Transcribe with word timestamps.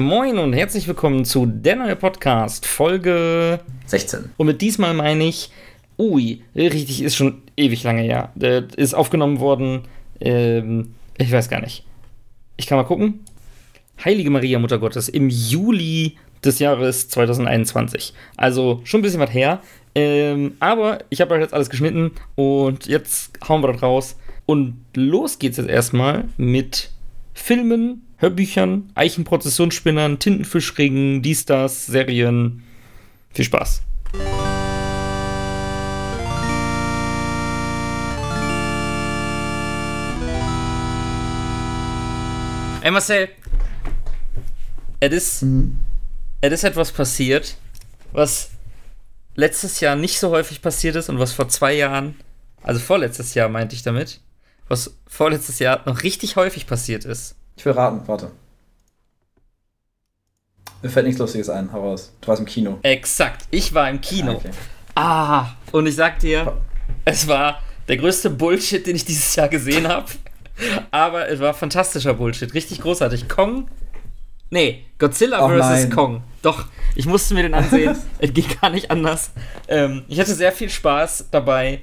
Moin 0.00 0.38
und 0.38 0.52
herzlich 0.52 0.86
willkommen 0.86 1.24
zu 1.24 1.44
der 1.44 1.74
neue 1.74 1.96
Podcast, 1.96 2.66
Folge 2.66 3.58
16. 3.86 4.30
Und 4.36 4.46
mit 4.46 4.60
diesmal 4.60 4.94
meine 4.94 5.24
ich, 5.24 5.50
ui, 5.98 6.44
richtig, 6.54 7.02
ist 7.02 7.16
schon 7.16 7.42
ewig 7.56 7.82
lange 7.82 8.02
her. 8.02 8.30
Das 8.36 8.62
ist 8.76 8.94
aufgenommen 8.94 9.40
worden, 9.40 9.88
ähm, 10.20 10.94
ich 11.16 11.32
weiß 11.32 11.48
gar 11.48 11.60
nicht. 11.60 11.84
Ich 12.56 12.68
kann 12.68 12.78
mal 12.78 12.84
gucken. 12.84 13.24
Heilige 14.04 14.30
Maria, 14.30 14.60
Mutter 14.60 14.78
Gottes, 14.78 15.08
im 15.08 15.30
Juli 15.30 16.16
des 16.44 16.60
Jahres 16.60 17.08
2021. 17.08 18.12
Also 18.36 18.80
schon 18.84 19.00
ein 19.00 19.02
bisschen 19.02 19.18
was 19.18 19.34
her. 19.34 19.62
Ähm, 19.96 20.52
aber 20.60 20.98
ich 21.10 21.20
habe 21.20 21.36
jetzt 21.38 21.54
alles 21.54 21.70
geschnitten 21.70 22.12
und 22.36 22.86
jetzt 22.86 23.32
hauen 23.48 23.64
wir 23.64 23.72
das 23.72 23.82
raus. 23.82 24.16
Und 24.46 24.76
los 24.94 25.40
geht's 25.40 25.56
jetzt 25.56 25.68
erstmal 25.68 26.28
mit 26.36 26.92
Filmen, 27.38 28.06
Hörbüchern, 28.18 28.90
Eichenprozessionsspinnern, 28.94 30.18
Tintenfischringen, 30.18 31.22
dies, 31.22 31.46
das, 31.46 31.86
Serien. 31.86 32.62
Viel 33.32 33.44
Spaß. 33.44 33.82
Ey 42.82 42.90
Marcel, 42.90 43.28
es 45.00 45.12
ist, 45.12 45.42
mhm. 45.42 45.78
es 46.40 46.52
ist 46.52 46.64
etwas 46.64 46.92
passiert, 46.92 47.56
was 48.12 48.50
letztes 49.34 49.80
Jahr 49.80 49.96
nicht 49.96 50.18
so 50.18 50.30
häufig 50.30 50.60
passiert 50.62 50.96
ist 50.96 51.08
und 51.08 51.18
was 51.18 51.32
vor 51.32 51.48
zwei 51.48 51.74
Jahren, 51.74 52.16
also 52.62 52.80
vorletztes 52.80 53.34
Jahr 53.34 53.48
meinte 53.48 53.74
ich 53.74 53.82
damit, 53.82 54.20
was 54.68 54.94
vorletztes 55.06 55.58
Jahr 55.58 55.82
noch 55.86 56.02
richtig 56.02 56.36
häufig 56.36 56.66
passiert 56.66 57.04
ist. 57.04 57.34
Ich 57.56 57.64
will 57.64 57.72
raten, 57.72 58.06
warte. 58.06 58.30
Mir 60.82 60.90
fällt 60.90 61.06
nichts 61.06 61.18
Lustiges 61.18 61.48
ein, 61.48 61.70
heraus. 61.70 62.12
Du 62.20 62.28
warst 62.28 62.40
im 62.40 62.46
Kino. 62.46 62.78
Exakt, 62.82 63.46
ich 63.50 63.74
war 63.74 63.90
im 63.90 64.00
Kino. 64.00 64.32
Ah, 64.32 64.36
okay. 64.36 64.50
ah 64.94 65.46
und 65.72 65.86
ich 65.86 65.96
sag 65.96 66.20
dir, 66.20 66.56
es 67.04 67.26
war 67.26 67.60
der 67.88 67.96
größte 67.96 68.30
Bullshit, 68.30 68.86
den 68.86 68.94
ich 68.94 69.04
dieses 69.04 69.34
Jahr 69.34 69.48
gesehen 69.48 69.88
habe. 69.88 70.06
Aber 70.90 71.28
es 71.28 71.40
war 71.40 71.54
fantastischer 71.54 72.14
Bullshit, 72.14 72.52
richtig 72.54 72.80
großartig. 72.80 73.28
Kong, 73.28 73.68
nee, 74.50 74.84
Godzilla 74.98 75.44
oh, 75.44 75.48
vs. 75.48 75.90
Kong. 75.90 76.22
Doch, 76.42 76.66
ich 76.94 77.06
musste 77.06 77.34
mir 77.34 77.42
den 77.42 77.54
ansehen. 77.54 77.96
es 78.18 78.32
geht 78.32 78.60
gar 78.60 78.70
nicht 78.70 78.90
anders. 78.90 79.30
Ähm, 79.66 80.04
ich 80.08 80.20
hatte 80.20 80.34
sehr 80.34 80.52
viel 80.52 80.70
Spaß 80.70 81.26
dabei, 81.30 81.80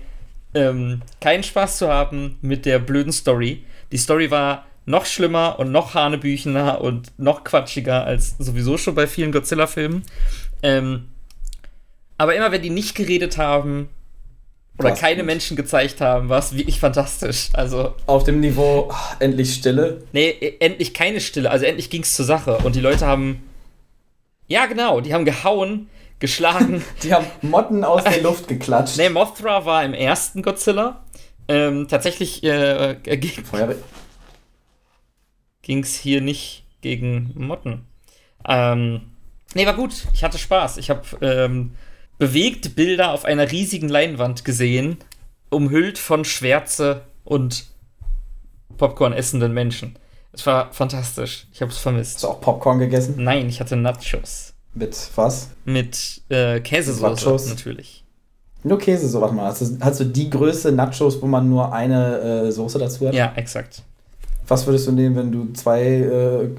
ähm, 0.56 1.02
keinen 1.22 1.44
Spaß 1.44 1.78
zu 1.78 1.90
haben 1.90 2.38
mit 2.42 2.66
der 2.66 2.80
blöden 2.80 3.12
Story. 3.12 3.64
Die 3.92 3.98
Story 3.98 4.32
war 4.32 4.66
noch 4.86 5.06
schlimmer 5.06 5.60
und 5.60 5.72
noch 5.72 5.94
hanebüchener 5.94 6.82
und 6.82 7.12
noch 7.18 7.44
quatschiger 7.44 8.06
als 8.06 8.36
sowieso 8.40 8.78
schon 8.78 8.96
bei 8.96 9.08
vielen 9.08 9.32
Godzilla-Filmen. 9.32 10.04
Ähm, 10.64 11.10
aber 12.18 12.36
immer 12.36 12.52
wenn 12.52 12.62
die 12.62 12.70
nicht 12.70 12.96
geredet 12.96 13.38
haben 13.38 13.90
oder 14.78 14.90
War's 14.90 15.00
keine 15.00 15.18
gut. 15.18 15.26
Menschen 15.26 15.58
gezeigt 15.58 16.02
haben, 16.02 16.30
war 16.30 16.40
es 16.40 16.56
wirklich 16.56 16.80
fantastisch. 16.80 17.50
Also 17.54 17.94
auf 18.06 18.24
dem 18.24 18.40
Niveau 18.40 18.90
ach, 18.92 19.16
endlich 19.20 19.54
Stille. 19.54 20.04
Nee, 20.12 20.30
e, 20.30 20.58
endlich 20.60 20.94
keine 20.94 21.20
Stille. 21.22 21.50
Also 21.50 21.66
endlich 21.66 21.90
ging 21.90 22.04
es 22.04 22.16
zur 22.16 22.26
Sache 22.26 22.58
und 22.60 22.76
die 22.76 22.82
Leute 22.82 23.06
haben 23.06 23.44
ja 24.48 24.66
genau, 24.68 25.02
die 25.02 25.14
haben 25.14 25.26
gehauen, 25.26 25.90
geschlagen. 26.20 26.84
die 27.04 27.14
haben 27.14 27.26
Motten 27.42 27.84
aus 27.84 28.04
der 28.04 28.22
Luft 28.22 28.48
geklatscht. 28.48 28.98
Nee, 28.98 29.10
Mothra 29.10 29.66
war 29.66 29.84
im 29.84 29.94
ersten 29.94 30.42
Godzilla. 30.42 31.04
Ähm, 31.48 31.88
tatsächlich 31.88 32.44
äh, 32.44 32.92
äh, 32.92 33.18
ging 35.62 35.84
es 35.84 35.96
hier 35.96 36.22
nicht 36.22 36.64
gegen 36.82 37.34
Motten. 37.36 37.86
Ähm, 38.48 39.02
nee, 39.54 39.66
war 39.66 39.76
gut. 39.76 40.08
Ich 40.14 40.24
hatte 40.24 40.38
Spaß. 40.38 40.78
Ich 40.78 40.90
habe 40.90 41.04
ähm, 41.22 41.72
bewegte 42.18 42.70
Bilder 42.70 43.12
auf 43.12 43.26
einer 43.26 43.52
riesigen 43.52 43.90
Leinwand 43.90 44.46
gesehen, 44.46 44.98
umhüllt 45.50 45.98
von 45.98 46.26
Schwärze 46.26 47.04
und 47.24 47.66
Popcorn 48.78 49.14
essenden 49.14 49.54
Menschen. 49.54 49.98
Es 50.32 50.46
war 50.46 50.74
fantastisch. 50.74 51.48
Ich 51.54 51.62
habe 51.62 51.72
es 51.72 51.78
vermisst. 51.78 52.16
Hast 52.16 52.24
du 52.24 52.28
auch 52.28 52.42
Popcorn 52.42 52.80
gegessen? 52.80 53.16
Nein, 53.18 53.48
ich 53.48 53.60
hatte 53.60 53.76
Nachos. 53.76 54.55
Mit 54.76 54.96
was? 55.16 55.50
Mit 55.64 56.22
äh, 56.30 56.60
Käsesoße 56.60 57.50
natürlich. 57.50 58.04
Nur 58.64 58.78
Käse, 58.78 59.08
so 59.08 59.22
warte 59.22 59.34
mal. 59.34 59.46
Hast 59.46 59.62
du, 59.62 59.78
hast 59.80 60.00
du 60.00 60.06
die 60.06 60.30
Größe 60.30 60.72
Nachos, 60.72 61.22
wo 61.22 61.28
man 61.28 61.48
nur 61.50 61.72
eine 61.72 62.46
äh, 62.48 62.52
Soße 62.52 62.78
dazu 62.78 63.08
hat? 63.08 63.14
Ja, 63.14 63.32
exakt. 63.36 63.84
Was 64.48 64.66
würdest 64.68 64.88
du 64.88 64.92
nehmen, 64.92 65.16
wenn 65.16 65.32
du 65.32 65.54
zwei 65.54 65.82
äh, 65.84 66.50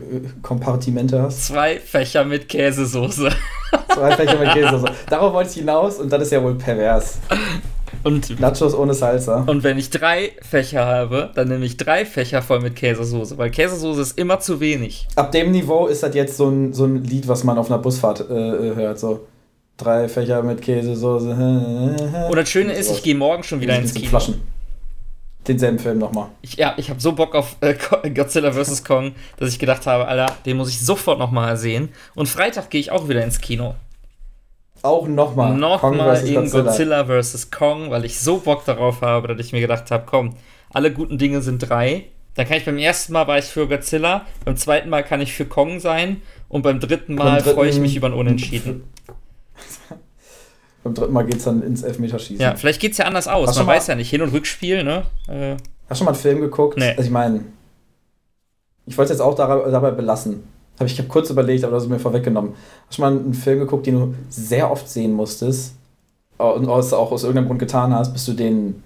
Kompartimente 0.42 1.20
hast? 1.20 1.46
Zwei 1.46 1.78
Fächer 1.78 2.24
mit 2.24 2.48
Käsesoße. 2.48 3.30
Zwei 3.92 4.16
Fächer 4.16 4.38
mit 4.38 4.52
Käsesoße. 4.52 4.92
Darauf 5.10 5.32
wollte 5.32 5.50
ich 5.50 5.56
hinaus 5.56 5.98
und 5.98 6.10
das 6.10 6.22
ist 6.22 6.32
ja 6.32 6.42
wohl 6.42 6.54
pervers. 6.54 7.18
Und 8.02 8.38
Nachos 8.40 8.74
ohne 8.74 8.94
Salsa. 8.94 9.44
Und 9.46 9.62
wenn 9.62 9.78
ich 9.78 9.90
drei 9.90 10.32
Fächer 10.42 10.86
habe, 10.86 11.30
dann 11.34 11.48
nehme 11.48 11.64
ich 11.64 11.76
drei 11.76 12.04
Fächer 12.04 12.42
voll 12.42 12.60
mit 12.60 12.76
Käsesoße, 12.76 13.38
weil 13.38 13.50
Käsesoße 13.50 14.00
ist 14.00 14.18
immer 14.18 14.40
zu 14.40 14.60
wenig. 14.60 15.08
Ab 15.16 15.32
dem 15.32 15.50
Niveau 15.50 15.86
ist 15.86 16.02
das 16.02 16.14
jetzt 16.14 16.36
so 16.36 16.48
ein, 16.48 16.72
so 16.72 16.84
ein 16.84 17.04
Lied, 17.04 17.28
was 17.28 17.44
man 17.44 17.58
auf 17.58 17.70
einer 17.70 17.78
Busfahrt 17.78 18.20
äh, 18.20 18.74
hört. 18.74 18.98
So 18.98 19.26
drei 19.76 20.08
Fächer 20.08 20.42
mit 20.42 20.62
Käsesoße. 20.62 21.30
Und 22.28 22.36
das 22.36 22.48
Schöne 22.48 22.72
ist, 22.72 22.90
ich 22.90 23.02
gehe 23.02 23.14
morgen 23.14 23.42
schon 23.42 23.60
wieder 23.60 23.78
ins 23.78 23.94
Kino. 23.94 24.08
Flaschen 24.08 24.40
denselben 25.48 25.78
Film 25.78 25.98
nochmal. 25.98 26.28
Ich, 26.42 26.56
ja, 26.56 26.74
ich 26.76 26.90
habe 26.90 27.00
so 27.00 27.12
Bock 27.12 27.34
auf 27.34 27.56
äh, 27.60 27.74
Godzilla 28.10 28.52
vs. 28.52 28.84
Kong, 28.84 29.12
dass 29.36 29.50
ich 29.50 29.58
gedacht 29.58 29.86
habe, 29.86 30.06
Alter, 30.06 30.34
den 30.44 30.56
muss 30.56 30.68
ich 30.68 30.80
sofort 30.80 31.18
nochmal 31.18 31.56
sehen. 31.56 31.90
Und 32.14 32.28
Freitag 32.28 32.70
gehe 32.70 32.80
ich 32.80 32.90
auch 32.90 33.08
wieder 33.08 33.22
ins 33.24 33.40
Kino. 33.40 33.74
Auch 34.82 35.08
nochmal. 35.08 35.54
Nochmal 35.54 36.26
in 36.26 36.50
Godzilla. 36.50 37.04
Vs. 37.04 37.50
Kong, 37.50 37.90
weil 37.90 38.04
ich 38.04 38.20
so 38.20 38.38
Bock 38.38 38.64
darauf 38.64 39.00
habe, 39.00 39.28
dass 39.28 39.46
ich 39.46 39.52
mir 39.52 39.60
gedacht 39.60 39.90
habe, 39.90 40.04
komm, 40.06 40.34
alle 40.72 40.92
guten 40.92 41.18
Dinge 41.18 41.42
sind 41.42 41.58
drei. 41.58 42.06
Dann 42.34 42.46
kann 42.46 42.58
ich 42.58 42.66
beim 42.66 42.76
ersten 42.76 43.14
Mal 43.14 43.26
war 43.26 43.38
ich 43.38 43.46
für 43.46 43.66
Godzilla, 43.66 44.26
beim 44.44 44.56
zweiten 44.56 44.90
Mal 44.90 45.02
kann 45.02 45.22
ich 45.22 45.32
für 45.32 45.46
Kong 45.46 45.80
sein 45.80 46.20
und 46.48 46.62
beim 46.62 46.80
dritten 46.80 47.14
Mal 47.14 47.40
freue 47.40 47.70
ich 47.70 47.80
mich 47.80 47.96
über 47.96 48.08
ein 48.08 48.12
Unentschieden. 48.12 48.84
Beim 50.84 50.94
dritten 50.94 51.12
Mal 51.14 51.24
geht 51.24 51.36
es 51.36 51.44
dann 51.44 51.62
ins 51.62 51.82
Elfmeterschießen. 51.82 52.40
Ja, 52.40 52.54
vielleicht 52.54 52.80
geht 52.80 52.92
es 52.92 52.98
ja 52.98 53.06
anders 53.06 53.26
aus. 53.26 53.48
Hast 53.48 53.56
Man 53.56 53.66
weiß 53.66 53.86
ja 53.88 53.94
nicht. 53.94 54.10
Hin- 54.10 54.22
und 54.22 54.32
Rückspiel, 54.32 54.84
ne? 54.84 55.04
Äh. 55.28 55.52
Hast 55.52 55.60
du 55.88 55.94
schon 55.96 56.04
mal 56.04 56.12
einen 56.12 56.20
Film 56.20 56.40
geguckt? 56.42 56.78
Nee. 56.78 56.90
Also 56.90 57.02
ich 57.02 57.10
meine, 57.10 57.40
ich 58.84 58.96
wollte 58.96 59.12
es 59.12 59.18
jetzt 59.18 59.26
auch 59.26 59.34
dabei 59.34 59.90
belassen. 59.90 60.44
Hab 60.78 60.86
ich 60.86 60.92
ich 60.92 60.98
habe 60.98 61.08
kurz 61.08 61.30
überlegt, 61.30 61.64
aber 61.64 61.74
das 61.74 61.84
ist 61.84 61.88
mir 61.88 61.98
vorweggenommen. 61.98 62.54
Hast 62.86 62.98
du 62.98 63.02
mal 63.02 63.12
einen 63.12 63.34
Film 63.34 63.60
geguckt, 63.60 63.86
den 63.86 63.94
du 63.94 64.14
sehr 64.28 64.70
oft 64.70 64.88
sehen 64.88 65.12
musstest 65.12 65.74
und 66.38 66.68
auch 66.68 67.12
aus 67.12 67.22
irgendeinem 67.22 67.46
Grund 67.46 67.60
getan 67.60 67.94
hast, 67.94 68.12
bis 68.12 68.26
du 68.26 68.34
den 68.34 68.82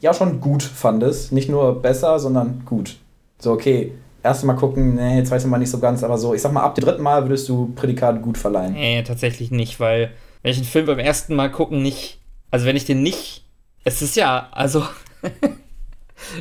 ja 0.00 0.14
schon 0.14 0.40
gut 0.40 0.62
fandest? 0.62 1.32
Nicht 1.32 1.48
nur 1.48 1.82
besser, 1.82 2.18
sondern 2.18 2.62
gut. 2.64 2.96
So, 3.40 3.52
okay, 3.52 3.92
erste 4.22 4.46
Mal 4.46 4.54
gucken, 4.54 4.94
nee, 4.94 5.22
zweite 5.24 5.48
Mal 5.48 5.58
nicht 5.58 5.70
so 5.70 5.78
ganz, 5.78 6.02
aber 6.02 6.18
so, 6.18 6.34
ich 6.34 6.42
sag 6.42 6.52
mal, 6.52 6.62
ab 6.62 6.74
dem 6.74 6.84
dritten 6.84 7.02
Mal 7.02 7.24
würdest 7.24 7.48
du 7.48 7.72
Prädikat 7.74 8.22
gut 8.22 8.38
verleihen. 8.38 8.74
Nee, 8.74 9.02
tatsächlich 9.02 9.50
nicht, 9.50 9.80
weil 9.80 10.12
wenn 10.42 10.52
ich 10.52 10.58
einen 10.58 10.66
Film 10.66 10.86
beim 10.86 10.98
ersten 10.98 11.34
Mal 11.34 11.50
gucken 11.50 11.82
nicht, 11.82 12.20
also 12.50 12.66
wenn 12.66 12.76
ich 12.76 12.84
den 12.84 13.02
nicht, 13.02 13.44
es 13.84 14.02
ist 14.02 14.16
ja, 14.16 14.48
also 14.52 14.84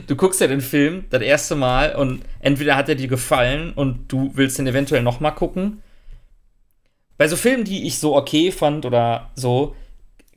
du 0.07 0.15
guckst 0.15 0.41
ja 0.41 0.47
den 0.47 0.61
Film 0.61 1.05
das 1.09 1.21
erste 1.21 1.55
Mal 1.55 1.95
und 1.95 2.21
entweder 2.39 2.75
hat 2.75 2.89
er 2.89 2.95
dir 2.95 3.07
gefallen 3.07 3.73
und 3.73 4.11
du 4.11 4.31
willst 4.33 4.57
den 4.57 4.67
eventuell 4.67 5.03
noch 5.03 5.19
mal 5.19 5.31
gucken. 5.31 5.81
Bei 7.17 7.27
so 7.27 7.35
Filmen, 7.35 7.63
die 7.63 7.87
ich 7.87 7.99
so 7.99 8.15
okay 8.15 8.51
fand 8.51 8.85
oder 8.85 9.29
so, 9.35 9.75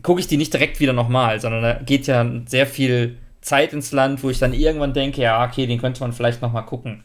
gucke 0.03 0.21
ich 0.21 0.27
die 0.27 0.37
nicht 0.37 0.53
direkt 0.53 0.81
wieder 0.81 0.93
nochmal, 0.93 1.41
sondern 1.41 1.63
da 1.63 1.75
geht 1.75 2.07
ja 2.07 2.27
sehr 2.47 2.67
viel 2.67 3.19
Zeit 3.41 3.73
ins 3.73 3.93
Land, 3.93 4.23
wo 4.23 4.31
ich 4.31 4.39
dann 4.39 4.53
irgendwann 4.53 4.93
denke, 4.93 5.21
ja, 5.23 5.45
okay, 5.47 5.67
den 5.67 5.81
könnte 5.81 6.01
man 6.01 6.13
vielleicht 6.13 6.43
noch 6.43 6.53
mal 6.53 6.63
gucken. 6.63 7.05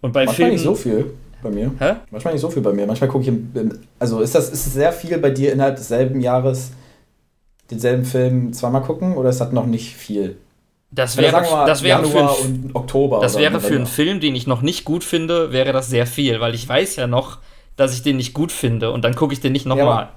Und 0.00 0.12
bei 0.12 0.26
Manchmal 0.26 0.36
Filmen 0.36 0.52
nicht 0.52 0.62
so 0.62 0.74
viel 0.74 1.14
bei 1.42 1.50
mir. 1.50 1.72
Hä? 1.78 1.94
Manchmal 2.10 2.34
nicht 2.34 2.40
so 2.40 2.50
viel 2.50 2.62
bei 2.62 2.72
mir. 2.72 2.86
Manchmal 2.86 3.08
gucke 3.08 3.30
ich, 3.30 3.32
also 3.98 4.20
ist 4.20 4.34
das 4.34 4.50
ist 4.50 4.72
sehr 4.72 4.92
viel 4.92 5.18
bei 5.18 5.30
dir 5.30 5.52
innerhalb 5.52 5.76
desselben 5.76 6.20
Jahres 6.20 6.72
denselben 7.70 8.04
Film 8.04 8.52
zweimal 8.52 8.82
gucken 8.82 9.16
oder 9.16 9.30
ist 9.30 9.40
das 9.40 9.52
noch 9.52 9.66
nicht 9.66 9.94
viel? 9.94 10.36
Das 10.94 11.16
wäre, 11.16 11.32
mal, 11.32 11.66
das 11.66 11.82
wäre 11.82 12.02
Januar 12.02 12.34
für 12.34 12.44
ein, 12.44 12.62
und 12.66 12.74
Oktober. 12.74 13.20
Das 13.20 13.36
wäre 13.36 13.60
für 13.60 13.74
einen 13.74 13.86
Film, 13.86 14.20
den 14.20 14.36
ich 14.36 14.46
noch 14.46 14.62
nicht 14.62 14.84
gut 14.84 15.02
finde, 15.02 15.50
wäre 15.50 15.72
das 15.72 15.88
sehr 15.88 16.06
viel, 16.06 16.40
weil 16.40 16.54
ich 16.54 16.68
weiß 16.68 16.96
ja 16.96 17.06
noch, 17.08 17.38
dass 17.76 17.92
ich 17.94 18.02
den 18.02 18.16
nicht 18.16 18.32
gut 18.32 18.52
finde 18.52 18.92
und 18.92 19.04
dann 19.04 19.16
gucke 19.16 19.32
ich 19.32 19.40
den 19.40 19.52
nicht 19.52 19.66
nochmal. 19.66 20.04
Ja, 20.04 20.12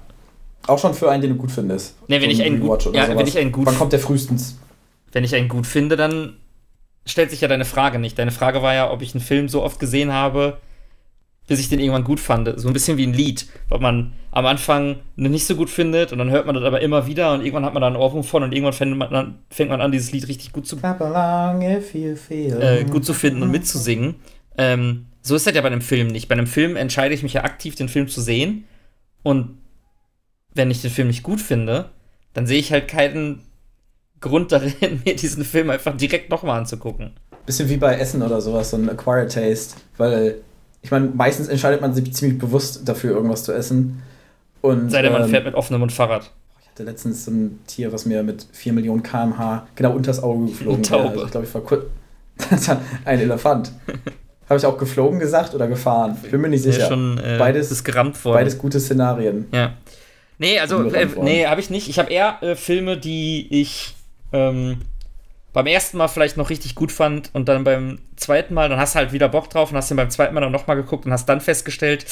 auch 0.68 0.78
schon 0.78 0.94
für 0.94 1.10
einen, 1.10 1.22
den 1.22 1.32
du 1.32 1.36
gut 1.36 1.50
findest. 1.50 1.96
Nee, 2.06 2.20
wenn, 2.20 2.30
so 2.30 2.36
ich 2.36 2.42
einen 2.44 2.60
gut, 2.60 2.94
ja, 2.94 3.08
wenn 3.08 3.26
ich 3.26 3.38
einen 3.38 3.50
gut 3.50 3.66
Wann 3.66 3.76
kommt 3.76 3.92
der 3.92 3.98
frühestens? 3.98 4.58
Wenn 5.10 5.24
ich 5.24 5.34
einen 5.34 5.48
gut 5.48 5.66
finde, 5.66 5.96
dann 5.96 6.36
stellt 7.06 7.30
sich 7.30 7.40
ja 7.40 7.48
deine 7.48 7.64
Frage 7.64 7.98
nicht. 7.98 8.18
Deine 8.18 8.30
Frage 8.30 8.62
war 8.62 8.74
ja, 8.74 8.90
ob 8.90 9.02
ich 9.02 9.14
einen 9.14 9.24
Film 9.24 9.48
so 9.48 9.62
oft 9.62 9.80
gesehen 9.80 10.12
habe, 10.12 10.58
bis 11.48 11.58
ich 11.58 11.68
den 11.68 11.80
irgendwann 11.80 12.04
gut 12.04 12.20
fand. 12.20 12.48
So 12.60 12.68
ein 12.68 12.72
bisschen 12.72 12.96
wie 12.96 13.06
ein 13.06 13.12
Lied, 13.12 13.46
was 13.68 13.80
man 13.80 14.12
am 14.30 14.46
Anfang 14.46 14.96
nicht 15.16 15.46
so 15.46 15.56
gut 15.56 15.70
findet 15.70 16.12
und 16.12 16.18
dann 16.18 16.30
hört 16.30 16.46
man 16.46 16.54
das 16.54 16.62
aber 16.62 16.80
immer 16.80 17.06
wieder 17.06 17.32
und 17.32 17.40
irgendwann 17.40 17.64
hat 17.64 17.74
man 17.74 17.80
da 17.80 17.88
einen 17.88 17.96
Ohrwurm 17.96 18.22
von 18.22 18.44
und 18.44 18.52
irgendwann 18.52 18.74
fängt 18.74 18.96
man, 18.96 19.12
an, 19.12 19.38
fängt 19.50 19.70
man 19.70 19.80
an, 19.80 19.90
dieses 19.90 20.12
Lied 20.12 20.28
richtig 20.28 20.52
gut 20.52 20.66
zu, 20.66 20.76
äh, 22.60 22.84
gut 22.84 23.04
zu 23.04 23.14
finden 23.14 23.42
und 23.42 23.50
mitzusingen. 23.50 24.14
Ähm, 24.56 25.06
so 25.22 25.34
ist 25.34 25.46
das 25.46 25.54
ja 25.54 25.60
bei 25.60 25.68
einem 25.68 25.80
Film 25.80 26.08
nicht. 26.08 26.28
Bei 26.28 26.34
einem 26.34 26.46
Film 26.46 26.76
entscheide 26.76 27.14
ich 27.14 27.22
mich 27.22 27.32
ja 27.32 27.44
aktiv, 27.44 27.74
den 27.74 27.88
Film 27.88 28.08
zu 28.08 28.20
sehen. 28.20 28.64
Und 29.22 29.58
wenn 30.54 30.70
ich 30.70 30.82
den 30.82 30.90
Film 30.90 31.08
nicht 31.08 31.22
gut 31.22 31.40
finde, 31.40 31.90
dann 32.34 32.46
sehe 32.46 32.58
ich 32.58 32.72
halt 32.72 32.88
keinen 32.88 33.42
Grund 34.20 34.52
darin, 34.52 34.72
mir 35.04 35.16
diesen 35.16 35.44
Film 35.44 35.70
einfach 35.70 35.96
direkt 35.96 36.30
nochmal 36.30 36.58
anzugucken. 36.58 37.12
Bisschen 37.46 37.68
wie 37.68 37.76
bei 37.76 37.96
Essen 37.96 38.22
oder 38.22 38.40
sowas, 38.40 38.70
so 38.70 38.76
ein 38.76 38.90
Acquired 38.90 39.32
Taste. 39.32 39.76
Weil, 39.96 40.42
ich 40.82 40.90
meine, 40.90 41.08
meistens 41.14 41.48
entscheidet 41.48 41.80
man 41.80 41.94
sich 41.94 42.12
ziemlich 42.14 42.38
bewusst 42.38 42.88
dafür, 42.88 43.12
irgendwas 43.12 43.44
zu 43.44 43.52
essen. 43.52 44.02
Und, 44.60 44.90
Sei 44.90 45.02
denn, 45.02 45.12
man 45.12 45.24
ähm, 45.24 45.30
fährt 45.30 45.44
mit 45.44 45.54
offenem 45.54 45.80
Mund 45.80 45.92
Fahrrad. 45.92 46.30
Ich 46.60 46.68
hatte 46.68 46.84
letztens 46.84 47.24
so 47.24 47.30
ein 47.30 47.60
Tier, 47.66 47.92
was 47.92 48.06
mir 48.06 48.22
mit 48.22 48.46
4 48.52 48.72
Millionen 48.72 49.02
kmh 49.02 49.66
genau 49.74 49.92
unters 49.92 50.22
Auge 50.22 50.46
geflogen 50.46 50.82
ist. 50.82 50.92
Also, 50.92 51.24
ich 51.24 51.30
glaube, 51.30 51.46
ich 51.46 51.54
war 51.54 51.60
kurz. 51.62 51.84
ein 53.04 53.18
Elefant. 53.18 53.72
Habe 54.48 54.58
ich 54.58 54.64
auch 54.64 54.78
geflogen 54.78 55.18
gesagt 55.18 55.54
oder 55.54 55.68
gefahren? 55.68 56.16
Ich 56.22 56.30
bin 56.30 56.40
mir 56.40 56.48
nicht 56.48 56.62
sicher. 56.62 56.80
Ja, 56.80 56.88
schon, 56.88 57.18
äh, 57.18 57.36
beides 57.38 57.70
ist 57.70 57.84
gerammt 57.84 58.24
worden. 58.24 58.36
Beides 58.36 58.56
gute 58.56 58.80
Szenarien. 58.80 59.46
Ja. 59.52 59.74
Nee, 60.38 60.58
also, 60.58 60.84
äh, 60.84 61.06
nee, 61.20 61.44
habe 61.46 61.60
ich 61.60 61.68
nicht. 61.68 61.88
Ich 61.88 61.98
habe 61.98 62.10
eher 62.10 62.42
äh, 62.42 62.54
Filme, 62.54 62.96
die 62.96 63.46
ich 63.50 63.94
ähm, 64.32 64.78
beim 65.58 65.66
ersten 65.66 65.96
Mal 65.96 66.08
vielleicht 66.08 66.36
noch 66.36 66.50
richtig 66.50 66.74
gut 66.74 66.92
fand 66.92 67.30
und 67.32 67.48
dann 67.48 67.64
beim 67.64 67.98
zweiten 68.16 68.54
Mal, 68.54 68.68
dann 68.68 68.78
hast 68.78 68.94
du 68.94 69.00
halt 69.00 69.12
wieder 69.12 69.28
Bock 69.28 69.50
drauf 69.50 69.70
und 69.70 69.76
hast 69.76 69.90
den 69.90 69.96
beim 69.96 70.10
zweiten 70.10 70.34
Mal 70.34 70.40
dann 70.40 70.52
nochmal 70.52 70.76
geguckt 70.76 71.04
und 71.06 71.12
hast 71.12 71.28
dann 71.28 71.40
festgestellt, 71.40 72.06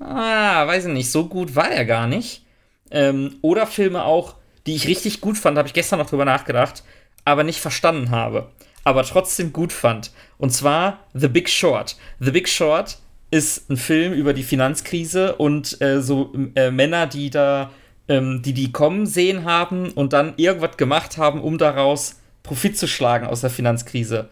ah, 0.00 0.66
weiß 0.66 0.86
ich 0.86 0.92
nicht, 0.92 1.10
so 1.10 1.26
gut 1.26 1.54
war 1.54 1.70
er 1.70 1.84
gar 1.84 2.06
nicht. 2.06 2.44
Ähm, 2.90 3.36
oder 3.42 3.66
Filme 3.66 4.04
auch, 4.04 4.34
die 4.66 4.74
ich 4.74 4.88
richtig 4.88 5.20
gut 5.20 5.38
fand, 5.38 5.58
habe 5.58 5.68
ich 5.68 5.74
gestern 5.74 5.98
noch 5.98 6.10
drüber 6.10 6.24
nachgedacht, 6.24 6.82
aber 7.24 7.44
nicht 7.44 7.60
verstanden 7.60 8.10
habe 8.10 8.50
aber 8.88 9.04
trotzdem 9.04 9.52
gut 9.52 9.72
fand. 9.72 10.12
Und 10.38 10.50
zwar 10.50 11.00
The 11.12 11.28
Big 11.28 11.50
Short. 11.50 11.96
The 12.20 12.30
Big 12.30 12.48
Short 12.48 12.96
ist 13.30 13.68
ein 13.70 13.76
Film 13.76 14.14
über 14.14 14.32
die 14.32 14.42
Finanzkrise 14.42 15.36
und 15.36 15.78
äh, 15.82 16.00
so 16.00 16.32
äh, 16.54 16.70
Männer, 16.70 17.06
die 17.06 17.28
da, 17.28 17.70
ähm, 18.08 18.40
die 18.40 18.54
die 18.54 18.72
kommen 18.72 19.04
sehen 19.04 19.44
haben 19.44 19.90
und 19.90 20.14
dann 20.14 20.32
irgendwas 20.38 20.78
gemacht 20.78 21.18
haben, 21.18 21.42
um 21.42 21.58
daraus 21.58 22.18
Profit 22.48 22.78
zu 22.78 22.88
schlagen 22.88 23.26
aus 23.26 23.42
der 23.42 23.50
Finanzkrise. 23.50 24.30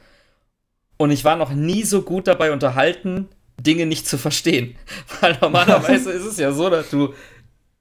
Und 0.97 1.11
ich 1.11 1.25
war 1.25 1.37
noch 1.37 1.53
nie 1.53 1.83
so 1.83 2.01
gut 2.01 2.27
dabei 2.27 2.51
unterhalten, 2.51 3.29
Dinge 3.61 3.85
nicht 3.85 4.09
zu 4.09 4.17
verstehen. 4.17 4.75
Weil 5.21 5.37
normalerweise 5.43 6.11
ist 6.11 6.25
es 6.25 6.39
ja 6.39 6.53
so, 6.53 6.71
dass 6.71 6.89
du 6.89 7.13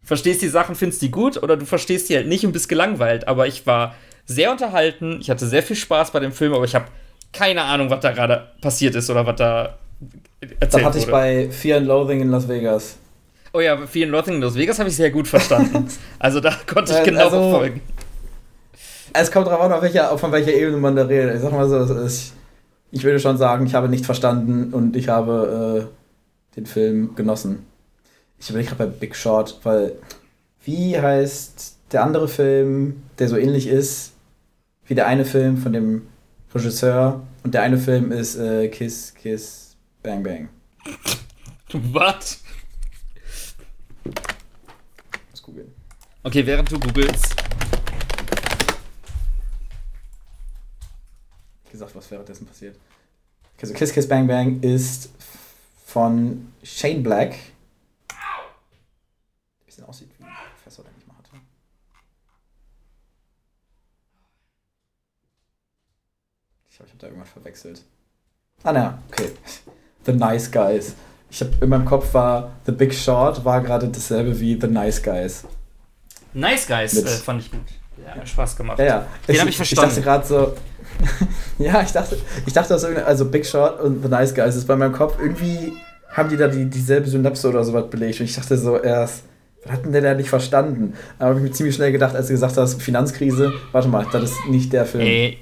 verstehst 0.03 0.41
die 0.41 0.49
Sachen, 0.49 0.75
findest 0.75 1.01
die 1.01 1.09
gut 1.09 1.41
oder 1.41 1.55
du 1.55 1.65
verstehst 1.65 2.09
die 2.09 2.17
halt 2.17 2.27
nicht 2.27 2.45
und 2.45 2.51
bist 2.51 2.67
gelangweilt. 2.67 3.29
Aber 3.29 3.47
ich 3.47 3.65
war 3.65 3.95
sehr 4.25 4.51
unterhalten. 4.51 5.19
Ich 5.21 5.29
hatte 5.29 5.47
sehr 5.47 5.63
viel 5.63 5.77
Spaß 5.77 6.11
bei 6.11 6.19
dem 6.19 6.33
Film, 6.33 6.53
aber 6.53 6.65
ich 6.65 6.75
habe 6.75 6.87
keine 7.31 7.61
Ahnung, 7.63 7.89
was 7.89 8.01
da 8.01 8.11
gerade 8.11 8.51
passiert 8.59 8.95
ist 8.95 9.09
oder 9.09 9.25
was 9.25 9.37
da 9.37 9.77
erzählt 10.59 10.83
Da 10.83 10.87
hatte 10.87 10.97
ich 10.97 11.07
bei 11.07 11.49
Fear 11.49 11.77
and 11.77 11.87
Loathing 11.87 12.21
in 12.21 12.29
Las 12.29 12.47
Vegas. 12.47 12.97
Oh 13.53 13.61
ja, 13.61 13.87
Fear 13.87 14.07
and 14.07 14.11
Loathing 14.11 14.33
in 14.35 14.41
Las 14.41 14.55
Vegas 14.55 14.79
habe 14.79 14.89
ich 14.89 14.97
sehr 14.97 15.11
gut 15.11 15.29
verstanden. 15.29 15.87
also 16.19 16.41
da 16.41 16.53
konnte 16.67 16.91
ich 16.91 17.03
genau 17.05 17.23
also, 17.23 17.51
folgen. 17.51 17.81
Es 19.17 19.31
kommt 19.31 19.47
darauf 19.47 19.61
an, 19.61 19.71
auf 19.71 19.81
welcher, 19.81 20.17
von 20.17 20.31
welcher 20.31 20.53
Ebene 20.53 20.77
man 20.77 20.95
da 20.95 21.03
redet. 21.03 21.35
Ich 21.35 21.41
sag 21.41 21.51
mal 21.51 21.67
so, 21.69 21.93
ist, 21.95 22.33
ich 22.91 23.03
würde 23.03 23.19
schon 23.19 23.37
sagen, 23.37 23.65
ich 23.65 23.73
habe 23.73 23.89
nicht 23.89 24.05
verstanden 24.05 24.73
und 24.73 24.95
ich 24.95 25.09
habe 25.09 25.89
äh, 25.89 26.55
den 26.55 26.65
Film 26.65 27.15
genossen. 27.15 27.65
Ich 28.39 28.49
überlege 28.49 28.75
gerade 28.75 28.85
bei 28.89 28.97
Big 28.97 29.15
Short, 29.15 29.59
weil 29.63 29.93
wie 30.63 30.99
heißt 30.99 31.77
der 31.91 32.03
andere 32.03 32.27
Film, 32.27 33.03
der 33.19 33.29
so 33.29 33.37
ähnlich 33.37 33.67
ist, 33.67 34.13
wie 34.85 34.95
der 34.95 35.07
eine 35.07 35.25
Film 35.25 35.57
von 35.57 35.73
dem 35.73 36.07
Regisseur 36.53 37.21
und 37.43 37.53
der 37.53 37.61
eine 37.61 37.77
Film 37.77 38.11
ist 38.11 38.35
äh, 38.35 38.67
Kiss, 38.69 39.13
Kiss, 39.13 39.75
Bang, 40.03 40.23
Bang. 40.23 40.49
Was? 41.71 42.41
Muss 45.31 45.41
googeln. 45.41 45.71
Okay, 46.23 46.45
während 46.45 46.71
du 46.71 46.79
googelst. 46.79 47.34
Gesagt, 51.75 51.95
was 51.95 52.09
währenddessen 52.11 52.45
passiert. 52.45 52.77
Okay, 53.57 53.67
so 53.67 53.73
Kiss, 53.73 53.93
Kiss, 53.93 54.07
Bang, 54.07 54.27
Bang 54.27 54.61
ist 54.61 55.09
von 55.85 56.51
Shane 56.63 57.03
Black. 57.03 57.33
Ein 58.09 59.65
bisschen 59.65 59.85
aussieht 59.85 60.09
wie 60.17 60.23
ein 60.23 60.31
Professor, 60.55 60.83
der 60.83 60.95
Ich 66.75 66.77
glaube, 66.77 66.87
ich 66.87 66.93
habe 66.93 66.99
da 66.99 67.07
irgendwas 67.07 67.29
verwechselt. 67.29 67.83
Ah, 68.63 68.73
naja, 68.73 68.99
okay. 69.09 69.31
The 70.05 70.11
Nice 70.11 70.51
Guys. 70.51 70.93
Ich 71.29 71.39
habe 71.39 71.53
in 71.61 71.69
meinem 71.69 71.85
Kopf 71.85 72.13
war 72.13 72.51
The 72.65 72.73
Big 72.73 72.93
Short 72.93 73.45
war 73.45 73.61
gerade 73.61 73.87
dasselbe 73.87 74.37
wie 74.41 74.59
The 74.59 74.67
Nice 74.67 75.01
Guys. 75.01 75.45
Nice 76.33 76.67
Guys 76.67 76.97
äh, 76.97 77.07
fand 77.07 77.43
ich 77.43 77.51
gut. 77.51 77.61
Ja, 78.03 78.25
Spaß 78.25 78.55
gemacht. 78.55 78.79
Ja, 78.79 78.85
ja. 78.85 79.07
Den 79.27 79.39
habe 79.39 79.49
ich 79.49 79.57
verstanden. 79.57 79.89
Ich 79.89 80.03
dachte 80.03 80.23
gerade 80.23 80.25
so. 80.25 80.53
ja, 81.63 81.81
ich 81.81 81.91
dachte, 81.91 82.17
ich 82.45 82.53
dachte, 82.53 82.69
dass 82.69 82.83
also 82.83 83.25
Big 83.25 83.45
Short 83.45 83.81
und 83.81 84.01
The 84.01 84.09
Nice 84.09 84.33
Guys 84.33 84.55
ist 84.55 84.67
bei 84.67 84.75
meinem 84.75 84.93
Kopf 84.93 85.17
irgendwie 85.19 85.73
haben 86.11 86.29
die 86.29 86.37
da 86.37 86.47
die, 86.47 86.65
dieselbe 86.65 87.09
Synapse 87.09 87.49
oder 87.49 87.63
sowas 87.63 87.89
belegt. 87.89 88.19
Und 88.19 88.25
ich 88.25 88.35
dachte 88.35 88.57
so 88.57 88.79
erst, 88.79 89.23
was 89.63 89.73
hat 89.73 89.85
denn 89.85 89.91
der 89.91 90.01
da 90.01 90.13
nicht 90.13 90.29
verstanden? 90.29 90.93
Aber 91.19 91.29
habe 91.29 91.39
ich 91.39 91.43
mir 91.43 91.51
ziemlich 91.51 91.75
schnell 91.75 91.91
gedacht, 91.91 92.15
als 92.15 92.27
du 92.27 92.33
gesagt 92.33 92.55
hast, 92.55 92.81
Finanzkrise, 92.81 93.51
warte 93.73 93.89
mal, 93.89 94.05
das 94.11 94.23
ist 94.23 94.47
nicht 94.47 94.71
der 94.71 94.85
Film. 94.85 95.05
Ey, 95.05 95.39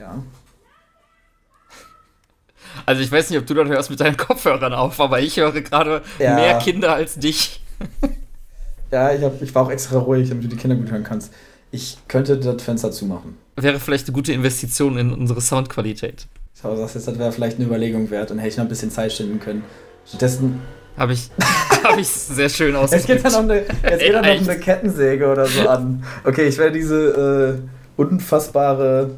Ja. 0.00 0.22
Also 2.90 3.02
ich 3.02 3.12
weiß 3.12 3.30
nicht, 3.30 3.38
ob 3.38 3.46
du 3.46 3.54
das 3.54 3.68
hörst 3.68 3.88
mit 3.88 4.00
deinen 4.00 4.16
Kopfhörern 4.16 4.74
auf, 4.74 4.98
aber 4.98 5.20
ich 5.20 5.36
höre 5.36 5.52
gerade 5.60 6.02
ja. 6.18 6.34
mehr 6.34 6.58
Kinder 6.58 6.92
als 6.92 7.14
dich. 7.14 7.62
ja, 8.90 9.12
ich, 9.12 9.22
hab, 9.22 9.40
ich 9.40 9.54
war 9.54 9.62
auch 9.62 9.70
extra 9.70 10.00
ruhig, 10.00 10.28
damit 10.28 10.42
du 10.42 10.48
die 10.48 10.56
Kinder 10.56 10.74
gut 10.74 10.90
hören 10.90 11.04
kannst. 11.04 11.32
Ich 11.70 11.98
könnte 12.08 12.36
das 12.36 12.60
Fenster 12.60 12.90
zumachen. 12.90 13.38
Wäre 13.54 13.78
vielleicht 13.78 14.08
eine 14.08 14.14
gute 14.14 14.32
Investition 14.32 14.98
in 14.98 15.12
unsere 15.12 15.40
Soundqualität. 15.40 16.26
Schau, 16.60 16.74
das, 16.74 16.94
das 16.94 17.16
wäre 17.16 17.30
vielleicht 17.30 17.58
eine 17.58 17.66
Überlegung 17.66 18.10
wert 18.10 18.32
und 18.32 18.38
hätte 18.38 18.48
ich 18.48 18.56
noch 18.56 18.64
ein 18.64 18.68
bisschen 18.68 18.90
Zeit 18.90 19.12
schinden 19.12 19.38
können. 19.38 19.62
Stattdessen. 20.04 20.60
Habe 20.96 21.12
ich, 21.12 21.30
hab 21.84 21.96
ich 21.96 22.08
sehr 22.08 22.48
schön 22.48 22.74
ausgedrückt. 22.74 23.08
Jetzt 23.08 23.22
geht 23.22 23.24
dann 23.24 23.46
noch 23.46 23.54
eine, 23.54 23.60
jetzt 23.60 24.00
geht 24.00 24.14
dann 24.14 24.24
noch 24.24 24.48
eine 24.48 24.58
Kettensäge 24.58 25.30
oder 25.30 25.46
so 25.46 25.68
an. 25.68 26.02
Okay, 26.24 26.48
ich 26.48 26.58
werde 26.58 26.72
diese 26.72 27.60
äh, 27.96 28.00
unfassbare 28.00 29.12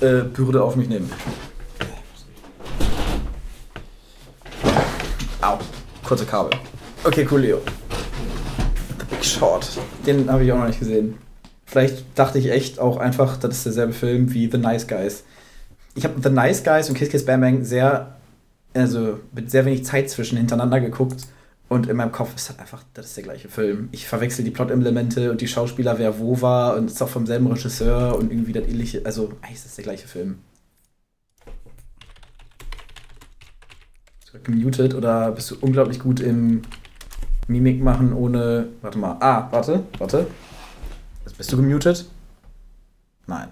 äh, 0.00 0.20
Bürde 0.32 0.62
auf 0.62 0.76
mich 0.76 0.88
nehmen. 0.88 1.10
Au, 5.46 5.58
kurze 6.02 6.26
Kabel. 6.26 6.50
Okay, 7.04 7.24
cool, 7.30 7.40
Leo. 7.40 7.60
The 8.98 9.04
Big 9.08 9.24
Short. 9.24 9.68
Den 10.04 10.28
habe 10.28 10.44
ich 10.44 10.50
auch 10.50 10.58
noch 10.58 10.66
nicht 10.66 10.80
gesehen. 10.80 11.18
Vielleicht 11.64 12.18
dachte 12.18 12.40
ich 12.40 12.50
echt 12.50 12.80
auch 12.80 12.96
einfach, 12.96 13.36
das 13.36 13.58
ist 13.58 13.66
derselbe 13.66 13.92
Film 13.92 14.34
wie 14.34 14.50
The 14.50 14.58
Nice 14.58 14.88
Guys. 14.88 15.22
Ich 15.94 16.02
habe 16.02 16.20
The 16.20 16.30
Nice 16.30 16.64
Guys 16.64 16.88
und 16.88 16.96
Kiss 16.96 17.10
Kiss 17.10 17.24
Bang 17.24 17.40
Bang 17.40 17.62
sehr, 17.62 18.16
also 18.74 19.20
mit 19.32 19.52
sehr 19.52 19.64
wenig 19.64 19.84
Zeit 19.84 20.10
zwischen 20.10 20.36
hintereinander 20.36 20.80
geguckt 20.80 21.28
und 21.68 21.88
in 21.88 21.96
meinem 21.96 22.10
Kopf 22.10 22.34
ist 22.34 22.48
das 22.48 22.58
einfach, 22.58 22.82
das 22.94 23.06
ist 23.06 23.16
der 23.16 23.22
gleiche 23.22 23.48
Film. 23.48 23.88
Ich 23.92 24.08
verwechsel 24.08 24.44
die 24.44 24.50
Plot-Elemente 24.50 25.30
und 25.30 25.40
die 25.40 25.46
Schauspieler, 25.46 25.96
wer 26.00 26.18
wo 26.18 26.40
war 26.40 26.76
und 26.76 26.90
ist 26.90 27.00
auch 27.00 27.08
vom 27.08 27.24
selben 27.24 27.46
Regisseur 27.46 28.16
und 28.16 28.32
irgendwie 28.32 28.52
das 28.52 28.66
ähnliche. 28.66 29.02
Also, 29.04 29.30
eigentlich 29.42 29.58
ist 29.58 29.66
das 29.66 29.76
der 29.76 29.84
gleiche 29.84 30.08
Film. 30.08 30.40
Bist 34.18 34.25
du 34.25 34.25
gemutet 34.44 34.94
oder 34.94 35.32
bist 35.32 35.50
du 35.50 35.56
unglaublich 35.60 35.98
gut 35.98 36.20
im 36.20 36.62
Mimik 37.48 37.82
machen 37.82 38.12
ohne. 38.12 38.68
Warte 38.82 38.98
mal. 38.98 39.16
Ah, 39.20 39.48
warte, 39.50 39.84
warte. 39.98 40.26
bist 41.36 41.52
du 41.52 41.56
gemutet? 41.56 42.06
Nein. 43.26 43.48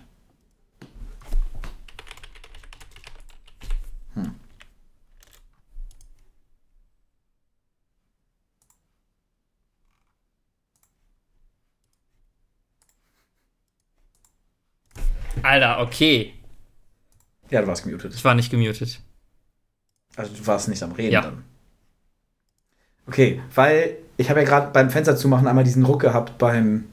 Alter, 15.45 15.81
okay. 15.81 16.33
Ja, 17.51 17.61
du 17.61 17.67
warst 17.67 17.85
gemutet. 17.85 18.15
Ich 18.15 18.25
war 18.25 18.35
nicht 18.35 18.51
gemutet. 18.51 19.01
Also 20.17 20.33
du 20.37 20.47
warst 20.47 20.69
nicht 20.69 20.83
am 20.83 20.93
Reden 20.93 21.13
ja. 21.13 21.23
dann. 21.23 21.45
Okay, 23.07 23.41
weil 23.55 23.99
ich 24.17 24.31
habe 24.31 24.41
ja 24.41 24.47
gerade 24.47 24.71
beim 24.73 24.91
Fenster 24.91 25.17
zumachen 25.17 25.47
einmal 25.47 25.65
diesen 25.65 25.85
Ruck 25.85 26.01
gehabt 26.01 26.39
beim. 26.39 26.85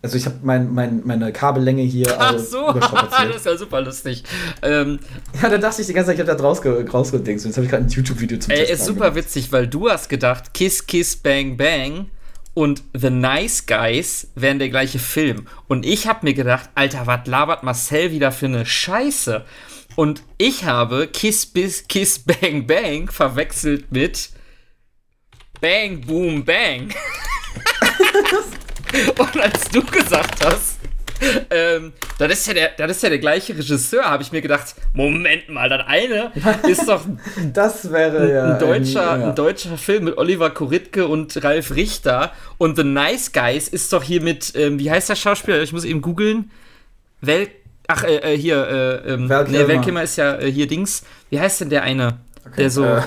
Also 0.00 0.16
ich 0.16 0.26
habe 0.26 0.36
mein, 0.42 0.72
mein, 0.72 1.02
meine 1.04 1.32
Kabellänge 1.32 1.82
hier. 1.82 2.14
Ach 2.20 2.38
so, 2.38 2.72
das 2.72 3.36
ist 3.36 3.46
ja 3.46 3.56
super 3.56 3.80
lustig. 3.80 4.22
Ähm, 4.62 5.00
ja, 5.42 5.48
da 5.48 5.58
dachte 5.58 5.80
ich 5.80 5.88
die 5.88 5.92
ganze 5.92 6.10
Zeit, 6.10 6.20
ich 6.20 6.28
habe 6.28 6.36
da 6.36 6.42
rausge 6.42 6.88
rausgedingst. 6.88 7.44
Jetzt 7.44 7.56
habe 7.56 7.64
ich 7.64 7.70
gerade 7.70 7.84
ein 7.84 7.88
YouTube-Video 7.88 8.38
zum 8.38 8.52
Ey, 8.52 8.70
ist 8.70 8.84
super 8.84 9.10
gemacht. 9.10 9.16
witzig, 9.16 9.50
weil 9.50 9.66
du 9.66 9.90
hast 9.90 10.08
gedacht, 10.08 10.54
Kiss, 10.54 10.86
Kiss, 10.86 11.16
Bang, 11.16 11.56
Bang. 11.56 12.10
und 12.54 12.82
The 12.92 13.10
Nice 13.10 13.66
Guys 13.66 14.28
wären 14.36 14.60
der 14.60 14.68
gleiche 14.68 15.00
Film. 15.00 15.46
Und 15.66 15.84
ich 15.84 16.06
habe 16.06 16.20
mir 16.26 16.34
gedacht, 16.34 16.70
Alter, 16.76 17.06
was 17.06 17.26
labert 17.26 17.64
Marcel 17.64 18.12
wieder 18.12 18.30
für 18.30 18.46
eine 18.46 18.66
Scheiße? 18.66 19.44
Und 19.98 20.22
ich 20.36 20.62
habe 20.62 21.08
Kiss 21.08 21.44
Bis 21.44 21.88
Kiss 21.88 22.20
Bang 22.20 22.68
Bang 22.68 23.10
verwechselt 23.10 23.90
mit 23.90 24.30
Bang 25.60 26.02
Boom 26.02 26.44
Bang. 26.44 26.94
und 29.18 29.40
als 29.40 29.68
du 29.70 29.82
gesagt 29.82 30.44
hast, 30.44 30.78
ähm, 31.50 31.92
das 32.16 32.30
ist 32.30 32.46
ja 32.46 32.54
der, 32.54 32.70
das 32.78 32.92
ist 32.92 33.02
ja 33.02 33.08
der 33.08 33.18
gleiche 33.18 33.58
Regisseur, 33.58 34.04
habe 34.04 34.22
ich 34.22 34.30
mir 34.30 34.40
gedacht, 34.40 34.76
Moment 34.92 35.48
mal, 35.48 35.68
das 35.68 35.84
eine 35.88 36.30
ist 36.68 36.88
doch 36.88 37.04
das 37.52 37.90
wäre 37.90 38.32
ja 38.32 38.52
ein, 38.52 38.60
deutscher, 38.60 39.10
ein, 39.10 39.20
ja. 39.20 39.28
ein 39.30 39.34
deutscher 39.34 39.76
Film 39.76 40.04
mit 40.04 40.16
Oliver 40.16 40.50
Koritke 40.50 41.08
und 41.08 41.42
Ralf 41.42 41.74
Richter 41.74 42.32
und 42.56 42.76
The 42.76 42.84
Nice 42.84 43.32
Guys 43.32 43.66
ist 43.66 43.92
doch 43.92 44.04
hier 44.04 44.22
mit, 44.22 44.52
ähm, 44.54 44.78
wie 44.78 44.92
heißt 44.92 45.08
der 45.08 45.16
Schauspieler? 45.16 45.60
Ich 45.60 45.72
muss 45.72 45.84
eben 45.84 46.02
googeln. 46.02 46.52
Welt, 47.20 47.50
ach, 47.88 48.04
äh, 48.04 48.34
äh 48.34 48.38
hier, 48.38 49.02
äh, 49.04 49.14
ähm, 49.14 49.26
nee, 49.26 49.66
Weltkimmer 49.66 50.04
ist 50.04 50.16
ja 50.16 50.36
äh, 50.36 50.50
hier 50.50 50.68
Dings. 50.68 51.02
Wie 51.30 51.40
heißt 51.40 51.62
denn 51.62 51.70
der 51.70 51.82
eine, 51.82 52.18
okay, 52.46 52.62
der 52.62 52.70
so 52.70 52.84
äh, 52.84 53.02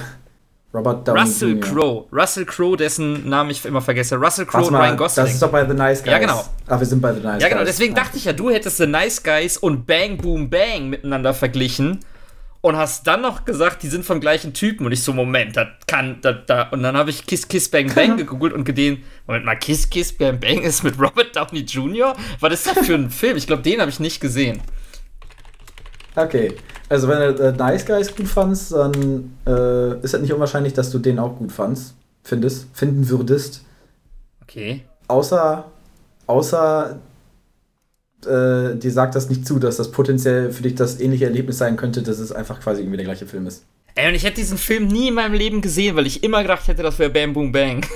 Robert 0.73 1.07
Downey 1.07 1.21
Russell 1.21 1.59
Crowe. 1.59 2.05
Russell 2.11 2.45
Crowe, 2.45 2.77
dessen 2.77 3.27
Namen 3.27 3.49
ich 3.49 3.65
immer 3.65 3.81
vergesse. 3.81 4.15
Russell 4.15 4.45
Crowe 4.45 4.67
und 4.67 4.75
Ryan 4.75 4.97
Gosling. 4.97 5.25
Das 5.25 5.33
ist 5.33 5.41
doch 5.41 5.51
bei 5.51 5.65
The 5.65 5.73
Nice 5.73 6.03
Guys. 6.03 6.11
Ja, 6.11 6.19
genau. 6.19 6.45
Ah, 6.67 6.79
wir 6.79 6.85
sind 6.85 7.01
bei 7.01 7.13
The 7.13 7.19
Nice 7.19 7.33
Guys. 7.33 7.43
Ja, 7.43 7.49
genau. 7.49 7.63
Deswegen 7.65 7.93
dachte 7.93 8.17
ich 8.17 8.25
ja, 8.25 8.33
du 8.33 8.49
hättest 8.49 8.77
The 8.77 8.87
Nice 8.87 9.21
Guys 9.21 9.57
und 9.57 9.85
Bang 9.85 10.17
Boom 10.17 10.49
Bang 10.49 10.89
miteinander 10.89 11.33
verglichen 11.33 11.99
und 12.61 12.77
hast 12.77 13.07
dann 13.07 13.21
noch 13.21 13.43
gesagt, 13.43 13.81
die 13.81 13.87
sind 13.87 14.05
vom 14.05 14.21
gleichen 14.21 14.53
Typen. 14.53 14.85
Und 14.85 14.91
ich 14.91 15.03
so, 15.03 15.13
Moment, 15.13 15.57
das 15.57 15.67
kann, 15.87 16.19
da, 16.21 16.31
da. 16.31 16.69
Und 16.69 16.83
dann 16.83 16.95
habe 16.95 17.09
ich 17.09 17.25
Kiss 17.25 17.47
Kiss 17.47 17.69
Bang 17.69 17.91
Bang 17.95 18.17
gegoogelt 18.17 18.53
und 18.53 18.63
gesehen, 18.63 19.03
Moment 19.27 19.45
mal, 19.45 19.55
Kiss 19.55 19.89
Kiss 19.89 20.15
Bang 20.15 20.39
Bang 20.39 20.61
ist 20.61 20.83
mit 20.83 20.99
Robert 20.99 21.35
Downey 21.35 21.61
Jr.? 21.61 22.15
Was 22.39 22.53
ist 22.53 22.67
das 22.67 22.85
für 22.85 22.95
ein 22.95 23.09
Film? 23.09 23.35
Ich 23.35 23.47
glaube, 23.47 23.63
den 23.63 23.81
habe 23.81 23.89
ich 23.89 23.99
nicht 23.99 24.21
gesehen. 24.21 24.61
Okay. 26.15 26.55
Also 26.87 27.07
wenn 27.07 27.35
du 27.35 27.43
äh, 27.43 27.51
Nice 27.53 27.85
Guys 27.85 28.15
gut 28.15 28.27
fandst, 28.27 28.73
dann 28.73 29.37
äh, 29.47 29.95
ist 30.03 30.13
es 30.13 30.21
nicht 30.21 30.33
unwahrscheinlich, 30.33 30.73
dass 30.73 30.91
du 30.91 30.99
den 30.99 31.19
auch 31.19 31.37
gut 31.37 31.51
fandst, 31.51 31.95
findest, 32.23 32.67
finden 32.73 33.07
würdest. 33.09 33.63
Okay. 34.43 34.83
Außer, 35.07 35.65
außer 36.27 36.99
äh, 38.25 38.75
dir 38.75 38.91
sagt 38.91 39.15
das 39.15 39.29
nicht 39.29 39.45
zu, 39.45 39.59
dass 39.59 39.77
das 39.77 39.91
potenziell 39.91 40.51
für 40.51 40.63
dich 40.63 40.75
das 40.75 40.99
ähnliche 40.99 41.25
Erlebnis 41.25 41.57
sein 41.57 41.77
könnte, 41.77 42.01
dass 42.01 42.19
es 42.19 42.31
einfach 42.31 42.59
quasi 42.59 42.81
irgendwie 42.81 42.97
der 42.97 43.05
gleiche 43.05 43.25
Film 43.25 43.47
ist. 43.47 43.65
Ey, 43.95 44.07
und 44.07 44.15
ich 44.15 44.23
hätte 44.23 44.35
diesen 44.35 44.57
Film 44.57 44.87
nie 44.87 45.09
in 45.09 45.13
meinem 45.13 45.33
Leben 45.33 45.61
gesehen, 45.61 45.95
weil 45.95 46.07
ich 46.07 46.23
immer 46.23 46.41
gedacht 46.41 46.67
hätte, 46.67 46.81
das 46.81 46.97
wäre 46.97 47.09
Bam 47.09 47.33
Boom 47.33 47.51
Bang. 47.51 47.85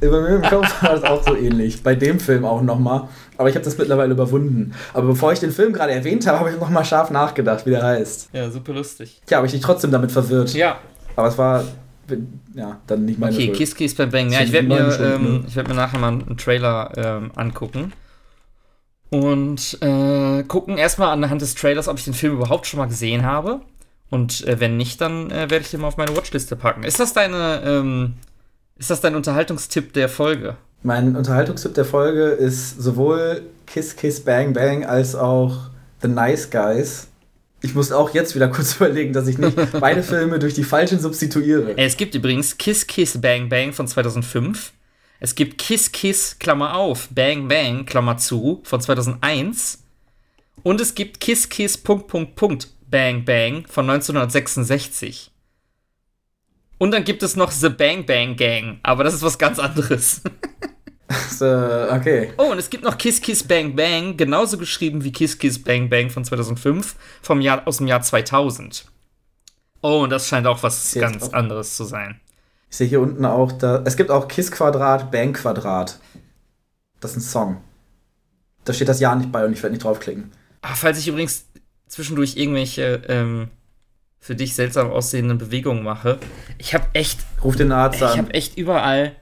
Bei 0.00 0.20
mir 0.20 0.36
im 0.36 0.42
Kopf 0.42 0.82
war 0.82 0.96
das 0.96 1.04
auch 1.04 1.22
so 1.22 1.36
ähnlich. 1.36 1.80
Bei 1.82 1.94
dem 1.94 2.18
Film 2.18 2.44
auch 2.44 2.60
nochmal. 2.60 3.08
Aber 3.36 3.48
ich 3.48 3.54
habe 3.54 3.64
das 3.64 3.78
mittlerweile 3.78 4.12
überwunden. 4.12 4.74
Aber 4.92 5.06
bevor 5.06 5.32
ich 5.32 5.38
den 5.38 5.52
Film 5.52 5.72
gerade 5.72 5.92
erwähnt 5.92 6.26
habe, 6.26 6.40
habe 6.40 6.50
ich 6.50 6.58
nochmal 6.58 6.84
scharf 6.84 7.10
nachgedacht, 7.10 7.64
wie 7.66 7.70
der 7.70 7.84
heißt. 7.84 8.30
Ja, 8.32 8.50
super 8.50 8.72
lustig. 8.72 9.20
Tja, 9.26 9.36
habe 9.36 9.46
ich 9.46 9.52
dich 9.52 9.62
trotzdem 9.62 9.92
damit 9.92 10.10
verwirrt. 10.10 10.54
Ja. 10.54 10.80
Aber 11.14 11.28
es 11.28 11.38
war, 11.38 11.64
ja, 12.54 12.80
dann 12.88 13.04
nicht 13.04 13.20
meine 13.20 13.32
Okay, 13.32 13.46
Schuld. 13.46 13.58
Kiss 13.58 13.74
Kiss 13.76 13.94
Bang 13.94 14.10
Bang. 14.10 14.32
Ja, 14.32 14.40
ich 14.40 14.50
werde 14.50 14.66
mir, 14.66 14.98
ähm, 15.00 15.42
ne? 15.42 15.54
werd 15.54 15.68
mir 15.68 15.74
nachher 15.74 16.00
mal 16.00 16.08
einen 16.08 16.36
Trailer 16.36 16.90
ähm, 16.96 17.30
angucken. 17.36 17.92
Und 19.12 19.76
äh, 19.82 20.42
gucken 20.44 20.78
erstmal 20.78 21.10
anhand 21.10 21.42
des 21.42 21.54
Trailers, 21.54 21.86
ob 21.86 21.98
ich 21.98 22.04
den 22.04 22.14
Film 22.14 22.32
überhaupt 22.32 22.66
schon 22.66 22.78
mal 22.78 22.86
gesehen 22.86 23.26
habe. 23.26 23.60
Und 24.08 24.46
äh, 24.46 24.58
wenn 24.58 24.78
nicht, 24.78 25.02
dann 25.02 25.30
äh, 25.30 25.50
werde 25.50 25.58
ich 25.58 25.70
den 25.70 25.82
mal 25.82 25.88
auf 25.88 25.98
meine 25.98 26.16
Watchliste 26.16 26.56
packen. 26.56 26.82
Ist 26.82 26.98
das 26.98 27.12
deine 27.12 27.62
ähm, 27.62 28.14
ist 28.78 28.88
das 28.88 29.02
dein 29.02 29.14
Unterhaltungstipp 29.14 29.92
der 29.92 30.08
Folge? 30.08 30.56
Mein 30.82 31.14
Unterhaltungstipp 31.14 31.74
der 31.74 31.84
Folge 31.84 32.24
ist 32.28 32.80
sowohl 32.80 33.42
Kiss 33.66 33.96
Kiss 33.96 34.20
Bang 34.20 34.54
Bang 34.54 34.86
als 34.86 35.14
auch 35.14 35.56
The 36.00 36.08
Nice 36.08 36.50
Guys. 36.50 37.08
Ich 37.60 37.74
muss 37.74 37.92
auch 37.92 38.14
jetzt 38.14 38.34
wieder 38.34 38.48
kurz 38.54 38.76
überlegen, 38.76 39.12
dass 39.12 39.28
ich 39.28 39.36
nicht 39.36 39.56
beide 39.78 40.02
Filme 40.02 40.38
durch 40.38 40.54
die 40.54 40.64
falschen 40.64 40.98
substituiere. 40.98 41.76
Es 41.76 41.98
gibt 41.98 42.14
übrigens 42.14 42.56
Kiss 42.56 42.86
Kiss 42.86 43.20
Bang 43.20 43.50
Bang 43.50 43.74
von 43.74 43.86
2005. 43.86 44.72
Es 45.24 45.36
gibt 45.36 45.56
Kiss 45.56 45.92
Kiss, 45.92 46.36
Klammer 46.40 46.74
auf, 46.74 47.06
Bang 47.12 47.46
Bang, 47.46 47.86
Klammer 47.86 48.16
zu, 48.16 48.60
von 48.64 48.80
2001. 48.80 49.84
Und 50.64 50.80
es 50.80 50.96
gibt 50.96 51.20
Kiss 51.20 51.48
Kiss, 51.48 51.78
Punkt, 51.78 52.08
Punkt, 52.08 52.34
Punkt, 52.34 52.68
Bang 52.90 53.24
Bang 53.24 53.64
von 53.68 53.88
1966. 53.88 55.30
Und 56.78 56.90
dann 56.90 57.04
gibt 57.04 57.22
es 57.22 57.36
noch 57.36 57.52
The 57.52 57.68
Bang 57.68 58.04
Bang 58.04 58.34
Gang, 58.34 58.80
aber 58.82 59.04
das 59.04 59.14
ist 59.14 59.22
was 59.22 59.38
ganz 59.38 59.60
anderes. 59.60 60.22
so, 61.30 61.46
okay. 61.46 62.32
Oh, 62.36 62.50
und 62.50 62.58
es 62.58 62.68
gibt 62.68 62.82
noch 62.82 62.98
Kiss 62.98 63.20
Kiss 63.20 63.44
Bang 63.44 63.76
Bang, 63.76 64.16
genauso 64.16 64.58
geschrieben 64.58 65.04
wie 65.04 65.12
Kiss 65.12 65.38
Kiss 65.38 65.62
Bang 65.62 65.88
Bang 65.88 66.10
von 66.10 66.24
2005, 66.24 66.96
vom 67.22 67.40
Jahr, 67.40 67.68
aus 67.68 67.76
dem 67.76 67.86
Jahr 67.86 68.02
2000. 68.02 68.86
Oh, 69.82 70.00
und 70.02 70.10
das 70.10 70.26
scheint 70.26 70.48
auch 70.48 70.64
was 70.64 70.94
ganz 70.94 71.28
auch. 71.28 71.32
anderes 71.32 71.76
zu 71.76 71.84
sein. 71.84 72.20
Ich 72.72 72.78
sehe 72.78 72.88
hier 72.88 73.02
unten 73.02 73.26
auch, 73.26 73.52
da, 73.52 73.82
es 73.84 73.98
gibt 73.98 74.10
auch 74.10 74.28
Kiss 74.28 74.50
Quadrat, 74.50 75.10
Bang 75.10 75.34
Quadrat. 75.34 75.98
Das 77.00 77.10
ist 77.10 77.18
ein 77.18 77.20
Song. 77.20 77.56
Da 78.64 78.72
steht 78.72 78.88
das 78.88 78.98
Jahr 78.98 79.14
nicht 79.14 79.30
bei 79.30 79.44
und 79.44 79.52
ich 79.52 79.62
werde 79.62 79.74
nicht 79.74 79.84
draufklicken. 79.84 80.32
Ach, 80.62 80.74
falls 80.74 80.98
ich 80.98 81.06
übrigens 81.06 81.44
zwischendurch 81.86 82.38
irgendwelche 82.38 83.02
ähm, 83.08 83.48
für 84.20 84.34
dich 84.34 84.54
seltsam 84.54 84.90
aussehenden 84.90 85.36
Bewegungen 85.36 85.82
mache. 85.82 86.18
Ich 86.56 86.72
habe 86.72 86.86
echt. 86.94 87.20
Ruf 87.44 87.56
den 87.56 87.72
Arzt 87.72 87.96
ich 87.96 88.04
an. 88.04 88.12
Ich 88.12 88.18
habe 88.18 88.32
echt 88.32 88.56
überall 88.56 89.16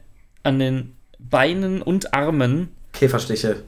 an 0.45 0.61
den 0.61 0.97
Beinen 1.19 1.83
und 1.83 2.15
Armen. 2.15 2.69
Käferstiche. 2.93 3.65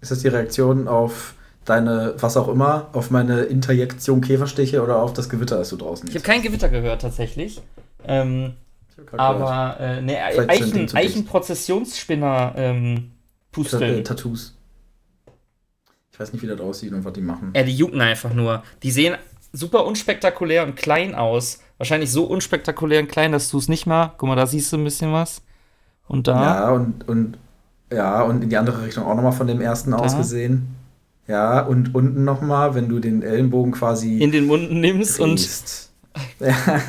Ist 0.00 0.12
das 0.12 0.20
die 0.20 0.28
Reaktion 0.28 0.86
auf 0.86 1.34
deine, 1.64 2.14
was 2.20 2.36
auch 2.36 2.46
immer, 2.46 2.90
auf 2.92 3.10
meine 3.10 3.42
Interjektion 3.42 4.20
Käferstiche 4.20 4.84
oder 4.84 4.98
auf 5.02 5.14
das 5.14 5.28
Gewitter, 5.28 5.56
das 5.58 5.70
du 5.70 5.76
draußen 5.76 6.08
Ich 6.08 6.14
habe 6.14 6.24
kein 6.24 6.42
Gewitter 6.42 6.68
gehört, 6.68 7.02
tatsächlich. 7.02 7.60
Ähm, 8.06 8.54
aber 9.16 9.76
äh, 9.80 10.00
ne, 10.02 10.22
Eichen, 10.22 10.94
Eichenprozessionsspinner 10.94 12.54
ähm, 12.56 13.12
Pusteln. 13.52 14.04
Tattoos. 14.04 14.56
Ich 16.12 16.20
weiß 16.20 16.32
nicht, 16.32 16.42
wie 16.42 16.46
das 16.46 16.60
aussieht 16.60 16.92
und 16.92 17.04
was 17.04 17.12
die 17.12 17.20
machen. 17.20 17.52
Ja, 17.54 17.62
die 17.62 17.76
jucken 17.76 18.00
einfach 18.00 18.32
nur. 18.32 18.62
Die 18.82 18.90
sehen 18.90 19.16
super 19.52 19.84
unspektakulär 19.84 20.64
und 20.64 20.76
klein 20.76 21.14
aus. 21.14 21.60
Wahrscheinlich 21.78 22.10
so 22.10 22.24
unspektakulär 22.24 23.00
und 23.00 23.08
klein, 23.08 23.32
dass 23.32 23.50
du 23.50 23.58
es 23.58 23.68
nicht 23.68 23.86
mal. 23.86 24.14
Guck 24.16 24.28
mal, 24.28 24.36
da 24.36 24.46
siehst 24.46 24.72
du 24.72 24.78
ein 24.78 24.84
bisschen 24.84 25.12
was. 25.12 25.42
Und 26.08 26.26
da. 26.26 26.42
Ja, 26.42 26.70
und, 26.70 27.06
und 27.08 27.38
ja, 27.92 28.22
und 28.22 28.42
in 28.42 28.48
die 28.48 28.56
andere 28.56 28.84
Richtung 28.84 29.04
auch 29.04 29.14
nochmal 29.14 29.32
von 29.32 29.46
dem 29.46 29.60
ersten 29.60 29.90
da. 29.90 29.98
aus 29.98 30.16
gesehen. 30.16 30.74
Ja, 31.26 31.60
und 31.60 31.94
unten 31.94 32.24
nochmal, 32.24 32.74
wenn 32.74 32.88
du 32.88 33.00
den 33.00 33.22
Ellenbogen 33.22 33.72
quasi 33.72 34.18
in 34.18 34.32
den 34.32 34.46
Mund 34.46 34.70
nimmst 34.70 35.18
drehst. 35.18 35.92
und. 36.14 36.20
ja. 36.46 36.80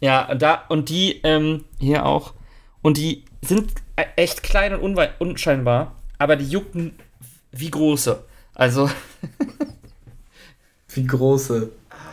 Ja, 0.00 0.34
da, 0.34 0.64
und 0.68 0.88
die 0.88 1.20
ähm, 1.22 1.64
hier 1.78 2.06
auch. 2.06 2.34
Und 2.82 2.96
die 2.96 3.24
sind 3.42 3.72
echt 4.16 4.42
klein 4.42 4.74
und 4.74 4.98
unscheinbar, 5.18 5.96
aber 6.18 6.36
die 6.36 6.48
jucken 6.48 6.92
wie 7.52 7.70
große. 7.70 8.22
Also. 8.54 8.90
wie 10.90 11.06
große, 11.06 11.70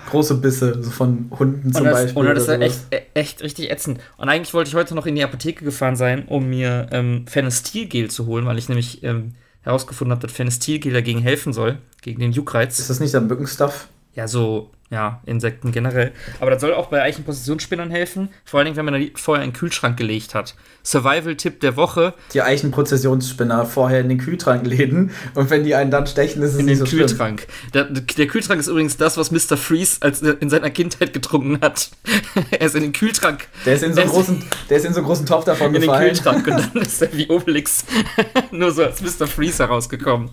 große 0.09 0.35
Bisse, 0.35 0.83
so 0.83 0.91
von 0.91 1.31
Hunden 1.37 1.73
zum 1.73 1.81
und 1.81 1.91
das, 1.91 2.01
Beispiel. 2.01 2.21
Und 2.21 2.35
das 2.35 2.47
ist 2.47 2.61
echt, 2.61 2.79
e, 2.91 3.01
echt 3.13 3.41
richtig 3.41 3.71
ätzend. 3.71 3.99
Und 4.17 4.29
eigentlich 4.29 4.53
wollte 4.53 4.69
ich 4.69 4.75
heute 4.75 4.95
noch 4.95 5.05
in 5.05 5.15
die 5.15 5.23
Apotheke 5.23 5.65
gefahren 5.65 5.95
sein, 5.95 6.25
um 6.27 6.49
mir 6.49 6.87
ähm, 6.91 7.25
Phenestilgel 7.27 8.09
zu 8.09 8.25
holen, 8.25 8.45
weil 8.45 8.57
ich 8.57 8.69
nämlich 8.69 9.03
ähm, 9.03 9.33
herausgefunden 9.61 10.11
habe, 10.11 10.27
dass 10.27 10.35
Phenestilgel 10.35 10.93
dagegen 10.93 11.21
helfen 11.21 11.53
soll, 11.53 11.79
gegen 12.01 12.19
den 12.19 12.31
Juckreiz. 12.31 12.77
Ist 12.79 12.89
das 12.89 12.99
nicht 12.99 13.13
der 13.13 13.21
Mückenstuff? 13.21 13.87
Ja, 14.13 14.27
so 14.27 14.71
ja, 14.91 15.19
Insekten 15.25 15.71
generell. 15.71 16.11
Aber 16.39 16.51
das 16.51 16.61
soll 16.61 16.73
auch 16.73 16.87
bei 16.87 17.01
Eichenpositionsspinnern 17.01 17.89
helfen, 17.89 18.29
vor 18.43 18.59
allen 18.59 18.65
Dingen, 18.65 18.77
wenn 18.77 18.85
man 18.85 18.99
die 18.99 19.11
vorher 19.15 19.43
in 19.43 19.49
den 19.49 19.55
Kühlschrank 19.55 19.97
gelegt 19.97 20.35
hat. 20.35 20.53
Survival-Tipp 20.83 21.59
der 21.59 21.75
Woche. 21.75 22.13
Die 22.33 22.43
Eichenprozessionsspinner 22.43 23.65
vorher 23.65 24.01
in 24.01 24.09
den 24.09 24.19
Kühlschrank 24.19 24.65
legen 24.65 25.11
und 25.33 25.49
wenn 25.49 25.63
die 25.63 25.73
einen 25.73 25.89
dann 25.89 26.05
stechen, 26.05 26.43
ist 26.43 26.53
es 26.53 26.59
in 26.59 26.65
nicht 26.65 26.81
den 26.81 26.85
so 26.85 26.97
Kühlschrank. 26.97 27.47
Der, 27.73 27.85
der, 27.85 28.27
Kühlschrank 28.27 28.59
ist 28.59 28.67
übrigens 28.67 28.95
das, 28.95 29.17
was 29.17 29.31
Mr. 29.31 29.57
Freeze 29.57 29.97
als 30.01 30.21
in 30.21 30.51
seiner 30.51 30.69
Kindheit 30.69 31.13
getrunken 31.13 31.59
hat. 31.61 31.89
er 32.51 32.61
ist 32.61 32.75
in 32.75 32.83
den 32.83 32.93
Kühlschrank. 32.93 33.47
Der 33.65 33.73
ist 33.73 33.83
in 33.83 33.93
so 33.95 34.01
einen 34.01 34.09
großen, 34.11 34.43
der 34.69 34.77
ist 34.77 34.85
in 34.85 34.93
so 34.93 34.99
einen 34.99 35.07
großen 35.07 35.25
Topf 35.25 35.45
davon 35.45 35.73
in 35.73 35.81
gefallen. 35.81 36.09
In 36.09 36.15
den 36.15 36.23
Kühlschrank 36.23 36.47
und 36.47 36.73
dann 36.75 36.81
ist 36.83 37.01
er 37.01 37.11
wie 37.11 37.27
Obelix 37.27 37.85
nur 38.51 38.71
so 38.71 38.83
als 38.83 39.01
Mr. 39.01 39.25
Freeze 39.25 39.63
herausgekommen. 39.63 40.29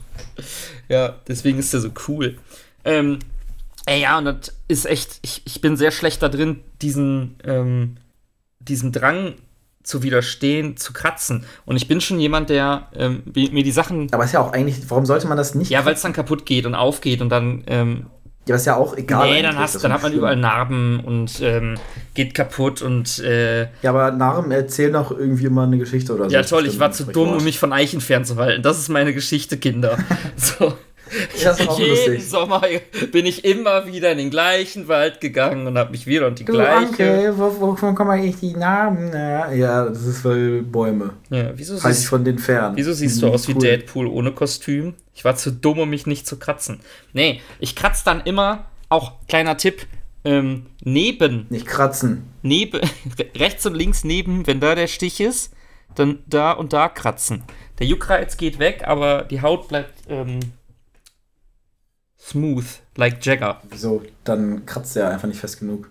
Ja, 0.90 1.16
deswegen 1.26 1.58
ist 1.58 1.72
er 1.72 1.80
so 1.80 1.90
cool. 2.06 2.36
Ähm, 2.84 3.18
Ey, 3.86 4.02
ja, 4.02 4.18
und 4.18 4.24
das 4.26 4.54
ist 4.68 4.86
echt, 4.86 5.18
ich, 5.22 5.42
ich 5.44 5.60
bin 5.60 5.76
sehr 5.76 5.90
schlecht 5.90 6.22
da 6.22 6.28
drin, 6.28 6.60
diesen, 6.80 7.36
ähm, 7.44 7.96
diesen 8.60 8.92
Drang 8.92 9.34
zu 9.82 10.02
widerstehen, 10.02 10.76
zu 10.76 10.92
kratzen. 10.92 11.44
Und 11.64 11.76
ich 11.76 11.88
bin 11.88 12.00
schon 12.00 12.20
jemand, 12.20 12.50
der 12.50 12.88
ähm, 12.94 13.22
mir 13.34 13.64
die 13.64 13.72
Sachen. 13.72 14.12
Aber 14.12 14.24
ist 14.24 14.32
ja 14.32 14.40
auch 14.40 14.52
eigentlich, 14.52 14.78
warum 14.88 15.06
sollte 15.06 15.26
man 15.26 15.36
das 15.36 15.54
nicht? 15.54 15.70
Ja, 15.70 15.84
weil 15.84 15.94
es 15.94 16.02
dann 16.02 16.12
kaputt 16.12 16.46
geht 16.46 16.66
und 16.66 16.74
aufgeht 16.74 17.20
und 17.20 17.30
dann 17.30 17.64
ähm, 17.66 18.06
Ja, 18.46 18.54
ist 18.54 18.66
ja 18.66 18.76
auch 18.76 18.96
egal. 18.96 19.30
Nee, 19.30 19.42
dann, 19.42 19.58
hast, 19.58 19.82
dann 19.82 19.92
hat 19.92 20.02
man 20.02 20.12
schlimm. 20.12 20.20
überall 20.20 20.36
Narben 20.36 21.00
und 21.00 21.40
ähm, 21.40 21.74
geht 22.14 22.34
kaputt 22.34 22.80
und. 22.82 23.18
Äh, 23.18 23.62
ja, 23.82 23.90
aber 23.90 24.12
Narben 24.12 24.52
erzählen 24.52 24.94
auch 24.94 25.10
irgendwie 25.10 25.46
immer 25.46 25.64
eine 25.64 25.78
Geschichte 25.78 26.14
oder 26.14 26.30
so. 26.30 26.30
Ja, 26.30 26.42
toll, 26.42 26.66
ich 26.66 26.78
war 26.78 26.92
zu 26.92 27.04
dumm, 27.04 27.32
um 27.32 27.42
mich 27.42 27.58
von 27.58 27.72
Eichen 27.72 28.00
fernzuhalten. 28.00 28.62
Das 28.62 28.78
ist 28.78 28.88
meine 28.88 29.12
Geschichte, 29.12 29.56
Kinder. 29.56 29.98
so. 30.36 30.74
Ja, 31.42 31.54
Jeden 31.54 31.90
lustig. 31.90 32.28
Sommer 32.28 32.62
bin 33.10 33.26
ich 33.26 33.44
immer 33.44 33.86
wieder 33.86 34.12
in 34.12 34.18
den 34.18 34.30
gleichen 34.30 34.88
Wald 34.88 35.20
gegangen 35.20 35.66
und 35.66 35.76
habe 35.78 35.90
mich 35.90 36.06
wieder 36.06 36.26
und 36.26 36.38
die 36.38 36.44
du, 36.44 36.52
gleiche. 36.52 36.88
Okay, 36.88 37.30
wovon 37.36 37.94
kommen 37.94 38.10
eigentlich 38.10 38.36
die 38.36 38.54
Namen? 38.54 39.12
Ja, 39.12 39.84
das 39.86 40.04
ist 40.06 40.24
weil 40.24 40.62
Bäume. 40.62 41.14
Ja, 41.30 41.50
wieso 41.54 41.82
halt 41.82 41.94
siehst, 41.94 42.08
von 42.08 42.24
den 42.24 42.38
fern. 42.38 42.72
Wieso 42.76 42.92
siehst 42.92 43.20
du 43.22 43.28
aus 43.28 43.48
cool. 43.48 43.56
wie 43.56 43.58
Deadpool 43.58 44.06
ohne 44.06 44.32
Kostüm? 44.32 44.94
Ich 45.14 45.24
war 45.24 45.36
zu 45.36 45.50
dumm, 45.52 45.80
um 45.80 45.90
mich 45.90 46.06
nicht 46.06 46.26
zu 46.26 46.38
kratzen. 46.38 46.80
Nee, 47.12 47.40
ich 47.58 47.76
kratze 47.76 48.04
dann 48.04 48.22
immer, 48.22 48.64
auch 48.88 49.12
kleiner 49.28 49.56
Tipp, 49.56 49.86
ähm, 50.24 50.66
neben. 50.82 51.46
Nicht 51.50 51.66
kratzen. 51.66 52.24
Neben, 52.42 52.80
rechts 53.36 53.66
und 53.66 53.74
links 53.74 54.04
neben, 54.04 54.46
wenn 54.46 54.60
da 54.60 54.74
der 54.74 54.86
Stich 54.86 55.20
ist, 55.20 55.52
dann 55.94 56.20
da 56.26 56.52
und 56.52 56.72
da 56.72 56.88
kratzen. 56.88 57.42
Der 57.78 57.86
Juckreiz 57.86 58.36
geht 58.36 58.58
weg, 58.58 58.84
aber 58.86 59.22
die 59.22 59.42
Haut 59.42 59.68
bleibt 59.68 59.94
ähm, 60.08 60.40
smooth, 62.28 62.64
like 62.96 63.24
Jagger. 63.24 63.60
Wieso? 63.68 64.02
Dann 64.24 64.66
kratzt 64.66 64.96
er 64.96 65.10
einfach 65.10 65.28
nicht 65.28 65.40
fest 65.40 65.58
genug. 65.60 65.90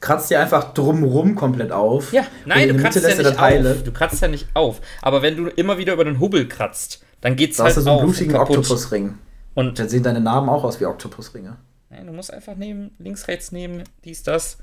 Kratzt 0.00 0.30
dir 0.30 0.40
einfach 0.40 0.74
drumrum 0.74 1.36
komplett 1.36 1.70
auf. 1.70 2.12
Ja, 2.12 2.26
nein, 2.44 2.68
du 2.68 2.76
kratzt 2.76 3.00
ja 3.00 3.14
nicht 3.14 3.38
auf. 3.38 3.82
Du 3.84 3.92
kratzt 3.92 4.20
ja 4.20 4.28
nicht 4.28 4.48
auf. 4.54 4.80
Aber 5.00 5.22
wenn 5.22 5.36
du 5.36 5.46
immer 5.46 5.78
wieder 5.78 5.92
über 5.92 6.04
den 6.04 6.18
Hubbel 6.18 6.48
kratzt, 6.48 7.04
dann 7.20 7.36
geht's 7.36 7.58
da 7.58 7.64
halt 7.64 7.70
hast 7.70 7.76
du 7.76 7.82
so 7.82 7.90
einen 7.90 8.06
blutigen 8.06 8.36
Oktopusring. 8.36 9.18
Und 9.54 9.78
dann 9.78 9.88
sehen 9.88 10.02
deine 10.02 10.20
Narben 10.20 10.48
auch 10.48 10.64
aus 10.64 10.80
wie 10.80 10.86
Oktopusringe. 10.86 11.56
Nein, 11.90 12.06
du 12.06 12.12
musst 12.12 12.32
einfach 12.32 12.56
nehmen, 12.56 12.90
links, 12.98 13.28
rechts 13.28 13.52
nehmen, 13.52 13.84
dies, 14.04 14.24
das, 14.24 14.58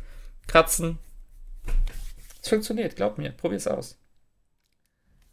kratzen. 0.47 0.97
Es 2.41 2.49
funktioniert, 2.49 2.95
glaub 2.95 3.17
mir. 3.17 3.31
Probier's 3.31 3.67
aus. 3.67 3.97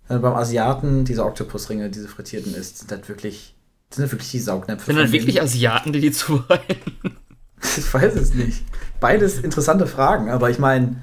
Wenn 0.06 0.18
du 0.18 0.22
beim 0.22 0.34
Asiaten 0.34 1.04
diese 1.04 1.24
Oktopusringe, 1.24 1.90
diese 1.90 2.06
frittierten 2.06 2.54
isst, 2.54 2.78
sind 2.78 2.92
das 2.92 3.08
wirklich 3.08 3.55
sind 3.96 4.04
das 4.04 4.12
wirklich 4.12 4.30
die 4.30 4.40
Saugnäpfe? 4.40 4.86
Sind 4.86 4.98
das 4.98 5.12
wirklich 5.12 5.40
Asiaten, 5.40 5.92
die 5.92 6.00
die 6.00 6.12
zubereiten? 6.12 6.92
ich 7.62 7.94
weiß 7.94 8.14
es 8.14 8.34
nicht. 8.34 8.62
Beides 9.00 9.38
interessante 9.38 9.86
Fragen, 9.86 10.28
aber 10.28 10.50
ich 10.50 10.58
meine, 10.58 10.96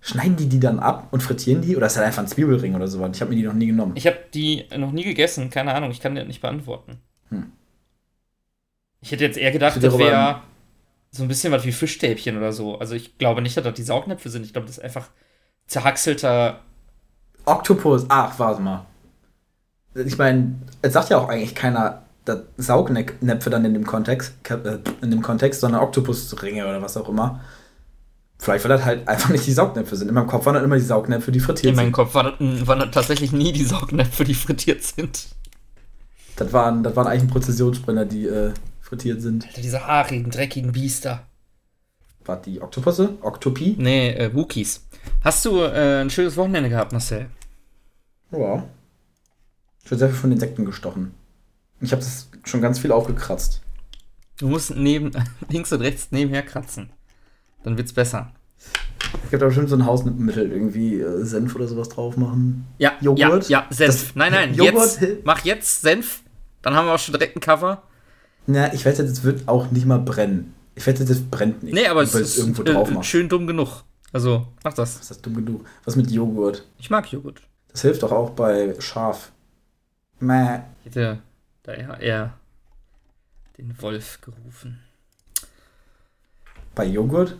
schneiden 0.00 0.36
die 0.36 0.48
die 0.48 0.58
dann 0.58 0.78
ab 0.80 1.08
und 1.10 1.22
frittieren 1.22 1.60
die 1.60 1.76
oder 1.76 1.86
ist 1.86 1.96
das 1.96 2.02
einfach 2.02 2.22
ein 2.22 2.28
Zwiebelring 2.28 2.74
oder 2.74 2.88
sowas? 2.88 3.10
Ich 3.14 3.20
habe 3.20 3.30
mir 3.30 3.36
die 3.36 3.42
noch 3.42 3.52
nie 3.52 3.66
genommen. 3.66 3.92
Ich 3.96 4.06
habe 4.06 4.18
die 4.32 4.64
noch 4.76 4.92
nie 4.92 5.04
gegessen, 5.04 5.50
keine 5.50 5.74
Ahnung, 5.74 5.90
ich 5.90 6.00
kann 6.00 6.14
dir 6.14 6.24
nicht 6.24 6.40
beantworten. 6.40 7.00
Hm. 7.28 7.52
Ich 9.02 9.12
hätte 9.12 9.24
jetzt 9.24 9.36
eher 9.36 9.52
gedacht, 9.52 9.82
das 9.82 9.98
wäre 9.98 10.42
so 11.10 11.22
ein 11.22 11.28
bisschen 11.28 11.52
was 11.52 11.66
wie 11.66 11.72
Fischstäbchen 11.72 12.38
oder 12.38 12.52
so. 12.52 12.78
Also 12.78 12.94
ich 12.94 13.18
glaube 13.18 13.42
nicht, 13.42 13.56
dass 13.56 13.64
das 13.64 13.74
die 13.74 13.82
Saugnäpfe 13.82 14.30
sind. 14.30 14.46
Ich 14.46 14.54
glaube, 14.54 14.66
das 14.66 14.78
ist 14.78 14.84
einfach 14.84 15.10
zerhackselter. 15.66 16.60
Oktopus. 17.44 18.06
Ach, 18.08 18.38
warte 18.38 18.62
mal. 18.62 18.86
Ich 19.94 20.16
meine, 20.16 20.54
es 20.80 20.94
sagt 20.94 21.10
ja 21.10 21.18
auch 21.18 21.28
eigentlich 21.28 21.54
keiner, 21.54 22.06
Saugnäpfe 22.56 23.50
dann 23.50 23.64
in 23.64 23.74
dem 23.74 23.86
Kontext, 23.86 24.34
äh, 24.48 24.78
in 25.02 25.10
dem 25.10 25.22
Kontext, 25.22 25.60
sondern 25.60 25.82
Oktopusringe 25.82 26.64
oder 26.64 26.80
was 26.82 26.96
auch 26.96 27.08
immer. 27.08 27.40
Vielleicht, 28.38 28.64
weil 28.64 28.70
das 28.70 28.84
halt 28.84 29.06
einfach 29.06 29.30
nicht 29.30 29.46
die 29.46 29.52
Saugnäpfe 29.52 29.94
sind. 29.94 30.08
In 30.08 30.14
meinem 30.14 30.26
Kopf 30.26 30.46
waren 30.46 30.54
dann 30.54 30.64
immer 30.64 30.76
die 30.76 30.82
Saugnäpfe, 30.82 31.30
die 31.30 31.40
frittiert 31.40 31.58
sind. 31.62 31.70
In 31.70 31.76
meinem 31.76 31.92
Kopf 31.92 32.14
waren, 32.14 32.66
waren 32.66 32.90
tatsächlich 32.90 33.32
nie 33.32 33.52
die 33.52 33.64
Saugnäpfe, 33.64 34.24
die 34.24 34.34
frittiert 34.34 34.82
sind. 34.82 35.28
Das 36.36 36.52
waren, 36.52 36.82
das 36.82 36.96
waren 36.96 37.06
eigentlich 37.06 37.30
Präzisionssprinter, 37.30 38.04
die 38.04 38.26
äh, 38.26 38.52
frittiert 38.80 39.22
sind. 39.22 39.46
Alter, 39.46 39.60
diese 39.60 39.86
haarigen, 39.86 40.30
dreckigen 40.30 40.72
Biester. 40.72 41.24
War 42.24 42.40
die 42.40 42.60
Oktopusse? 42.60 43.16
Oktopi? 43.20 43.76
Nee, 43.78 44.10
äh, 44.10 44.34
Wookies. 44.34 44.82
Hast 45.22 45.44
du 45.44 45.60
äh, 45.60 46.00
ein 46.00 46.10
schönes 46.10 46.36
Wochenende 46.36 46.68
gehabt, 46.68 46.92
Marcel? 46.92 47.26
Ja. 48.30 48.64
Ich 49.84 49.90
wurde 49.90 49.98
sehr 49.98 50.08
viel 50.08 50.18
von 50.18 50.32
Insekten 50.32 50.64
gestochen. 50.64 51.14
Ich 51.82 51.92
habe 51.92 52.00
das 52.00 52.28
schon 52.44 52.62
ganz 52.62 52.78
viel 52.78 52.92
aufgekratzt. 52.92 53.60
Du 54.38 54.48
musst 54.48 54.74
neben, 54.74 55.10
links 55.50 55.72
und 55.72 55.82
rechts 55.82 56.08
nebenher 56.10 56.42
kratzen. 56.42 56.90
Dann 57.64 57.76
wird's 57.76 57.92
besser. 57.92 58.32
Ich 59.14 59.26
habe 59.26 59.38
da 59.38 59.46
bestimmt 59.46 59.68
so 59.68 59.76
ein 59.76 59.84
Hausmittel, 59.84 60.50
irgendwie 60.50 61.00
äh, 61.00 61.24
Senf 61.24 61.54
oder 61.54 61.66
sowas 61.66 61.88
drauf 61.88 62.16
machen. 62.16 62.66
Ja, 62.78 62.92
Joghurt. 63.00 63.48
Ja, 63.48 63.60
ja 63.60 63.66
Senf. 63.70 63.90
Das, 63.90 64.16
nein, 64.16 64.32
nein, 64.32 64.54
Joghurt. 64.54 65.00
Jetzt, 65.00 65.24
mach 65.24 65.44
jetzt 65.44 65.82
Senf. 65.82 66.22
Dann 66.62 66.74
haben 66.74 66.86
wir 66.86 66.94
auch 66.94 66.98
schon 66.98 67.12
direkt 67.12 67.36
ein 67.36 67.40
Cover. 67.40 67.82
Na, 68.46 68.72
ich 68.72 68.84
wette, 68.84 69.04
das 69.04 69.24
wird 69.24 69.48
auch 69.48 69.70
nicht 69.70 69.86
mal 69.86 69.98
brennen. 69.98 70.54
Ich 70.74 70.86
wette, 70.86 71.04
das 71.04 71.20
brennt 71.20 71.62
nicht. 71.62 71.74
Nee, 71.74 71.86
aber 71.86 72.02
es 72.02 72.14
ist 72.14 72.38
irgendwo 72.38 72.62
drauf 72.62 72.90
äh, 72.90 73.02
schön 73.02 73.28
dumm 73.28 73.46
genug. 73.46 73.82
Also, 74.12 74.46
mach 74.62 74.74
das. 74.74 74.94
Was 74.94 75.02
ist 75.02 75.10
das 75.10 75.20
dumm 75.20 75.34
genug? 75.34 75.64
Was 75.84 75.96
mit 75.96 76.10
Joghurt? 76.10 76.66
Ich 76.78 76.90
mag 76.90 77.10
Joghurt. 77.10 77.42
Das 77.68 77.82
hilft 77.82 78.02
doch 78.02 78.12
auch 78.12 78.30
bei 78.30 78.74
Schaf. 78.78 79.32
Mäh. 80.20 80.60
Ich 80.80 80.86
hätte 80.86 81.18
da 81.62 81.74
eher 81.74 82.38
den 83.58 83.80
Wolf 83.80 84.20
gerufen. 84.20 84.82
Bei 86.74 86.84
Joghurt? 86.84 87.36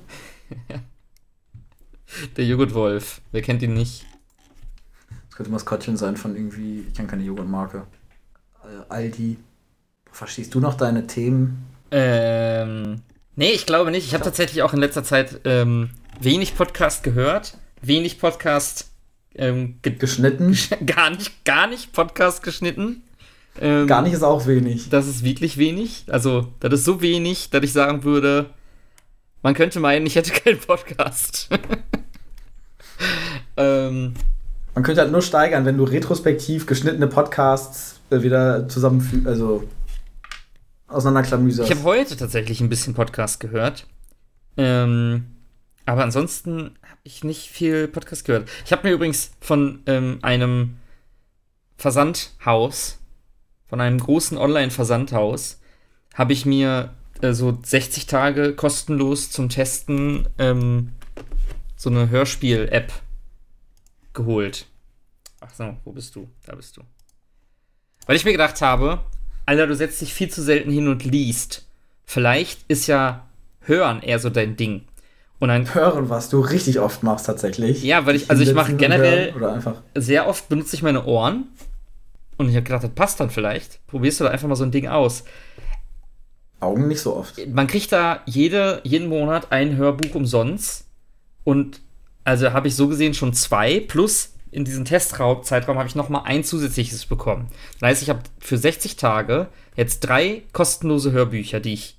Der 2.36 2.44
Joghurtwolf. 2.44 3.22
Wer 3.32 3.40
kennt 3.40 3.62
ihn 3.62 3.72
nicht? 3.72 4.04
Das 5.28 5.36
könnte 5.36 5.50
Maskottchen 5.50 5.96
sein 5.96 6.16
von 6.18 6.36
irgendwie, 6.36 6.80
ich 6.88 6.94
kenne 6.94 7.08
keine 7.08 7.22
Joghurtmarke. 7.22 7.86
Äh, 8.62 8.84
Aldi. 8.90 9.38
Verstehst 10.10 10.54
du 10.54 10.60
noch 10.60 10.74
deine 10.74 11.06
Themen? 11.06 11.64
Ähm, 11.90 13.00
nee, 13.34 13.52
ich 13.52 13.64
glaube 13.64 13.90
nicht. 13.90 14.06
Ich 14.06 14.12
habe 14.12 14.24
tatsächlich 14.24 14.62
auch 14.62 14.74
in 14.74 14.80
letzter 14.80 15.04
Zeit 15.04 15.40
ähm, 15.44 15.88
wenig 16.20 16.54
Podcast 16.54 17.02
gehört, 17.02 17.56
wenig 17.80 18.20
Podcast 18.20 18.90
ähm, 19.34 19.78
ge 19.80 19.94
geschnitten. 19.94 20.54
gar 20.86 21.08
nicht, 21.08 21.46
gar 21.46 21.66
nicht 21.66 21.94
Podcast 21.94 22.42
geschnitten. 22.42 23.02
Ähm, 23.60 23.86
gar 23.86 24.02
nicht 24.02 24.12
ist 24.12 24.22
auch 24.22 24.46
wenig. 24.46 24.88
Das 24.88 25.06
ist 25.06 25.24
wirklich 25.24 25.58
wenig. 25.58 26.04
Also, 26.08 26.48
das 26.60 26.72
ist 26.72 26.84
so 26.84 27.02
wenig, 27.02 27.50
dass 27.50 27.62
ich 27.62 27.72
sagen 27.72 28.04
würde, 28.04 28.50
man 29.42 29.54
könnte 29.54 29.80
meinen, 29.80 30.06
ich 30.06 30.16
hätte 30.16 30.30
keinen 30.32 30.58
Podcast. 30.58 31.48
ähm, 33.56 34.14
man 34.74 34.84
könnte 34.84 35.02
halt 35.02 35.12
nur 35.12 35.22
steigern, 35.22 35.64
wenn 35.64 35.76
du 35.76 35.84
retrospektiv 35.84 36.66
geschnittene 36.66 37.08
Podcasts 37.08 38.00
äh, 38.10 38.22
wieder 38.22 38.68
zusammenfügst, 38.68 39.26
also 39.26 39.64
auseinanderklamüserst. 40.88 41.70
Ich 41.70 41.76
habe 41.76 41.86
heute 41.86 42.16
tatsächlich 42.16 42.60
ein 42.60 42.68
bisschen 42.68 42.94
Podcast 42.94 43.40
gehört. 43.40 43.86
Ähm, 44.56 45.24
aber 45.86 46.04
ansonsten 46.04 46.76
habe 46.82 47.00
ich 47.02 47.24
nicht 47.24 47.50
viel 47.50 47.88
Podcast 47.88 48.24
gehört. 48.24 48.48
Ich 48.64 48.72
habe 48.72 48.86
mir 48.86 48.94
übrigens 48.94 49.32
von 49.40 49.82
ähm, 49.86 50.18
einem 50.22 50.76
Versandhaus, 51.76 52.98
von 53.72 53.80
einem 53.80 53.98
großen 53.98 54.36
Online-Versandhaus, 54.36 55.58
habe 56.12 56.34
ich 56.34 56.44
mir 56.44 56.92
äh, 57.22 57.32
so 57.32 57.56
60 57.64 58.04
Tage 58.04 58.54
kostenlos 58.54 59.30
zum 59.30 59.48
Testen 59.48 60.28
ähm, 60.38 60.92
so 61.74 61.88
eine 61.88 62.10
Hörspiel-App 62.10 62.92
geholt. 64.12 64.66
Ach 65.40 65.48
so, 65.54 65.74
wo 65.84 65.92
bist 65.92 66.14
du? 66.14 66.28
Da 66.44 66.54
bist 66.54 66.76
du. 66.76 66.82
Weil 68.04 68.16
ich 68.16 68.26
mir 68.26 68.32
gedacht 68.32 68.60
habe, 68.60 68.98
Alter, 69.46 69.66
du 69.66 69.74
setzt 69.74 70.02
dich 70.02 70.12
viel 70.12 70.28
zu 70.28 70.42
selten 70.42 70.70
hin 70.70 70.88
und 70.88 71.06
liest. 71.06 71.64
Vielleicht 72.04 72.60
ist 72.68 72.88
ja 72.88 73.26
Hören 73.60 74.02
eher 74.02 74.18
so 74.18 74.28
dein 74.28 74.56
Ding. 74.56 74.82
Und 75.38 75.48
dann, 75.48 75.72
Hören, 75.74 76.10
was 76.10 76.28
du 76.28 76.40
richtig 76.40 76.78
oft 76.78 77.02
machst 77.02 77.24
tatsächlich. 77.24 77.82
Ja, 77.82 78.04
weil 78.04 78.16
ich, 78.16 78.28
also 78.28 78.42
ich 78.42 78.52
mache 78.52 78.76
generell 78.76 79.32
sehr 79.94 80.28
oft 80.28 80.50
benutze 80.50 80.76
ich 80.76 80.82
meine 80.82 81.06
Ohren. 81.06 81.46
Und 82.42 82.50
ich 82.50 82.56
habe 82.56 82.64
gedacht, 82.64 82.84
das 82.84 82.90
passt 82.90 83.20
dann 83.20 83.30
vielleicht. 83.30 83.86
Probierst 83.86 84.20
du 84.20 84.24
da 84.24 84.30
einfach 84.30 84.48
mal 84.48 84.56
so 84.56 84.64
ein 84.64 84.70
Ding 84.70 84.88
aus. 84.88 85.24
Augen 86.60 86.88
nicht 86.88 87.00
so 87.00 87.16
oft. 87.16 87.40
Man 87.48 87.66
kriegt 87.66 87.92
da 87.92 88.20
jede, 88.26 88.80
jeden 88.84 89.08
Monat 89.08 89.52
ein 89.52 89.76
Hörbuch 89.76 90.14
umsonst. 90.14 90.86
Und 91.44 91.80
also 92.24 92.52
habe 92.52 92.68
ich 92.68 92.76
so 92.76 92.88
gesehen 92.88 93.14
schon 93.14 93.32
zwei. 93.32 93.80
Plus 93.80 94.34
in 94.50 94.64
diesem 94.64 94.84
Testzeitraum 94.84 95.78
habe 95.78 95.88
ich 95.88 95.94
noch 95.94 96.08
mal 96.08 96.22
ein 96.24 96.44
zusätzliches 96.44 97.06
bekommen. 97.06 97.48
Das 97.80 97.88
heißt, 97.88 98.02
ich 98.02 98.10
habe 98.10 98.22
für 98.38 98.58
60 98.58 98.96
Tage 98.96 99.48
jetzt 99.76 100.00
drei 100.00 100.42
kostenlose 100.52 101.12
Hörbücher, 101.12 101.58
die 101.58 101.74
ich 101.74 101.98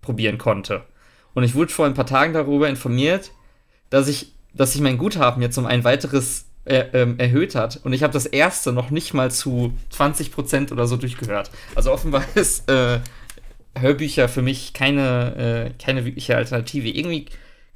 probieren 0.00 0.38
konnte. 0.38 0.84
Und 1.34 1.44
ich 1.44 1.54
wurde 1.54 1.72
vor 1.72 1.86
ein 1.86 1.94
paar 1.94 2.06
Tagen 2.06 2.32
darüber 2.32 2.68
informiert, 2.68 3.32
dass 3.90 4.06
ich, 4.08 4.32
dass 4.54 4.72
sich 4.72 4.80
mein 4.80 4.98
Guthaben 4.98 5.42
jetzt 5.42 5.58
um 5.58 5.66
ein 5.66 5.84
weiteres 5.84 6.47
äh, 6.68 6.86
ähm, 6.92 7.18
erhöht 7.18 7.54
hat. 7.54 7.80
Und 7.84 7.92
ich 7.92 8.02
habe 8.02 8.12
das 8.12 8.26
erste 8.26 8.72
noch 8.72 8.90
nicht 8.90 9.14
mal 9.14 9.30
zu 9.30 9.72
20% 9.96 10.72
oder 10.72 10.86
so 10.86 10.96
durchgehört. 10.96 11.50
Also 11.74 11.92
offenbar 11.92 12.24
ist 12.34 12.70
äh, 12.70 13.00
Hörbücher 13.78 14.28
für 14.28 14.42
mich 14.42 14.72
keine, 14.72 15.70
äh, 15.76 15.82
keine 15.82 16.04
wirkliche 16.04 16.36
Alternative. 16.36 16.88
Irgendwie 16.88 17.26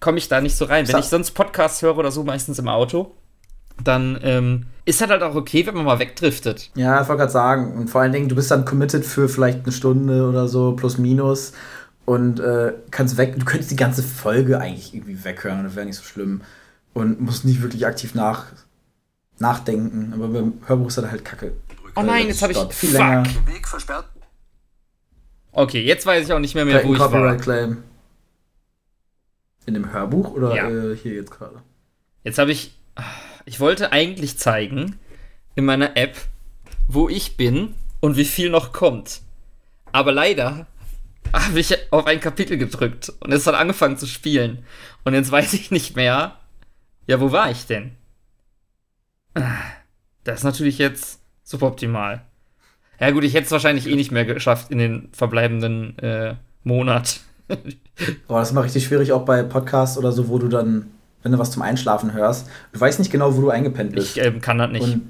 komme 0.01 0.19
ich 0.19 0.29
da 0.29 0.41
nicht 0.41 0.57
so 0.57 0.65
rein. 0.65 0.89
Wenn 0.89 0.99
ich 0.99 1.07
sonst 1.07 1.33
Podcasts 1.33 1.83
höre 1.83 1.97
oder 1.97 2.11
so, 2.11 2.25
meistens 2.25 2.59
im 2.59 2.69
Auto, 2.69 3.15
dann 3.83 4.19
ähm, 4.23 4.67
ist 4.85 5.01
halt 5.01 5.11
halt 5.11 5.23
auch 5.23 5.35
okay, 5.35 5.67
wenn 5.67 5.75
man 5.75 5.85
mal 5.85 5.99
wegdriftet. 5.99 6.71
Ja, 6.75 7.01
ich 7.01 7.09
wollte 7.09 7.21
gerade 7.21 7.33
sagen. 7.33 7.77
Und 7.77 7.89
vor 7.89 8.01
allen 8.01 8.13
Dingen, 8.13 8.29
du 8.29 8.35
bist 8.35 8.51
dann 8.51 8.65
committed 8.65 9.05
für 9.05 9.29
vielleicht 9.29 9.65
eine 9.65 9.73
Stunde 9.73 10.29
oder 10.29 10.49
so, 10.49 10.73
plus 10.73 10.99
minus. 10.99 11.53
und 12.05 12.41
äh, 12.41 12.73
kannst 12.91 13.17
weg. 13.17 13.39
Du 13.39 13.45
könntest 13.45 13.71
die 13.71 13.77
ganze 13.77 14.03
Folge 14.03 14.59
eigentlich 14.59 14.95
irgendwie 14.95 15.25
weghören 15.25 15.61
und 15.61 15.65
das 15.65 15.77
wäre 15.77 15.87
nicht 15.87 15.97
so 15.97 16.05
schlimm. 16.05 16.43
Und 16.95 17.21
musst 17.21 17.45
nicht 17.45 17.63
wirklich 17.63 17.87
aktiv 17.87 18.15
nach, 18.15 18.47
nachdenken. 19.43 20.13
Aber 20.15 20.29
beim 20.29 20.55
Hörbuch 20.67 20.89
ist 20.89 20.97
das 20.97 21.11
halt 21.11 21.25
kacke. 21.25 21.53
Oh 21.95 22.03
nein, 22.03 22.29
jetzt 22.29 22.41
habe 22.41 22.53
ich. 22.53 22.59
Viel 22.75 22.91
fuck. 22.91 22.99
länger. 22.99 23.25
Weg 23.47 23.69
versperrt. 23.69 24.07
Okay, 25.53 25.83
jetzt 25.83 26.07
weiß 26.07 26.27
ich 26.27 26.33
auch 26.33 26.39
nicht 26.39 26.55
mehr, 26.55 26.65
mehr 26.65 26.83
wo 26.85 26.95
ich 26.95 26.99
war. 26.99 27.37
Claim. 27.37 27.83
In 29.67 29.75
dem 29.75 29.93
Hörbuch 29.93 30.31
oder 30.31 30.55
ja. 30.55 30.71
äh, 30.71 30.97
hier 30.97 31.15
jetzt 31.15 31.31
gerade? 31.31 31.63
Jetzt 32.25 32.39
habe 32.39 32.51
ich. 32.51 32.75
Ich 33.45 33.61
wollte 33.61 33.93
eigentlich 33.93 34.39
zeigen 34.39 34.99
in 35.55 35.65
meiner 35.65 35.97
App, 35.97 36.17
wo 36.89 37.09
ich 37.09 37.37
bin 37.37 37.75
und 38.01 38.17
wie 38.17 38.25
viel 38.25 38.49
noch 38.49 38.73
kommt. 38.73 39.21
Aber 39.93 40.13
leider 40.13 40.67
habe 41.33 41.61
ich 41.61 41.77
auf 41.93 42.07
ein 42.07 42.21
Kapitel 42.21 42.57
gedrückt 42.57 43.13
und 43.21 43.33
es 43.33 43.47
hat 43.47 43.55
angefangen 43.55 43.99
zu 43.99 44.07
spielen. 44.07 44.65
Und 45.05 45.15
jetzt 45.15 45.31
weiß 45.31 45.53
ich 45.55 45.71
nicht 45.71 45.97
mehr, 45.97 46.37
ja, 47.07 47.21
wo 47.21 47.33
war 47.33 47.51
ich 47.51 47.67
denn? 47.67 47.97
Das 50.25 50.39
ist 50.39 50.45
natürlich 50.45 50.79
jetzt 50.79 51.21
suboptimal. 51.43 52.23
Ja 53.01 53.11
gut, 53.11 53.25
ich 53.25 53.35
hätte 53.35 53.47
es 53.47 53.51
wahrscheinlich 53.51 53.89
eh 53.89 53.97
nicht 53.97 54.13
mehr 54.13 54.25
geschafft 54.25 54.71
in 54.71 54.79
den 54.79 55.09
verbleibenden 55.13 55.99
äh, 55.99 56.35
Monat. 56.63 57.21
Boah, 58.29 58.39
das 58.39 58.49
ist 58.49 58.53
immer 58.53 58.65
richtig 58.65 58.85
schwierig, 58.85 59.13
auch 59.13 59.25
bei 59.25 59.43
Podcasts 59.43 59.99
oder 59.99 60.13
so, 60.13 60.29
wo 60.29 60.39
du 60.39 60.49
dann, 60.49 60.87
wenn 61.23 61.33
du 61.33 61.39
was 61.39 61.51
zum 61.51 61.63
Einschlafen 61.63 62.13
hörst, 62.13 62.49
du 62.73 62.81
weißt 62.81 62.99
nicht 62.99 63.11
genau, 63.11 63.37
wo 63.37 63.41
du 63.41 63.51
eingepennt 63.51 63.93
bist. 63.93 64.17
Ich 64.17 64.25
ähm, 64.25 64.41
kann 64.41 64.59
das 64.59 64.71
nicht. 64.71 64.83
Und 64.83 65.03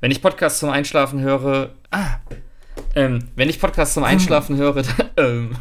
wenn 0.00 0.10
ich 0.10 0.20
Podcasts 0.20 0.58
zum 0.58 0.70
Einschlafen 0.70 1.20
höre, 1.20 1.70
ah, 1.90 2.18
ähm, 2.94 3.28
wenn 3.36 3.48
ich 3.48 3.60
Podcasts 3.60 3.94
zum 3.94 4.04
Einschlafen 4.04 4.56
höre, 4.56 4.82
dann, 4.82 5.06
ähm. 5.16 5.56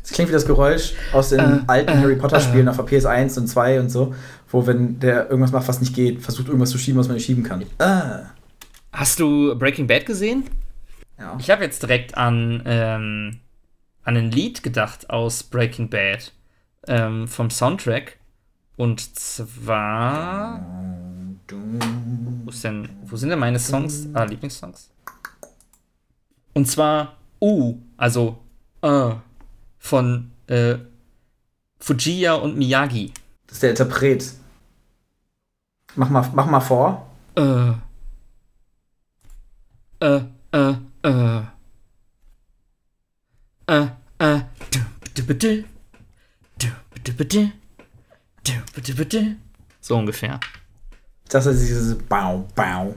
Das 0.00 0.12
klingt 0.12 0.30
wie 0.30 0.32
das 0.32 0.46
Geräusch 0.46 0.94
aus 1.12 1.30
den 1.30 1.40
äh, 1.40 1.60
alten 1.66 1.90
äh, 1.90 1.96
Harry 1.96 2.16
Potter 2.16 2.40
Spielen 2.40 2.66
äh. 2.66 2.70
auf 2.70 2.76
der 2.76 2.86
PS1 2.86 3.38
und 3.38 3.46
2 3.46 3.80
und 3.80 3.90
so, 3.90 4.14
wo 4.48 4.66
wenn 4.66 4.98
der 5.00 5.28
irgendwas 5.28 5.52
macht, 5.52 5.68
was 5.68 5.80
nicht 5.80 5.94
geht, 5.94 6.22
versucht 6.22 6.48
irgendwas 6.48 6.70
zu 6.70 6.78
schieben, 6.78 6.98
was 6.98 7.08
man 7.08 7.16
nicht 7.16 7.26
schieben 7.26 7.42
kann. 7.42 7.64
Ah. 7.78 8.30
Hast 8.92 9.20
du 9.20 9.54
Breaking 9.58 9.86
Bad 9.86 10.06
gesehen? 10.06 10.44
Ja. 11.18 11.36
Ich 11.38 11.50
habe 11.50 11.64
jetzt 11.64 11.82
direkt 11.82 12.16
an, 12.16 12.62
ähm, 12.66 13.40
an 14.02 14.16
ein 14.16 14.30
Lied 14.30 14.62
gedacht 14.62 15.10
aus 15.10 15.42
Breaking 15.42 15.90
Bad 15.90 16.32
ähm, 16.86 17.26
vom 17.28 17.50
Soundtrack. 17.50 18.18
Und 18.76 19.16
zwar. 19.18 20.60
Wo, 21.48 22.50
denn, 22.62 22.88
wo 23.04 23.16
sind 23.16 23.30
denn 23.30 23.38
meine 23.38 23.58
Songs? 23.58 24.08
Ah, 24.12 24.24
Lieblingssongs. 24.24 24.90
Und 26.52 26.66
zwar 26.66 27.16
U, 27.40 27.76
also 27.96 28.38
äh, 28.82 29.10
von 29.78 30.30
äh, 30.46 30.76
Fujiya 31.78 32.34
und 32.34 32.56
Miyagi. 32.56 33.12
Das 33.46 33.56
ist 33.56 33.62
der 33.62 33.70
Interpret. 33.70 34.32
Mach 35.94 36.10
mal, 36.10 36.30
mach 36.34 36.46
mal 36.46 36.60
vor. 36.60 37.10
Äh. 37.36 37.72
Äh, 40.00 40.20
äh, 40.52 40.74
äh. 41.02 41.42
Äh, 43.66 43.86
äh. 44.18 44.40
So 49.80 49.96
ungefähr. 49.96 50.40
Das 51.28 51.46
ist 51.46 51.60
dieses 51.60 51.96
Bau, 51.98 52.46
Bau. 52.54 52.94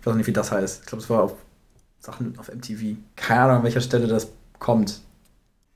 Ich 0.00 0.06
weiß 0.06 0.14
nicht, 0.16 0.26
wie 0.26 0.32
das 0.32 0.52
heißt. 0.52 0.82
Ich 0.82 0.86
glaube, 0.86 1.02
es 1.02 1.10
war 1.10 1.22
auf 1.24 1.34
Sachen 1.98 2.38
auf 2.38 2.52
MTV. 2.52 2.96
Keine 3.16 3.42
Ahnung, 3.42 3.56
an 3.56 3.62
welcher 3.64 3.80
Stelle 3.80 4.06
das 4.06 4.28
kommt. 4.58 5.00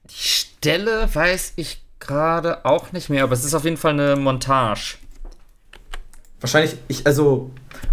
Die 0.05 0.15
Stelle 0.15 1.13
weiß 1.13 1.55
ich 1.57 1.83
gerade 2.01 2.65
auch 2.65 2.93
nicht 2.93 3.11
mehr, 3.11 3.23
aber 3.23 3.35
es 3.35 3.45
ist 3.45 3.55
auf 3.55 3.65
jeden 3.65 3.77
Fall 3.77 3.93
eine 3.93 4.17
Montage. 4.17 4.97
Wahrscheinlich, 6.41 6.77
ich, 6.89 7.07
also, 7.07 7.51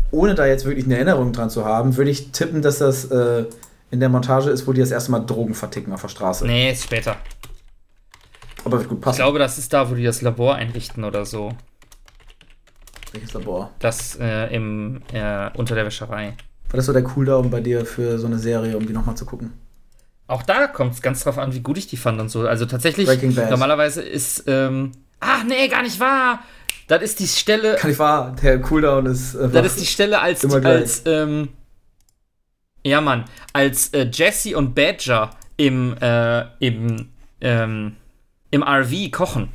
ohne 0.10 0.34
da 0.34 0.46
jetzt 0.46 0.66
wirklich 0.66 0.86
eine 0.86 0.96
Erinnerung 0.96 1.34
dran 1.34 1.50
zu 1.50 1.66
haben, 1.66 1.98
würde 1.98 2.10
ich 2.10 2.32
tippen, 2.32 2.62
dass 2.62 2.80
das 2.80 3.06
äh, 3.06 3.46
in 3.92 4.00
der 4.00 4.10
Montage 4.10 4.50
ist, 4.50 4.66
wo 4.68 4.74
die 4.74 4.80
das 4.80 4.92
erste 4.92 5.12
Mal 5.12 5.20
Drogen 5.20 5.54
verticken 5.54 5.94
auf 5.94 6.02
der 6.02 6.08
Straße. 6.08 6.46
Nee, 6.46 6.72
ist 6.72 6.86
später. 6.86 7.18
Aber 8.64 8.80
wird 8.80 8.90
gut 8.90 9.02
passen. 9.02 9.16
Ich 9.16 9.24
glaube, 9.24 9.40
das 9.40 9.58
ist 9.58 9.72
da, 9.74 9.90
wo 9.90 9.96
die 9.96 10.04
das 10.04 10.22
Labor 10.22 10.56
einrichten 10.56 11.04
oder 11.04 11.26
so. 11.26 11.54
Welches 13.12 13.34
Labor? 13.34 13.72
Das 13.80 14.18
äh, 14.20 14.54
im, 14.56 15.02
äh, 15.14 15.50
unter 15.56 15.76
der 15.76 15.86
Wäscherei. 15.86 16.34
War 16.70 16.78
das 16.78 16.86
so 16.86 16.94
der 16.94 17.04
Cooldown 17.04 17.50
bei 17.50 17.62
dir 17.62 17.86
für 17.86 18.18
so 18.20 18.28
eine 18.28 18.40
Serie, 18.40 18.76
um 18.78 18.86
die 18.86 18.94
nochmal 18.94 19.16
zu 19.16 19.26
gucken? 19.26 19.54
Auch 20.28 20.44
da 20.44 20.68
kommt 20.68 20.94
es 20.94 21.02
ganz 21.02 21.24
drauf 21.24 21.38
an, 21.38 21.54
wie 21.54 21.62
gut 21.62 21.78
ich 21.78 21.88
die 21.88 21.98
fand 21.98 22.20
und 22.20 22.30
so. 22.30 22.48
Also 22.48 22.66
tatsächlich, 22.66 23.08
normalerweise 23.50 24.02
ist. 24.02 24.44
Ähm, 24.48 24.92
ach 25.20 25.44
nee, 25.44 25.68
gar 25.68 25.84
nicht 25.84 26.00
wahr! 26.00 26.40
Das 26.88 27.02
ist 27.02 27.20
die 27.20 27.28
Stelle. 27.28 27.76
Gar 27.76 27.88
nicht 27.88 28.00
wahr, 28.00 28.36
der 28.42 28.62
Cooldown 28.62 29.06
ist. 29.08 29.36
Das 29.36 29.66
ist 29.66 29.80
die 29.80 29.86
Stelle, 29.86 30.20
als. 30.22 30.46
als 30.46 31.04
ähm, 31.06 31.50
ja, 32.84 33.02
Mann. 33.02 33.26
Als 33.52 33.90
äh, 33.90 34.10
Jesse 34.12 34.58
und 34.58 34.74
Badger 34.74 35.32
im, 35.58 35.96
äh, 36.00 36.46
im, 36.60 37.10
ähm, 37.42 37.98
im 38.52 38.64
RV 38.64 39.12
kochen. 39.12 39.50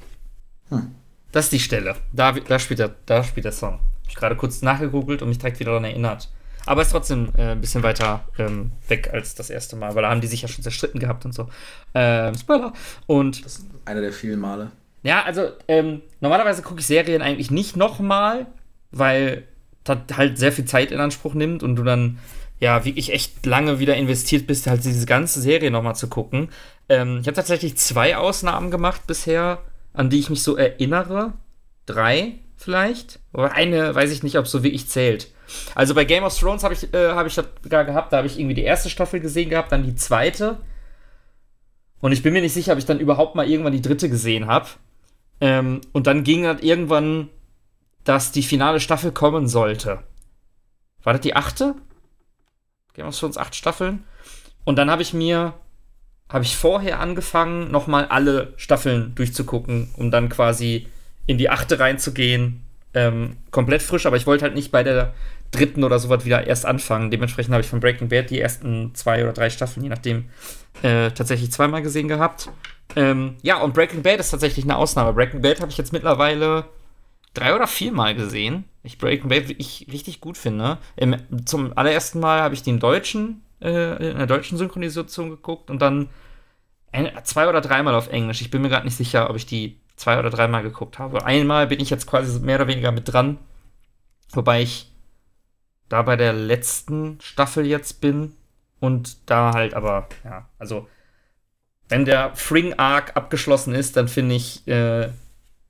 Hm. 0.69 0.95
Das 1.33 1.47
ist 1.47 1.53
die 1.53 1.61
Stelle. 1.61 1.97
Da, 2.13 2.33
da, 2.33 2.59
spielt, 2.59 2.81
der, 2.81 2.95
da 3.07 3.25
spielt 3.25 3.47
der 3.47 3.53
Song. 3.53 3.75
Hab 3.75 4.09
ich 4.09 4.15
gerade 4.17 4.37
kurz 4.37 4.61
nachgegoogelt 4.61 5.23
und 5.23 5.29
mich 5.29 5.39
direkt 5.39 5.61
wieder 5.61 5.71
daran 5.71 5.85
erinnert. 5.85 6.29
Aber 6.66 6.83
ist 6.83 6.90
trotzdem 6.90 7.29
äh, 7.37 7.53
ein 7.53 7.61
bisschen 7.61 7.83
weiter 7.83 8.25
ähm, 8.38 8.72
weg 8.88 9.11
als 9.12 9.35
das 9.35 9.51
erste 9.51 9.77
Mal, 9.77 9.94
weil 9.94 10.03
da 10.03 10.11
haben 10.11 10.20
die 10.20 10.27
sich 10.27 10.42
ja 10.42 10.48
schon 10.48 10.62
zerstritten 10.62 11.01
gehabt 11.01 11.25
und 11.25 11.33
so. 11.33 11.48
Ähm, 11.94 12.35
Spoiler. 12.35 12.72
Und. 13.07 13.44
Das 13.44 13.59
ist 13.59 13.66
einer 13.85 14.01
der 14.01 14.12
vielen 14.12 14.40
Male. 14.40 14.70
Ja, 15.03 15.22
also 15.25 15.48
ähm, 15.66 16.03
normalerweise 16.20 16.62
gucke 16.62 16.81
ich 16.81 16.87
Serien 16.87 17.22
eigentlich 17.22 17.51
nicht 17.51 17.77
nochmal, 17.77 18.46
weil 18.92 19.44
das 19.85 19.98
halt 20.16 20.38
sehr 20.38 20.53
viel 20.53 20.64
Zeit 20.64 20.92
in 20.92 21.01
Anspruch 21.01 21.35
nimmt 21.35 21.62
und 21.62 21.77
du 21.77 21.83
dann 21.83 22.18
ja 22.61 22.85
wirklich 22.85 23.12
echt 23.12 23.44
lange 23.44 23.81
wieder 23.81 23.96
investiert 23.96 24.46
bist, 24.46 24.68
halt 24.68 24.85
diese 24.85 25.07
ganze 25.07 25.40
Serie 25.40 25.72
nochmal 25.72 25.96
zu 25.96 26.09
gucken. 26.09 26.48
Ähm, 26.88 27.18
ich 27.20 27.27
habe 27.27 27.35
tatsächlich 27.35 27.77
zwei 27.77 28.16
Ausnahmen 28.16 28.70
gemacht 28.70 29.09
bisher, 29.09 29.59
an 29.92 30.11
die 30.11 30.20
ich 30.20 30.31
mich 30.31 30.44
so 30.44 30.57
erinnere. 30.57 31.33
Drei 31.87 32.35
vielleicht. 32.57 33.18
Aber 33.33 33.53
eine 33.53 33.92
weiß 33.92 34.12
ich 34.12 34.22
nicht, 34.22 34.38
ob 34.38 34.46
so 34.46 34.62
wirklich 34.62 34.88
zählt. 34.88 35.32
Also 35.75 35.95
bei 35.95 36.05
Game 36.05 36.25
of 36.25 36.39
Thrones 36.39 36.65
habe 36.65 36.75
ich, 36.75 36.93
äh, 36.95 37.13
hab 37.13 37.27
ich 37.27 37.35
das 37.35 37.47
gar 37.69 37.85
gehabt, 37.85 38.13
da 38.13 38.19
habe 38.19 38.27
ich 38.27 38.39
irgendwie 38.39 38.55
die 38.55 38.63
erste 38.63 38.91
Staffel 38.91 39.21
gesehen 39.21 39.51
gehabt, 39.51 39.73
dann 39.73 39.85
die 39.85 39.95
zweite. 39.95 40.61
Und 42.01 42.13
ich 42.13 42.23
bin 42.23 42.33
mir 42.33 42.43
nicht 42.43 42.55
sicher, 42.55 42.73
ob 42.73 42.79
ich 42.79 42.87
dann 42.87 43.01
überhaupt 43.01 43.35
mal 43.35 43.49
irgendwann 43.49 43.73
die 43.73 43.83
dritte 43.83 44.09
gesehen 44.09 44.47
habe. 44.47 44.69
Ähm, 45.41 45.81
und 45.93 46.07
dann 46.07 46.25
ging 46.25 46.47
halt 46.47 46.63
irgendwann, 46.63 47.29
dass 48.05 48.33
die 48.33 48.43
finale 48.43 48.81
Staffel 48.81 49.13
kommen 49.13 49.49
sollte. 49.49 50.03
War 51.03 51.13
das 51.13 51.23
die 51.23 51.37
achte? 51.37 51.75
Game 52.95 53.07
of 53.07 53.19
Thrones 53.19 53.39
acht 53.39 53.55
Staffeln. 53.55 54.05
Und 54.65 54.77
dann 54.77 54.91
habe 54.91 55.03
ich 55.03 55.13
mir, 55.15 55.55
habe 56.29 56.45
ich 56.45 56.57
vorher 56.57 57.01
angefangen, 57.01 57.71
nochmal 57.71 58.07
alle 58.07 58.53
Staffeln 58.57 59.15
durchzugucken, 59.15 59.93
um 59.97 60.11
dann 60.11 60.29
quasi 60.29 60.89
in 61.27 61.39
die 61.39 61.51
achte 61.51 61.79
reinzugehen. 61.79 62.63
Ähm, 62.95 63.37
komplett 63.51 63.83
frisch, 63.83 64.07
aber 64.07 64.17
ich 64.17 64.27
wollte 64.27 64.45
halt 64.45 64.55
nicht 64.55 64.71
bei 64.71 64.83
der 64.83 65.15
dritten 65.51 65.85
oder 65.85 65.99
sowas 65.99 66.25
wieder 66.25 66.47
erst 66.47 66.67
anfangen. 66.67 67.11
Dementsprechend 67.11 67.53
habe 67.53 67.63
ich 67.63 67.69
von 67.69 67.81
Breaking 67.81 68.09
Bad 68.09 68.31
die 68.31 68.41
ersten 68.41 68.95
zwei 68.95 69.23
oder 69.23 69.33
drei 69.33 69.51
Staffeln, 69.51 69.85
je 69.85 69.91
nachdem, 69.91 70.29
äh, 70.83 71.11
tatsächlich 71.11 71.53
zweimal 71.53 71.83
gesehen 71.83 72.09
gehabt. 72.09 72.51
Ähm, 72.97 73.37
ja, 73.43 73.61
und 73.61 73.75
Breaking 73.75 74.03
Bad 74.03 74.21
ist 74.21 74.31
tatsächlich 74.31 74.65
eine 74.65 74.77
Ausnahme. 74.77 75.13
Breaking 75.13 75.43
Bad 75.43 75.61
habe 75.61 75.71
ich 75.71 75.79
jetzt 75.79 75.93
mittlerweile 75.93 76.67
drei 77.35 77.55
oder 77.55 77.67
viermal 77.67 78.15
gesehen. 78.15 78.65
Ich 78.83 78.99
Breaking 78.99 79.29
Bad 79.29 79.51
ich 79.51 79.87
richtig 79.93 80.21
gut 80.21 80.37
finde. 80.37 80.79
Im, 80.97 81.17
zum 81.47 81.77
allerersten 81.77 82.21
Mal 82.21 82.41
habe 82.41 82.55
ich 82.55 82.63
den 82.63 82.81
deutschen, 82.81 83.43
äh, 83.61 84.11
in 84.11 84.19
der 84.19 84.27
deutschen 84.27 84.59
Synchronisation 84.59 85.31
geguckt 85.31 85.71
und 85.71 85.81
dann 85.81 86.09
ein, 86.93 87.11
zwei 87.25 87.49
oder 87.49 87.61
dreimal 87.61 87.95
auf 87.95 88.09
Englisch. 88.09 88.41
Ich 88.43 88.51
bin 88.51 88.63
mir 88.63 88.69
gerade 88.69 88.85
nicht 88.85 88.97
sicher, 88.97 89.31
ob 89.31 89.37
ich 89.37 89.47
die 89.47 89.79
zwei 89.97 90.19
oder 90.19 90.31
dreimal 90.31 90.63
geguckt 90.63 90.99
habe. 90.99 91.25
Einmal 91.25 91.67
bin 91.67 91.81
ich 91.81 91.91
jetzt 91.91 92.07
quasi 92.07 92.39
mehr 92.41 92.57
oder 92.57 92.69
weniger 92.69 92.93
mit 92.93 93.13
dran. 93.13 93.39
Wobei 94.33 94.63
ich 94.63 94.91
da 95.89 96.03
bei 96.03 96.17
der 96.17 96.33
letzten 96.33 97.19
Staffel 97.21 97.67
jetzt 97.67 98.01
bin 98.01 98.33
und 98.81 99.31
da 99.31 99.53
halt 99.53 99.75
aber, 99.75 100.09
ja, 100.25 100.49
also 100.59 100.89
wenn 101.89 102.05
der 102.07 102.35
Fring-Arc 102.35 103.17
abgeschlossen 103.17 103.75
ist, 103.75 103.97
dann 103.97 104.09
finde 104.09 104.35
ich 104.35 104.67
äh, 104.67 105.09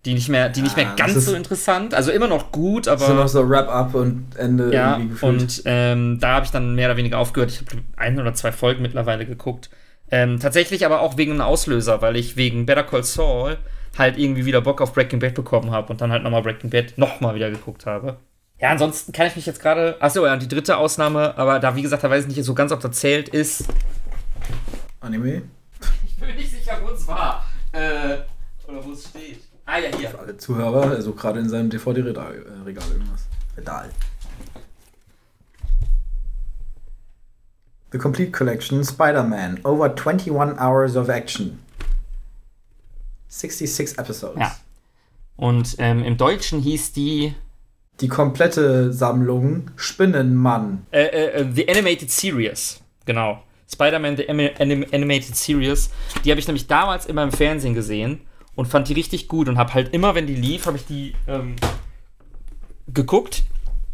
die 0.05 0.15
nicht 0.15 0.29
mehr, 0.29 0.49
die 0.49 0.63
nicht 0.63 0.77
mehr 0.77 0.95
ganz 0.97 1.27
so 1.27 1.35
interessant. 1.35 1.95
Also 1.95 2.11
immer 2.11 2.29
noch 2.29 2.51
gut, 2.51 2.89
aber. 2.89 3.07
So 3.07 3.15
noch 3.15 3.29
so 3.29 3.49
Wrap-up 3.49 3.95
und 3.95 4.35
Ende 4.37 4.73
ja, 4.73 4.93
irgendwie 4.93 5.11
gefühlt. 5.11 5.33
Und 5.33 5.63
ähm, 5.65 6.19
da 6.21 6.35
habe 6.35 6.45
ich 6.45 6.51
dann 6.51 6.75
mehr 6.75 6.89
oder 6.89 6.97
weniger 6.97 7.19
aufgehört. 7.19 7.51
Ich 7.51 7.61
habe 7.61 7.83
ein 7.97 8.19
oder 8.19 8.35
zwei 8.35 8.53
Folgen 8.53 8.83
mittlerweile 8.83 9.27
geguckt. 9.27 9.71
Ähm, 10.13 10.39
tatsächlich 10.39 10.85
aber 10.85 11.01
auch 11.01 11.17
wegen 11.17 11.33
einem 11.33 11.41
Auslöser, 11.41 12.03
weil 12.03 12.17
ich 12.17 12.37
wegen 12.37 12.67
Better 12.67 12.85
Call 12.85 13.03
Saul 13.03 13.57
halt 13.97 14.19
irgendwie 14.19 14.45
wieder 14.45 14.61
Bock 14.61 14.83
auf 14.83 14.93
Breaking 14.93 15.21
Bad 15.21 15.35
bekommen 15.35 15.71
habe 15.71 15.91
und 15.91 16.03
dann 16.03 16.13
halt 16.13 16.23
nochmal 16.23 16.43
Breaking 16.43 16.69
Bad 16.69 16.99
nochmal 16.99 17.35
wieder 17.35 17.51
geguckt 17.51 17.87
habe. 17.87 18.19
Ja, 18.61 18.69
ansonsten 18.69 19.13
kann 19.13 19.27
ich 19.27 19.37
mich 19.37 19.47
jetzt 19.47 19.61
gerade. 19.61 19.97
Achso, 20.01 20.25
ja, 20.27 20.37
die 20.37 20.49
dritte 20.49 20.77
Ausnahme, 20.77 21.37
aber 21.39 21.59
da, 21.61 21.75
wie 21.75 21.83
gesagt, 21.83 22.05
da 22.05 22.11
weiß 22.11 22.27
ich 22.27 22.37
nicht 22.37 22.45
so 22.45 22.55
ganz, 22.55 22.73
ob 22.73 22.81
das 22.81 23.01
zählt, 23.01 23.31
ist. 23.31 23.65
Anime? 25.01 25.43
bin 26.21 26.37
nicht 26.37 26.51
sicher, 26.51 26.79
wo 26.83 26.91
es 26.91 27.09
war. 27.09 27.47
Äh, 27.73 28.19
oder 28.69 28.85
wo 28.85 28.93
es 28.93 29.09
steht. 29.09 29.41
Ah 29.65 29.79
ja, 29.79 29.97
hier. 29.97 30.11
Für 30.11 30.19
alle 30.19 30.37
Zuhörer, 30.37 30.91
also 30.91 31.13
gerade 31.13 31.41
in 31.41 31.49
seinem 31.49 31.71
DVD-Regal 31.71 32.35
äh, 32.35 32.69
irgendwas. 32.69 33.29
Pedal. 33.55 33.89
The 37.93 37.99
Complete 37.99 38.33
Collection 38.33 38.83
Spider-Man. 38.83 39.61
Over 39.65 39.91
21 39.91 40.59
hours 40.59 40.97
of 40.97 41.09
action. 41.09 41.61
66 43.29 43.99
episodes. 43.99 44.39
Ja. 44.41 44.57
Und 45.37 45.77
ähm, 45.79 46.03
im 46.03 46.17
Deutschen 46.17 46.61
hieß 46.61 46.93
die. 46.93 47.35
Die 48.01 48.09
komplette 48.09 48.93
Sammlung 48.93 49.71
Spinnenmann. 49.77 50.87
Äh, 50.91 51.05
äh, 51.05 51.47
The 51.53 51.69
Animated 51.69 52.11
Series. 52.11 52.81
Genau. 53.05 53.43
Spider-Man 53.71 54.17
The 54.17 54.29
Anim 54.29 54.85
Animated 54.93 55.37
Series. 55.37 55.91
Die 56.25 56.31
habe 56.31 56.41
ich 56.41 56.47
nämlich 56.47 56.67
damals 56.67 57.07
immer 57.07 57.23
im 57.23 57.33
Fernsehen 57.33 57.75
gesehen 57.75 58.23
und 58.55 58.67
fand 58.67 58.89
die 58.89 58.95
richtig 58.95 59.29
gut 59.29 59.49
und 59.49 59.59
habe 59.59 59.75
halt 59.75 59.95
immer, 59.95 60.15
wenn 60.15 60.27
die 60.27 60.35
lief, 60.35 60.67
habe 60.67 60.77
ich 60.77 60.87
die 60.87 61.15
ähm, 61.27 61.57
geguckt. 62.89 63.45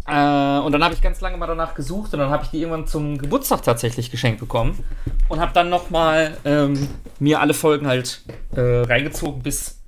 Äh, 0.08 0.60
und 0.60 0.72
dann 0.72 0.82
habe 0.82 0.94
ich 0.94 1.02
ganz 1.02 1.20
lange 1.20 1.36
mal 1.36 1.46
danach 1.46 1.74
gesucht 1.74 2.14
und 2.14 2.20
dann 2.20 2.30
habe 2.30 2.44
ich 2.44 2.50
die 2.50 2.60
irgendwann 2.60 2.86
zum 2.86 3.18
Geburtstag 3.18 3.62
tatsächlich 3.62 4.10
geschenkt 4.10 4.40
bekommen 4.40 4.82
und 5.28 5.38
habe 5.38 5.52
dann 5.52 5.68
nochmal 5.68 6.38
ähm, 6.46 6.88
mir 7.18 7.40
alle 7.40 7.52
Folgen 7.52 7.86
halt 7.86 8.22
äh, 8.56 8.60
reingezogen 8.60 9.42
bis, 9.42 9.78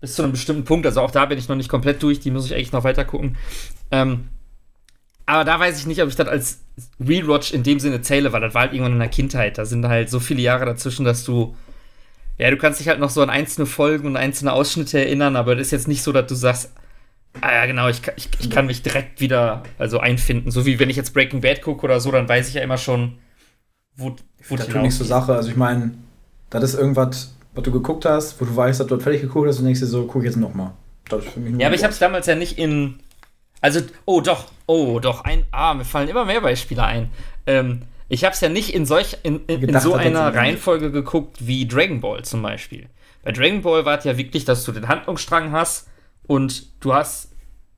bis 0.00 0.14
zu 0.14 0.22
einem 0.22 0.32
bestimmten 0.32 0.64
Punkt. 0.64 0.86
Also 0.86 1.02
auch 1.02 1.10
da 1.10 1.26
bin 1.26 1.38
ich 1.38 1.48
noch 1.48 1.56
nicht 1.56 1.68
komplett 1.68 2.02
durch, 2.02 2.20
die 2.20 2.30
muss 2.30 2.46
ich 2.46 2.54
eigentlich 2.54 2.72
noch 2.72 2.84
weiter 2.84 3.04
gucken. 3.04 3.36
Ähm, 3.90 4.28
aber 5.26 5.44
da 5.44 5.60
weiß 5.60 5.78
ich 5.78 5.86
nicht, 5.86 6.00
ob 6.02 6.08
ich 6.08 6.16
das 6.16 6.28
als 6.28 6.60
Rewatch 6.98 7.52
in 7.52 7.62
dem 7.62 7.78
Sinne 7.78 8.00
zähle, 8.00 8.32
weil 8.32 8.40
das 8.40 8.54
war 8.54 8.62
halt 8.62 8.72
irgendwann 8.72 8.92
in 8.92 9.00
der 9.00 9.08
Kindheit. 9.08 9.58
Da 9.58 9.66
sind 9.66 9.86
halt 9.86 10.08
so 10.08 10.18
viele 10.18 10.40
Jahre 10.40 10.64
dazwischen, 10.64 11.04
dass 11.04 11.24
du 11.24 11.54
ja, 12.38 12.50
du 12.50 12.56
kannst 12.56 12.80
dich 12.80 12.88
halt 12.88 13.00
noch 13.00 13.10
so 13.10 13.22
an 13.22 13.30
einzelne 13.30 13.66
Folgen 13.66 14.06
und 14.06 14.16
einzelne 14.16 14.52
Ausschnitte 14.52 14.98
erinnern, 14.98 15.36
aber 15.36 15.56
das 15.56 15.68
ist 15.68 15.70
jetzt 15.72 15.88
nicht 15.88 16.02
so, 16.02 16.12
dass 16.12 16.26
du 16.26 16.34
sagst, 16.34 16.70
ah 17.40 17.52
ja, 17.52 17.66
genau, 17.66 17.88
ich, 17.88 18.00
ich, 18.16 18.28
ich 18.38 18.50
kann 18.50 18.66
mich 18.66 18.82
direkt 18.82 19.20
wieder 19.20 19.62
also 19.78 19.98
einfinden. 19.98 20.50
So 20.50 20.66
wie 20.66 20.78
wenn 20.78 20.90
ich 20.90 20.96
jetzt 20.96 21.12
Breaking 21.14 21.40
Bad 21.40 21.62
gucke 21.62 21.84
oder 21.84 22.00
so, 22.00 22.10
dann 22.10 22.28
weiß 22.28 22.48
ich 22.48 22.54
ja 22.54 22.62
immer 22.62 22.78
schon, 22.78 23.18
wo, 23.96 24.14
wo 24.48 24.56
das 24.56 24.68
tut 24.68 24.82
nichts 24.82 24.98
zur 24.98 25.06
Sache. 25.06 25.34
Also 25.34 25.50
ich 25.50 25.56
meine, 25.56 25.92
das 26.50 26.62
ist 26.64 26.74
irgendwas, 26.74 27.34
was 27.54 27.64
du 27.64 27.72
geguckt 27.72 28.04
hast, 28.04 28.40
wo 28.40 28.44
du 28.44 28.54
weißt, 28.54 28.80
dass 28.80 28.86
du 28.86 28.94
dort 28.94 29.02
fertig 29.02 29.22
geguckt 29.22 29.48
hast 29.48 29.58
und 29.58 29.64
denkst 29.64 29.80
dir 29.80 29.86
so, 29.86 30.06
guck 30.06 30.24
jetzt 30.24 30.36
nochmal. 30.36 30.72
Ja, 31.58 31.68
aber 31.68 31.76
ich 31.76 31.84
habe 31.84 31.92
es 31.92 31.98
damals 31.98 32.26
ja 32.26 32.34
nicht 32.34 32.58
in. 32.58 32.98
Also, 33.60 33.80
oh 34.04 34.20
doch, 34.20 34.46
oh 34.66 34.98
doch, 35.00 35.24
ein. 35.24 35.44
Ah, 35.50 35.74
mir 35.74 35.84
fallen 35.84 36.08
immer 36.08 36.24
mehr 36.24 36.40
Beispiele 36.40 36.82
ein. 36.82 37.10
Ähm, 37.46 37.82
ich 38.08 38.24
habe 38.24 38.34
es 38.34 38.40
ja 38.40 38.48
nicht 38.48 38.74
in 38.74 38.86
solch 38.86 39.18
in, 39.22 39.44
in, 39.46 39.62
in 39.62 39.80
so 39.80 39.94
einer 39.94 40.34
Reihenfolge 40.34 40.90
geguckt 40.90 41.46
wie 41.46 41.66
Dragon 41.66 42.00
Ball 42.00 42.24
zum 42.24 42.42
Beispiel. 42.42 42.88
Bei 43.22 43.32
Dragon 43.32 43.62
Ball 43.62 43.84
war 43.84 43.98
es 43.98 44.04
ja 44.04 44.16
wirklich, 44.16 44.44
dass 44.44 44.64
du 44.64 44.72
den 44.72 44.88
Handlungsstrang 44.88 45.50
hast 45.52 45.88
und 46.26 46.82
du 46.82 46.94
hast 46.94 47.32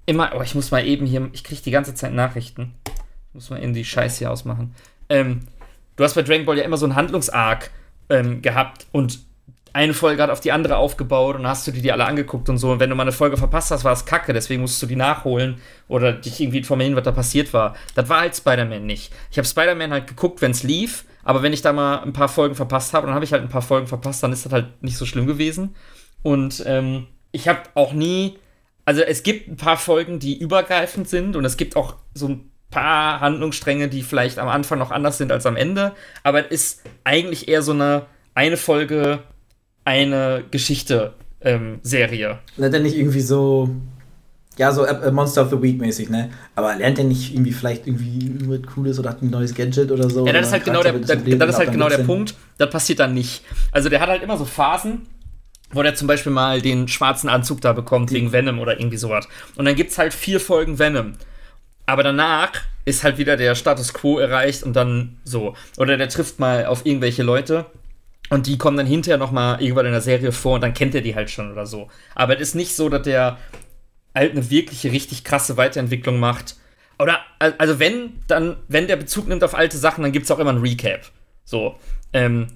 immer. 0.06 0.32
Oh, 0.36 0.42
ich 0.42 0.54
muss 0.54 0.70
mal 0.70 0.86
eben 0.86 1.06
hier. 1.06 1.28
Ich 1.32 1.44
kriege 1.44 1.60
die 1.62 1.70
ganze 1.70 1.94
Zeit 1.94 2.12
Nachrichten. 2.12 2.74
Ich 2.86 3.34
muss 3.34 3.50
mal 3.50 3.62
eben 3.62 3.74
die 3.74 3.84
Scheiße 3.84 4.18
hier 4.18 4.30
ausmachen. 4.30 4.74
Ähm, 5.08 5.40
du 5.96 6.04
hast 6.04 6.14
bei 6.14 6.22
Dragon 6.22 6.46
Ball 6.46 6.58
ja 6.58 6.64
immer 6.64 6.76
so 6.76 6.86
einen 6.86 6.96
Handlungsarg 6.96 7.70
ähm, 8.08 8.42
gehabt 8.42 8.86
und 8.92 9.20
eine 9.72 9.94
Folge 9.94 10.22
hat 10.22 10.30
auf 10.30 10.40
die 10.40 10.50
andere 10.50 10.76
aufgebaut 10.76 11.36
und 11.36 11.46
hast 11.46 11.66
du 11.66 11.70
dir 11.70 11.82
die 11.82 11.92
alle 11.92 12.06
angeguckt 12.06 12.48
und 12.48 12.58
so. 12.58 12.72
Und 12.72 12.80
wenn 12.80 12.90
du 12.90 12.96
mal 12.96 13.02
eine 13.02 13.12
Folge 13.12 13.36
verpasst 13.36 13.70
hast, 13.70 13.84
war 13.84 13.92
es 13.92 14.06
kacke, 14.06 14.32
deswegen 14.32 14.62
musst 14.62 14.82
du 14.82 14.86
die 14.86 14.96
nachholen 14.96 15.60
oder 15.88 16.12
dich 16.12 16.40
irgendwie 16.40 16.58
informieren, 16.58 16.96
was 16.96 17.04
da 17.04 17.12
passiert 17.12 17.52
war. 17.52 17.76
Das 17.94 18.08
war 18.08 18.20
halt 18.20 18.34
Spider-Man 18.34 18.86
nicht. 18.86 19.12
Ich 19.30 19.38
habe 19.38 19.46
Spider-Man 19.46 19.92
halt 19.92 20.06
geguckt, 20.06 20.40
wenn 20.40 20.52
es 20.52 20.62
lief, 20.62 21.04
aber 21.22 21.42
wenn 21.42 21.52
ich 21.52 21.62
da 21.62 21.72
mal 21.72 21.98
ein 21.98 22.12
paar 22.12 22.28
Folgen 22.28 22.54
verpasst 22.54 22.94
habe, 22.94 23.06
dann 23.06 23.14
habe 23.14 23.24
ich 23.24 23.32
halt 23.32 23.42
ein 23.42 23.50
paar 23.50 23.62
Folgen 23.62 23.86
verpasst, 23.86 24.22
dann 24.22 24.32
ist 24.32 24.46
das 24.46 24.52
halt 24.52 24.82
nicht 24.82 24.96
so 24.96 25.04
schlimm 25.04 25.26
gewesen. 25.26 25.74
Und 26.22 26.62
ähm, 26.66 27.06
ich 27.32 27.48
habe 27.48 27.60
auch 27.74 27.92
nie, 27.92 28.38
also 28.84 29.02
es 29.02 29.22
gibt 29.22 29.48
ein 29.48 29.56
paar 29.56 29.76
Folgen, 29.76 30.18
die 30.18 30.38
übergreifend 30.38 31.08
sind 31.08 31.36
und 31.36 31.44
es 31.44 31.56
gibt 31.56 31.76
auch 31.76 31.96
so 32.14 32.28
ein 32.28 32.50
paar 32.70 33.20
Handlungsstränge, 33.20 33.88
die 33.88 34.02
vielleicht 34.02 34.38
am 34.38 34.48
Anfang 34.48 34.78
noch 34.78 34.90
anders 34.90 35.18
sind 35.18 35.32
als 35.32 35.46
am 35.46 35.56
Ende, 35.56 35.92
aber 36.22 36.46
es 36.46 36.50
ist 36.50 36.82
eigentlich 37.04 37.48
eher 37.48 37.62
so 37.62 37.72
eine 37.72 38.06
eine 38.38 38.56
Folge 38.56 39.24
eine 39.84 40.44
Geschichte-Serie. 40.50 42.28
Ähm, 42.28 42.38
lernt 42.56 42.74
er 42.74 42.80
nicht 42.80 42.96
irgendwie 42.96 43.20
so, 43.20 43.68
ja, 44.56 44.70
so 44.70 44.84
äh, 44.84 45.10
Monster 45.10 45.42
of 45.42 45.50
the 45.50 45.60
Week 45.60 45.80
mäßig, 45.80 46.08
ne? 46.08 46.30
Aber 46.54 46.76
lernt 46.76 46.98
er 46.98 47.04
nicht 47.04 47.34
irgendwie 47.34 47.52
vielleicht 47.52 47.88
irgendwie 47.88 48.48
was 48.48 48.62
Cooles 48.74 48.98
oder 49.00 49.10
hat 49.10 49.22
ein 49.22 49.30
neues 49.30 49.54
Gadget 49.54 49.90
oder 49.90 50.08
so? 50.08 50.24
Ja, 50.24 50.32
das 50.32 50.46
ist 50.46 50.52
halt 50.52 50.64
genau 50.64 50.82
der, 50.82 50.92
das, 50.92 51.08
das 51.08 51.48
ist 51.48 51.58
halt 51.58 51.72
genau 51.72 51.88
der 51.88 51.98
Punkt. 51.98 52.34
Das 52.58 52.70
passiert 52.70 53.00
dann 53.00 53.14
nicht. 53.14 53.42
Also 53.72 53.88
der 53.88 54.00
hat 54.00 54.08
halt 54.08 54.22
immer 54.22 54.36
so 54.36 54.44
Phasen, 54.44 55.08
wo 55.70 55.82
der 55.82 55.94
zum 55.94 56.08
Beispiel 56.08 56.32
mal 56.32 56.60
den 56.60 56.88
schwarzen 56.88 57.28
Anzug 57.28 57.60
da 57.60 57.72
bekommt 57.72 58.10
wegen 58.10 58.32
Venom 58.32 58.58
oder 58.58 58.78
irgendwie 58.78 58.96
sowas. 58.96 59.28
Und 59.56 59.64
dann 59.64 59.76
gibt 59.76 59.90
es 59.90 59.98
halt 59.98 60.14
vier 60.14 60.40
Folgen 60.40 60.78
Venom. 60.78 61.14
Aber 61.86 62.02
danach 62.02 62.52
ist 62.84 63.04
halt 63.04 63.18
wieder 63.18 63.36
der 63.36 63.54
Status 63.54 63.92
Quo 63.92 64.18
erreicht 64.18 64.62
und 64.62 64.74
dann 64.74 65.18
so. 65.24 65.54
Oder 65.76 65.96
der 65.96 66.08
trifft 66.08 66.38
mal 66.38 66.66
auf 66.66 66.86
irgendwelche 66.86 67.22
Leute 67.22 67.66
und 68.30 68.46
die 68.46 68.58
kommen 68.58 68.76
dann 68.76 68.86
hinterher 68.86 69.18
noch 69.18 69.30
mal 69.30 69.60
irgendwann 69.60 69.86
in 69.86 69.92
der 69.92 70.00
Serie 70.00 70.32
vor 70.32 70.56
und 70.56 70.62
dann 70.62 70.74
kennt 70.74 70.94
er 70.94 71.00
die 71.00 71.14
halt 71.14 71.30
schon 71.30 71.52
oder 71.52 71.66
so. 71.66 71.88
Aber 72.14 72.34
es 72.34 72.40
ist 72.40 72.54
nicht 72.54 72.74
so, 72.74 72.88
dass 72.88 73.02
der 73.02 73.38
halt 74.14 74.32
eine 74.32 74.50
wirkliche, 74.50 74.92
richtig 74.92 75.24
krasse 75.24 75.56
Weiterentwicklung 75.56 76.18
macht. 76.18 76.56
Oder, 76.98 77.20
also 77.38 77.78
wenn, 77.78 78.20
dann, 78.26 78.56
wenn 78.68 78.88
der 78.88 78.96
Bezug 78.96 79.28
nimmt 79.28 79.44
auf 79.44 79.54
alte 79.54 79.78
Sachen, 79.78 80.02
dann 80.02 80.12
gibt 80.12 80.24
es 80.24 80.30
auch 80.30 80.38
immer 80.38 80.52
ein 80.52 80.58
Recap. 80.58 81.02
So. 81.44 81.76
Ähm, 82.12 82.48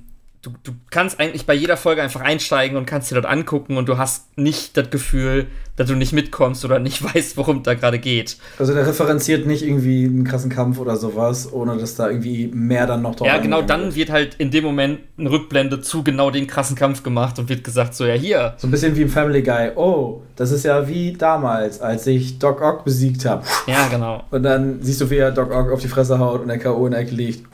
du, 0.42 0.50
du 0.64 0.72
kannst 0.90 1.20
eigentlich 1.20 1.46
bei 1.46 1.54
jeder 1.54 1.76
Folge 1.76 2.02
einfach 2.02 2.20
einsteigen 2.20 2.76
und 2.76 2.84
kannst 2.84 3.10
dir 3.10 3.14
dort 3.14 3.26
angucken 3.26 3.76
und 3.76 3.88
du 3.88 3.96
hast 3.96 4.36
nicht 4.36 4.76
das 4.76 4.90
Gefühl, 4.90 5.46
dass 5.76 5.88
du 5.88 5.94
nicht 5.94 6.12
mitkommst 6.12 6.64
oder 6.64 6.78
nicht 6.80 7.02
weißt, 7.14 7.36
worum 7.36 7.62
da 7.62 7.74
gerade 7.74 7.98
geht. 7.98 8.36
Also 8.58 8.74
der 8.74 8.86
referenziert 8.86 9.46
nicht 9.46 9.62
irgendwie 9.62 10.04
einen 10.04 10.24
krassen 10.24 10.50
Kampf 10.50 10.78
oder 10.78 10.96
sowas, 10.96 11.50
ohne 11.52 11.76
dass 11.78 11.94
da 11.94 12.08
irgendwie 12.08 12.48
mehr 12.48 12.86
dann 12.86 13.02
noch 13.02 13.14
drauf 13.14 13.26
Ja, 13.26 13.38
genau, 13.38 13.62
dann 13.62 13.84
wird. 13.84 13.94
wird 13.94 14.10
halt 14.10 14.34
in 14.34 14.50
dem 14.50 14.64
Moment 14.64 15.00
eine 15.16 15.30
Rückblende 15.30 15.80
zu 15.80 16.02
genau 16.02 16.30
dem 16.30 16.46
krassen 16.46 16.76
Kampf 16.76 17.02
gemacht 17.02 17.38
und 17.38 17.48
wird 17.48 17.62
gesagt, 17.62 17.94
so 17.94 18.04
ja, 18.04 18.14
hier. 18.14 18.54
So 18.58 18.66
ein 18.66 18.72
bisschen 18.72 18.96
wie 18.96 19.02
im 19.02 19.08
Family 19.08 19.42
Guy. 19.42 19.70
Oh, 19.76 20.22
das 20.34 20.50
ist 20.50 20.64
ja 20.64 20.88
wie 20.88 21.12
damals, 21.12 21.80
als 21.80 22.06
ich 22.06 22.38
Doc 22.40 22.60
Ock 22.60 22.84
besiegt 22.84 23.24
habe. 23.24 23.44
Ja, 23.66 23.86
genau. 23.88 24.24
Und 24.30 24.42
dann 24.42 24.82
siehst 24.82 25.00
du, 25.00 25.08
wie 25.08 25.16
er 25.16 25.30
Doc 25.30 25.52
Ock 25.52 25.70
auf 25.70 25.80
die 25.80 25.88
Fresse 25.88 26.18
haut 26.18 26.42
und 26.42 26.48
der 26.48 26.58
K.O. 26.58 26.84
in 26.86 26.92
der 26.92 27.00
Ecke 27.00 27.14
liegt. 27.14 27.46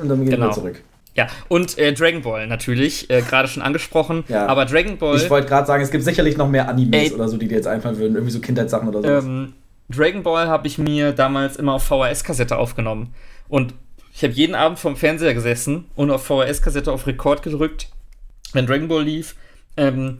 Und 0.00 0.08
dann 0.08 0.24
geht 0.24 0.34
genau. 0.34 0.48
er 0.48 0.52
zurück. 0.52 0.82
Ja, 1.14 1.26
und 1.48 1.76
äh, 1.76 1.92
Dragon 1.92 2.22
Ball 2.22 2.46
natürlich, 2.46 3.10
äh, 3.10 3.22
gerade 3.22 3.48
schon 3.48 3.62
angesprochen. 3.62 4.24
Ja. 4.28 4.46
Aber 4.46 4.64
Dragon 4.64 4.96
Ball. 4.96 5.16
Ich 5.16 5.28
wollte 5.28 5.48
gerade 5.48 5.66
sagen, 5.66 5.82
es 5.82 5.90
gibt 5.90 6.04
sicherlich 6.04 6.36
noch 6.36 6.48
mehr 6.48 6.68
Animes 6.68 7.10
ey, 7.10 7.12
oder 7.12 7.28
so, 7.28 7.36
die 7.36 7.48
dir 7.48 7.56
jetzt 7.56 7.66
einfallen 7.66 7.98
würden. 7.98 8.14
Irgendwie 8.14 8.32
so 8.32 8.40
Kindheitssachen 8.40 8.88
oder 8.88 9.02
so. 9.02 9.26
Ähm, 9.26 9.54
Dragon 9.88 10.22
Ball 10.22 10.46
habe 10.48 10.66
ich 10.68 10.78
mir 10.78 11.12
damals 11.12 11.56
immer 11.56 11.74
auf 11.74 11.82
VHS-Kassette 11.84 12.56
aufgenommen. 12.56 13.12
Und 13.48 13.74
ich 14.14 14.22
habe 14.22 14.32
jeden 14.32 14.54
Abend 14.54 14.78
vorm 14.78 14.96
Fernseher 14.96 15.34
gesessen 15.34 15.86
und 15.96 16.10
auf 16.10 16.24
VHS-Kassette 16.24 16.92
auf 16.92 17.06
Rekord 17.06 17.42
gedrückt, 17.42 17.88
wenn 18.52 18.66
Dragon 18.66 18.88
Ball 18.88 19.02
lief. 19.02 19.34
Ähm, 19.76 20.18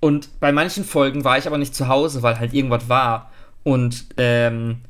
und 0.00 0.38
bei 0.38 0.52
manchen 0.52 0.84
Folgen 0.84 1.24
war 1.24 1.38
ich 1.38 1.46
aber 1.46 1.58
nicht 1.58 1.74
zu 1.74 1.88
Hause, 1.88 2.22
weil 2.22 2.38
halt 2.38 2.54
irgendwas 2.54 2.88
war. 2.88 3.32
Und 3.64 4.06
ähm, 4.16 4.82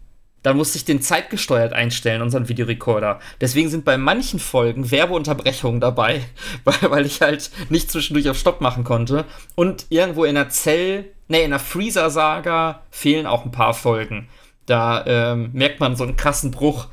da 0.48 0.54
musste 0.54 0.78
ich 0.78 0.87
den 0.87 1.02
zeitgesteuert 1.02 1.74
einstellen, 1.74 2.22
unseren 2.22 2.48
Videorekorder. 2.48 3.20
Deswegen 3.38 3.68
sind 3.68 3.84
bei 3.84 3.98
manchen 3.98 4.40
Folgen 4.40 4.90
Werbeunterbrechungen 4.90 5.78
dabei, 5.78 6.22
weil, 6.64 6.90
weil 6.90 7.04
ich 7.04 7.20
halt 7.20 7.50
nicht 7.68 7.90
zwischendurch 7.90 8.30
auf 8.30 8.38
Stopp 8.38 8.62
machen 8.62 8.82
konnte. 8.82 9.26
Und 9.56 9.84
irgendwo 9.90 10.24
in 10.24 10.37
der 10.37 10.48
Zell, 10.48 11.04
ne, 11.28 11.42
in 11.42 11.50
der 11.50 11.58
Freezer-Saga 11.58 12.80
fehlen 12.90 13.26
auch 13.26 13.44
ein 13.44 13.50
paar 13.50 13.74
Folgen. 13.74 14.30
Da 14.64 15.04
ähm, 15.06 15.50
merkt 15.52 15.80
man 15.80 15.96
so 15.96 16.04
einen 16.04 16.16
krassen 16.16 16.50
Bruch. 16.50 16.87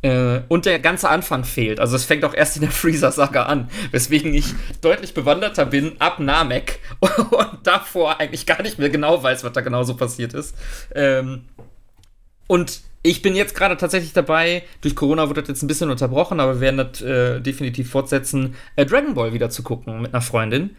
Äh, 0.00 0.40
und 0.48 0.64
der 0.64 0.78
ganze 0.78 1.10
Anfang 1.10 1.44
fehlt. 1.44 1.80
Also 1.80 1.96
es 1.96 2.06
fängt 2.06 2.24
auch 2.24 2.32
erst 2.32 2.56
in 2.56 2.62
der 2.62 2.70
Freezer-Saga 2.72 3.42
an, 3.42 3.68
weswegen 3.90 4.32
ich 4.32 4.54
deutlich 4.80 5.12
bewanderter 5.12 5.66
bin 5.66 6.00
ab 6.00 6.20
Namek 6.20 6.80
und 7.00 7.58
davor 7.64 8.18
eigentlich 8.18 8.46
gar 8.46 8.62
nicht 8.62 8.78
mehr 8.78 8.88
genau 8.88 9.22
weiß, 9.22 9.44
was 9.44 9.52
da 9.52 9.60
genau 9.60 9.82
so 9.82 9.94
passiert 9.94 10.32
ist. 10.32 10.54
Ähm, 10.94 11.44
und 12.46 12.80
ich 13.06 13.20
bin 13.20 13.36
jetzt 13.36 13.54
gerade 13.54 13.76
tatsächlich 13.76 14.14
dabei, 14.14 14.62
durch 14.80 14.96
Corona 14.96 15.28
wird 15.28 15.36
das 15.36 15.48
jetzt 15.48 15.62
ein 15.62 15.66
bisschen 15.66 15.90
unterbrochen, 15.90 16.40
aber 16.40 16.54
wir 16.54 16.60
werden 16.62 16.78
das 16.78 17.02
äh, 17.02 17.38
definitiv 17.40 17.90
fortsetzen, 17.90 18.54
äh, 18.76 18.86
Dragon 18.86 19.12
Ball 19.12 19.34
wieder 19.34 19.50
zu 19.50 19.62
gucken 19.62 20.00
mit 20.00 20.14
einer 20.14 20.22
Freundin. 20.22 20.70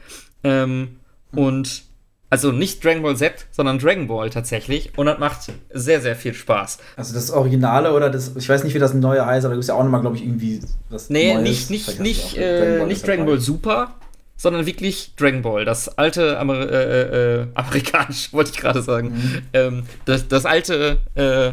Ähm, 0.44 0.98
mhm. 1.32 1.40
Und 1.40 1.84
also 2.32 2.52
nicht 2.52 2.84
Dragon 2.84 3.04
Ball 3.04 3.16
Z, 3.16 3.46
sondern 3.52 3.78
Dragon 3.78 4.08
Ball 4.08 4.32
tatsächlich. 4.32 4.98
Und 4.98 5.06
das 5.06 5.20
macht 5.20 5.52
sehr, 5.72 6.02
sehr 6.02 6.16
viel 6.16 6.34
Spaß. 6.34 6.80
Also 6.98 7.14
das 7.14 7.30
Originale 7.30 7.94
oder 7.94 8.10
das, 8.10 8.36
ich 8.36 8.50
weiß 8.50 8.64
nicht, 8.64 8.74
wie 8.74 8.80
das 8.80 8.96
neue 8.96 9.24
heißt, 9.24 9.46
aber 9.46 9.52
da 9.52 9.56
gibt 9.58 9.64
es 9.64 9.68
ja 9.68 9.76
auch 9.76 9.84
nochmal, 9.84 10.02
glaube 10.02 10.16
ich, 10.16 10.24
irgendwie 10.24 10.62
was 10.90 11.12
Nee, 11.12 11.36
Neues. 11.36 11.70
nicht, 11.70 11.70
nicht, 11.70 12.00
nicht, 12.00 12.38
äh, 12.38 12.60
Dragon 12.60 12.78
Ball, 12.80 12.88
nicht 12.88 13.08
Dragon 13.08 13.26
Ball 13.28 13.40
Super, 13.40 13.96
sondern 14.36 14.66
wirklich 14.66 15.14
Dragon 15.16 15.44
Ball. 15.44 15.64
Das 15.64 15.96
alte 16.00 16.40
Amer 16.40 16.72
äh, 16.72 17.02
äh, 17.02 17.42
äh 17.42 17.48
amerikanisch, 17.54 18.34
wollte 18.34 18.50
ich 18.50 18.58
gerade 18.58 18.82
sagen. 18.82 19.10
Mhm. 19.10 19.42
Ähm, 19.54 19.84
das, 20.06 20.28
das 20.28 20.48
alte 20.48 20.98
äh, 21.14 21.52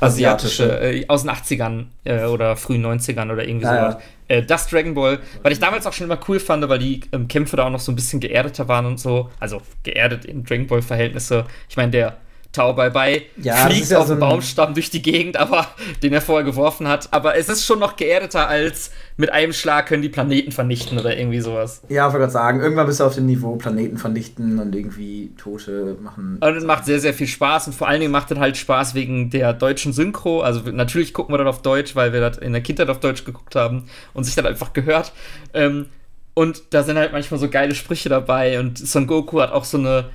asiatische, 0.00 0.80
äh, 0.80 1.04
aus 1.08 1.22
den 1.22 1.30
80ern 1.30 1.86
äh, 2.04 2.24
oder 2.24 2.56
frühen 2.56 2.84
90ern 2.84 3.32
oder 3.32 3.46
irgendwie 3.46 3.66
ja, 3.66 3.92
sowas. 3.92 4.02
äh, 4.28 4.42
das 4.42 4.68
Dragon 4.68 4.94
Ball, 4.94 5.18
weil 5.42 5.52
ich 5.52 5.60
damals 5.60 5.86
auch 5.86 5.92
schon 5.92 6.06
immer 6.06 6.18
cool 6.28 6.40
fand, 6.40 6.68
weil 6.68 6.78
die 6.78 7.00
ähm, 7.12 7.28
Kämpfe 7.28 7.56
da 7.56 7.66
auch 7.66 7.70
noch 7.70 7.80
so 7.80 7.92
ein 7.92 7.96
bisschen 7.96 8.20
geerdeter 8.20 8.68
waren 8.68 8.86
und 8.86 8.98
so. 8.98 9.30
Also 9.38 9.62
geerdet 9.82 10.24
in 10.24 10.44
Dragon 10.44 10.66
Ball-Verhältnisse. 10.66 11.46
Ich 11.68 11.76
meine, 11.76 11.90
der 11.90 12.16
Tau 12.52 12.72
Bye 12.72 12.90
Bye 12.90 13.22
Ja, 13.36 13.54
fliegt 13.66 13.90
ja 13.90 13.98
auf 13.98 14.08
so 14.08 14.14
dem 14.14 14.22
ein- 14.22 14.28
Baumstamm 14.28 14.74
durch 14.74 14.90
die 14.90 15.02
Gegend, 15.02 15.36
aber 15.36 15.68
den 16.02 16.12
er 16.12 16.20
vorher 16.20 16.44
geworfen 16.44 16.88
hat. 16.88 17.08
Aber 17.12 17.36
es 17.36 17.48
ist 17.48 17.64
schon 17.64 17.78
noch 17.78 17.94
geerdeter 17.96 18.48
als 18.48 18.90
mit 19.16 19.30
einem 19.30 19.52
Schlag 19.52 19.86
können 19.86 20.02
die 20.02 20.08
Planeten 20.08 20.50
vernichten 20.50 20.98
oder 20.98 21.16
irgendwie 21.16 21.40
sowas. 21.40 21.82
Ja, 21.88 22.06
ich 22.06 22.12
wollte 22.12 22.18
gerade 22.22 22.32
sagen, 22.32 22.60
irgendwann 22.60 22.86
bist 22.86 23.00
du 23.00 23.04
auf 23.04 23.14
dem 23.14 23.26
Niveau 23.26 23.54
Planeten 23.56 23.98
vernichten 23.98 24.58
und 24.58 24.74
irgendwie 24.74 25.30
Tote 25.36 25.96
machen. 26.00 26.38
Und 26.40 26.56
es 26.56 26.64
macht 26.64 26.86
sehr, 26.86 26.98
sehr 27.00 27.14
viel 27.14 27.26
Spaß 27.28 27.68
und 27.68 27.74
vor 27.74 27.86
allen 27.86 28.00
Dingen 28.00 28.12
macht 28.12 28.30
es 28.30 28.38
halt 28.38 28.56
Spaß 28.56 28.94
wegen 28.94 29.30
der 29.30 29.52
deutschen 29.52 29.92
Synchro. 29.92 30.40
Also 30.40 30.60
natürlich 30.72 31.12
gucken 31.14 31.32
wir 31.34 31.38
das 31.38 31.46
auf 31.48 31.62
Deutsch, 31.62 31.94
weil 31.94 32.12
wir 32.12 32.20
das 32.20 32.38
in 32.38 32.52
der 32.52 32.62
Kindheit 32.62 32.88
auf 32.88 32.98
Deutsch 32.98 33.24
geguckt 33.24 33.54
haben 33.54 33.84
und 34.14 34.24
sich 34.24 34.34
das 34.34 34.44
einfach 34.46 34.72
gehört. 34.72 35.12
Ähm, 35.54 35.86
und 36.34 36.62
da 36.70 36.82
sind 36.82 36.96
halt 36.96 37.12
manchmal 37.12 37.38
so 37.38 37.48
geile 37.50 37.74
Sprüche 37.74 38.08
dabei 38.08 38.58
und 38.58 38.78
Son 38.78 39.06
Goku 39.06 39.40
hat 39.40 39.52
auch 39.52 39.64
so 39.64 39.76
eine 39.78 40.06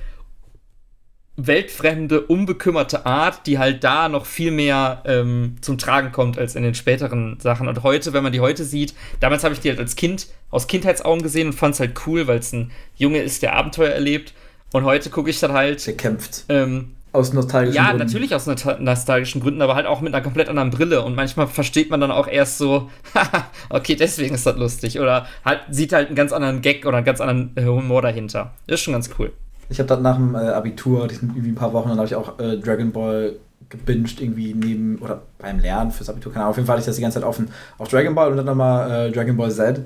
weltfremde, 1.36 2.22
unbekümmerte 2.22 3.04
Art, 3.06 3.46
die 3.46 3.58
halt 3.58 3.84
da 3.84 4.08
noch 4.08 4.24
viel 4.26 4.50
mehr 4.50 5.02
ähm, 5.04 5.56
zum 5.60 5.76
Tragen 5.78 6.12
kommt 6.12 6.38
als 6.38 6.54
in 6.54 6.62
den 6.62 6.74
späteren 6.74 7.38
Sachen. 7.40 7.68
Und 7.68 7.82
heute, 7.82 8.12
wenn 8.12 8.22
man 8.22 8.32
die 8.32 8.40
heute 8.40 8.64
sieht, 8.64 8.94
damals 9.20 9.44
habe 9.44 9.54
ich 9.54 9.60
die 9.60 9.68
halt 9.68 9.78
als 9.78 9.96
Kind 9.96 10.28
aus 10.50 10.66
Kindheitsaugen 10.66 11.22
gesehen 11.22 11.48
und 11.48 11.52
fand 11.52 11.74
es 11.74 11.80
halt 11.80 11.92
cool, 12.06 12.26
weil 12.26 12.38
es 12.38 12.52
ein 12.52 12.70
Junge 12.96 13.18
ist, 13.20 13.42
der 13.42 13.54
Abenteuer 13.54 13.90
erlebt. 13.90 14.32
Und 14.72 14.84
heute 14.84 15.10
gucke 15.10 15.30
ich 15.30 15.38
dann 15.38 15.52
halt 15.52 15.86
Der 15.86 15.96
kämpft. 15.96 16.44
ähm, 16.48 16.92
Aus 17.12 17.32
nostalgischen 17.32 17.76
ja, 17.76 17.88
Gründen. 17.90 17.98
natürlich 18.06 18.34
aus 18.34 18.46
nostalgischen 18.46 19.40
Gründen, 19.40 19.62
aber 19.62 19.74
halt 19.74 19.86
auch 19.86 20.00
mit 20.00 20.14
einer 20.14 20.22
komplett 20.24 20.48
anderen 20.48 20.70
Brille. 20.70 21.02
Und 21.02 21.14
manchmal 21.14 21.46
versteht 21.46 21.90
man 21.90 22.00
dann 22.00 22.10
auch 22.10 22.28
erst 22.28 22.58
so, 22.58 22.90
haha, 23.14 23.46
okay, 23.70 23.94
deswegen 23.94 24.34
ist 24.34 24.46
das 24.46 24.56
lustig. 24.56 24.98
Oder 25.00 25.26
halt, 25.44 25.60
sieht 25.70 25.92
halt 25.92 26.06
einen 26.08 26.16
ganz 26.16 26.32
anderen 26.32 26.62
Gag 26.62 26.86
oder 26.86 26.96
einen 26.96 27.06
ganz 27.06 27.20
anderen 27.20 27.52
äh, 27.56 27.64
Humor 27.64 28.02
dahinter. 28.02 28.54
Ist 28.66 28.80
schon 28.80 28.92
ganz 28.94 29.10
cool. 29.18 29.32
Ich 29.68 29.78
habe 29.78 29.88
dann 29.88 30.02
nach 30.02 30.16
dem 30.16 30.34
äh, 30.34 30.38
Abitur, 30.38 31.08
die 31.08 31.14
sind 31.16 31.30
irgendwie 31.30 31.50
ein 31.50 31.54
paar 31.56 31.72
Wochen, 31.72 31.88
dann 31.88 31.98
habe 31.98 32.06
ich 32.06 32.14
auch 32.14 32.38
äh, 32.38 32.56
Dragon 32.58 32.92
Ball 32.92 33.36
gebinged 33.68 34.20
irgendwie 34.20 34.54
neben 34.54 34.98
oder 34.98 35.22
beim 35.38 35.58
Lernen 35.58 35.90
fürs 35.90 36.08
Abitur, 36.08 36.32
keine 36.32 36.44
Ahnung. 36.44 36.50
Auf 36.52 36.56
jeden 36.56 36.66
Fall 36.66 36.74
hatte 36.74 36.82
ich 36.82 36.86
das 36.86 36.96
die 36.96 37.02
ganze 37.02 37.18
Zeit 37.20 37.28
offen 37.28 37.48
auf 37.78 37.88
Dragon 37.88 38.14
Ball 38.14 38.30
und 38.30 38.36
dann 38.36 38.46
nochmal 38.46 39.08
äh, 39.08 39.12
Dragon 39.12 39.36
Ball 39.36 39.50
Z. 39.50 39.80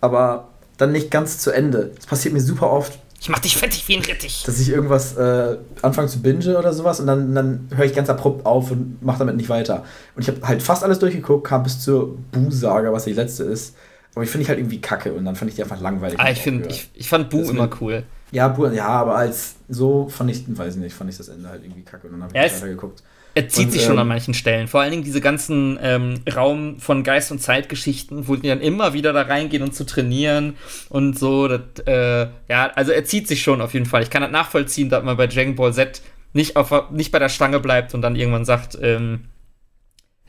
Aber 0.00 0.48
dann 0.78 0.92
nicht 0.92 1.10
ganz 1.10 1.38
zu 1.38 1.50
Ende. 1.50 1.92
Das 1.96 2.06
passiert 2.06 2.32
mir 2.34 2.40
super 2.40 2.70
oft, 2.70 2.98
Ich 3.20 3.28
mach 3.28 3.38
dich 3.38 3.56
fettig 3.56 3.86
wie 3.86 3.96
ein 3.96 4.02
Rettich. 4.02 4.42
dass 4.44 4.58
ich 4.58 4.70
irgendwas 4.70 5.16
äh, 5.16 5.58
anfange 5.82 6.08
zu 6.08 6.22
binge 6.22 6.58
oder 6.58 6.72
sowas 6.72 6.98
und 7.00 7.06
dann, 7.06 7.34
dann 7.34 7.68
höre 7.74 7.84
ich 7.84 7.94
ganz 7.94 8.08
abrupt 8.08 8.46
auf 8.46 8.70
und 8.70 9.02
mache 9.02 9.18
damit 9.20 9.36
nicht 9.36 9.48
weiter. 9.50 9.84
Und 10.16 10.22
ich 10.22 10.28
habe 10.28 10.40
halt 10.48 10.62
fast 10.62 10.82
alles 10.82 10.98
durchgeguckt, 10.98 11.46
kam 11.46 11.62
bis 11.62 11.78
zur 11.80 12.16
Bu-Saga, 12.32 12.92
was 12.92 13.04
die 13.04 13.12
letzte 13.12 13.44
ist. 13.44 13.76
Aber 14.14 14.24
ich 14.24 14.30
finde 14.30 14.42
ich 14.42 14.48
halt 14.48 14.58
irgendwie 14.58 14.80
kacke 14.80 15.12
und 15.12 15.24
dann 15.24 15.36
fand 15.36 15.50
ich 15.50 15.54
die 15.56 15.62
einfach 15.62 15.80
langweilig. 15.80 16.18
Ah, 16.18 16.30
ich, 16.30 16.40
find, 16.40 16.66
ich, 16.66 16.90
ich 16.94 17.08
fand 17.08 17.30
Bu 17.30 17.40
Das 17.40 17.50
immer 17.50 17.68
cool. 17.80 18.02
Ja, 18.32 18.48
Bu 18.48 18.66
ja, 18.66 18.88
aber 18.88 19.16
als 19.16 19.56
so 19.68 20.08
fand 20.08 20.30
ich, 20.30 20.44
weiß 20.46 20.76
nicht, 20.76 20.94
fand 20.94 21.10
ich 21.10 21.16
das 21.18 21.28
Ende 21.28 21.48
halt 21.48 21.62
irgendwie 21.62 21.82
kacke 21.84 22.06
und 22.06 22.14
dann 22.14 22.22
habe 22.22 22.32
ich 22.32 22.36
Ja, 22.36 22.42
nicht 22.42 22.52
es- 22.54 22.62
weitergeguckt. 22.62 23.02
Er 23.34 23.48
zieht 23.48 23.66
Und, 23.66 23.72
sich 23.72 23.82
schon 23.84 23.92
ähm, 23.94 24.00
an 24.00 24.08
manchen 24.08 24.34
Stellen. 24.34 24.68
Vor 24.68 24.82
allen 24.82 24.90
Dingen 24.90 25.04
diese 25.04 25.22
ganzen 25.22 25.78
ähm, 25.80 26.20
Raum 26.36 26.78
von 26.80 27.02
Geist- 27.02 27.32
und 27.32 27.38
Zeitgeschichten, 27.38 28.28
wo 28.28 28.36
die 28.36 28.48
dann 28.48 28.60
immer 28.60 28.92
wieder 28.92 29.14
da 29.14 29.22
reingehen 29.22 29.62
und 29.62 29.74
zu 29.74 29.84
trainieren 29.86 30.56
und 30.90 31.18
so. 31.18 31.48
Das, 31.48 31.60
äh, 31.86 32.26
ja, 32.50 32.70
also 32.74 32.92
er 32.92 33.04
zieht 33.04 33.28
sich 33.28 33.42
schon 33.42 33.62
auf 33.62 33.72
jeden 33.72 33.86
Fall. 33.86 34.02
Ich 34.02 34.10
kann 34.10 34.20
das 34.20 34.30
nachvollziehen, 34.30 34.90
dass 34.90 35.02
man 35.02 35.16
bei 35.16 35.26
Dragon 35.28 35.54
Ball 35.54 35.72
Z 35.72 36.02
nicht, 36.34 36.56
auf, 36.56 36.90
nicht 36.90 37.10
bei 37.10 37.18
der 37.18 37.30
Stange 37.30 37.58
bleibt 37.60 37.94
und 37.94 38.02
dann 38.02 38.16
irgendwann 38.16 38.44
sagt, 38.44 38.76
ähm, 38.82 39.24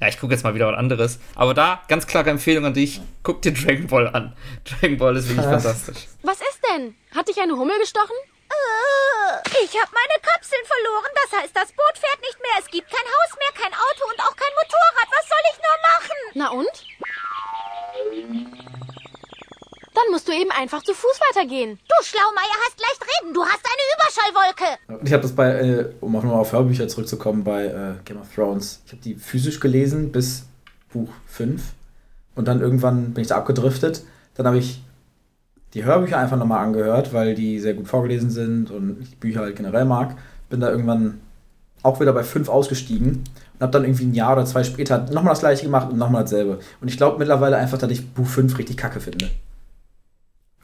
ja, 0.04 0.10
ich 0.10 0.20
gucke 0.20 0.34
jetzt 0.34 0.44
mal 0.44 0.54
wieder 0.54 0.68
was 0.68 0.78
anderes. 0.78 1.20
Aber 1.36 1.54
da, 1.54 1.82
ganz 1.88 2.06
klare 2.08 2.30
Empfehlung 2.30 2.66
an 2.66 2.74
dich, 2.74 3.00
guck 3.24 3.42
dir 3.42 3.54
Dragon 3.54 3.88
Ball 3.88 4.08
an. 4.10 4.36
Dragon 4.66 4.98
Ball 4.98 5.16
ist 5.16 5.30
wirklich 5.30 5.46
Ja. 5.46 5.52
fantastisch. 5.60 6.08
Was 6.24 6.39
ist 6.42 6.60
denn? 6.72 6.96
Hat 7.16 7.28
dich 7.28 7.39
eine 7.39 7.54
Hummel 7.56 7.78
gestochen? 7.80 8.16
Äh, 8.50 9.63
Ich 9.63 9.74
habe 9.80 9.92
meine 9.94 10.18
Kapseln 10.22 10.62
verloren. 10.66 11.12
Das 11.24 11.39
heißt, 11.42 11.56
das 11.56 11.72
Boot 11.72 11.96
fährt 11.98 12.20
nicht 12.22 12.39
mehr. 12.42 12.58
Es 12.60 12.68
gibt 12.68 12.89
kein 12.89 13.06
Haus 13.06 13.32
mehr, 13.39 13.54
kein 13.63 13.74
Auto 13.74 14.04
und 14.12 14.20
auch 14.20 14.36
kein 14.36 14.54
Motorrad. 14.60 15.08
Was 15.10 15.26
soll 15.32 15.44
ich 15.52 15.58
nur 15.58 15.78
machen? 15.88 16.18
Na 16.36 16.48
und? 16.52 16.76
Du 20.34 20.41
eben 20.41 20.52
einfach 20.52 20.84
zu 20.84 20.93
Fuß 20.93 21.19
weitergehen. 21.30 21.80
Du 21.88 22.06
Schlaumeier 22.06 22.58
hast 22.65 22.80
leicht 22.80 23.02
reden. 23.02 23.34
Du 23.34 23.43
hast 23.43 23.62
eine 23.63 23.84
Überschallwolke. 23.96 25.00
Und 25.00 25.08
ich 25.08 25.13
habe 25.13 25.24
das 25.24 25.34
bei, 25.34 25.52
äh, 25.52 25.89
um 26.02 26.15
auch 26.15 26.24
nochmal 26.24 26.39
auf 26.39 26.52
Hörbücher 26.52 26.88
zurückzukommen, 26.88 27.43
bei 27.43 27.65
äh, 27.65 27.93
Game 28.06 28.19
of 28.19 28.34
Thrones. 28.34 28.82
Ich 28.86 28.91
habe 28.91 29.02
die 29.02 29.15
physisch 29.15 29.60
gelesen 29.60 30.12
bis 30.12 30.46
Buch 30.91 31.10
5 31.28 31.62
und 32.36 32.48
dann 32.48 32.62
irgendwann 32.62 33.13
bin 33.13 33.22
ich 33.22 33.28
da 33.28 33.38
abgedriftet. 33.38 34.04
Dann 34.36 34.48
habe 34.48 34.58
ich 34.58 34.82
die 35.74 35.84
Hörbücher 35.84 36.17
einfach 36.17 36.38
nochmal 36.38 36.63
angehört, 36.63 37.13
weil 37.13 37.36
die 37.36 37.60
sehr 37.60 37.74
gut 37.74 37.88
vorgelesen 37.88 38.30
sind 38.30 38.72
und 38.72 39.02
ich 39.02 39.12
die 39.12 39.15
Bücher 39.15 39.41
halt 39.41 39.56
generell 39.56 39.86
mag. 39.86 40.15
Bin 40.50 40.60
da 40.60 40.69
irgendwann 40.69 41.22
auch 41.82 42.00
wieder 42.00 42.13
bei 42.13 42.24
5 42.24 42.48
ausgestiegen 42.48 43.24
und 43.54 43.62
habe 43.62 43.72
dann 43.72 43.84
irgendwie 43.84 44.06
ein 44.06 44.13
Jahr 44.13 44.34
oder 44.34 44.46
zwei 44.46 44.63
später 44.63 45.00
nochmal 45.12 45.34
das 45.34 45.39
gleiche 45.39 45.63
gemacht 45.63 45.91
und 45.91 45.98
nochmal 45.98 46.24
dasselbe. 46.24 46.60
Und 46.80 46.88
ich 46.88 46.98
glaube 46.98 47.19
mittlerweile 47.19 47.58
einfach, 47.58 47.78
dass 47.78 47.91
ich 47.91 48.13
Buch 48.13 48.28
5 48.28 48.58
richtig 48.58 48.78
kacke 48.78 49.00
finde. 49.00 49.30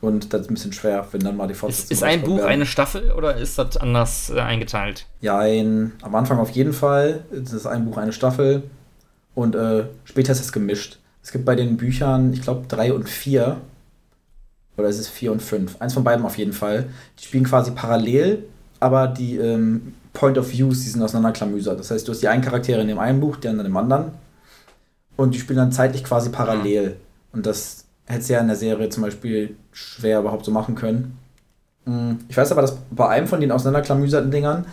Und 0.02 0.34
das 0.34 0.42
ist 0.42 0.50
ein 0.50 0.54
bisschen 0.54 0.74
schwer, 0.74 1.06
wenn 1.12 1.22
dann 1.22 1.36
mal 1.36 1.48
die 1.48 1.54
Ist, 1.54 1.60
Fortsetzung 1.60 1.92
ist 1.92 2.04
ein 2.04 2.20
rauskommt, 2.20 2.38
Buch 2.38 2.44
ja. 2.44 2.50
eine 2.50 2.66
Staffel 2.66 3.12
oder 3.12 3.36
ist 3.36 3.58
das 3.58 3.78
anders 3.78 4.30
äh, 4.30 4.40
eingeteilt? 4.40 5.06
Ja, 5.20 5.40
ein, 5.40 5.92
am 6.02 6.16
Anfang 6.16 6.40
auf 6.40 6.52
jeden 6.52 6.74
Fall. 6.74 7.26
Das 7.32 7.52
ist 7.52 7.66
ein 7.66 7.86
Buch, 7.86 7.98
eine 7.98 8.14
Staffel. 8.14 8.64
Und 9.36 9.56
äh, 9.56 9.86
später 10.06 10.32
ist 10.32 10.40
es 10.40 10.52
gemischt. 10.52 11.00
Es 11.22 11.32
gibt 11.32 11.46
bei 11.46 11.56
den 11.56 11.78
Büchern, 11.78 12.34
ich 12.34 12.42
glaube, 12.42 12.66
drei 12.68 12.94
und 12.94 13.10
vier. 13.10 13.58
Oder 14.78 14.88
ist 14.88 15.00
es 15.00 15.10
vier 15.10 15.34
und 15.34 15.42
fünf? 15.42 15.76
Eins 15.82 15.94
von 15.94 16.06
beiden 16.06 16.26
auf 16.26 16.38
jeden 16.38 16.54
Fall. 16.54 16.90
Die 17.20 17.26
spielen 17.26 17.44
quasi 17.44 17.72
parallel, 17.72 18.46
aber 18.80 19.08
die 19.08 19.36
ähm, 19.36 19.94
Point 20.14 20.38
of 20.38 20.50
Views, 20.52 20.84
die 20.84 20.90
sind 20.90 21.04
auseinanderklamüsert. 21.04 21.78
Das 21.78 21.92
heißt, 21.92 22.08
du 22.08 22.14
hast 22.14 22.22
die 22.22 22.30
einen 22.30 22.42
Charaktere 22.42 22.82
in 22.82 22.88
dem 22.88 23.00
einen 23.00 23.20
Buch, 23.20 23.36
die 23.36 23.50
anderen 23.50 23.70
im 23.70 23.76
anderen. 23.76 24.14
Und 25.18 25.36
die 25.36 25.40
spielen 25.40 25.58
dann 25.58 25.74
zeitlich 25.74 26.06
quasi 26.06 26.30
parallel. 26.30 26.96
Und 27.34 27.46
das 27.46 27.86
hätte 28.10 28.34
ja 28.34 28.40
in 28.40 28.48
der 28.48 28.56
Serie 28.56 28.90
zum 28.90 29.04
Beispiel 29.04 29.56
schwer 29.72 30.20
überhaupt 30.20 30.46
so 30.46 30.52
machen 30.52 30.76
können. 30.76 31.18
Mm, 31.86 32.14
Ich 32.28 32.36
weiß 32.36 32.52
aber, 32.52 32.62
dass 32.62 32.76
bei 32.92 33.08
einem 33.08 33.28
von 33.28 33.40
den 33.40 33.52
auseinanderklamüserten 33.52 34.32
Dingern 34.32 34.66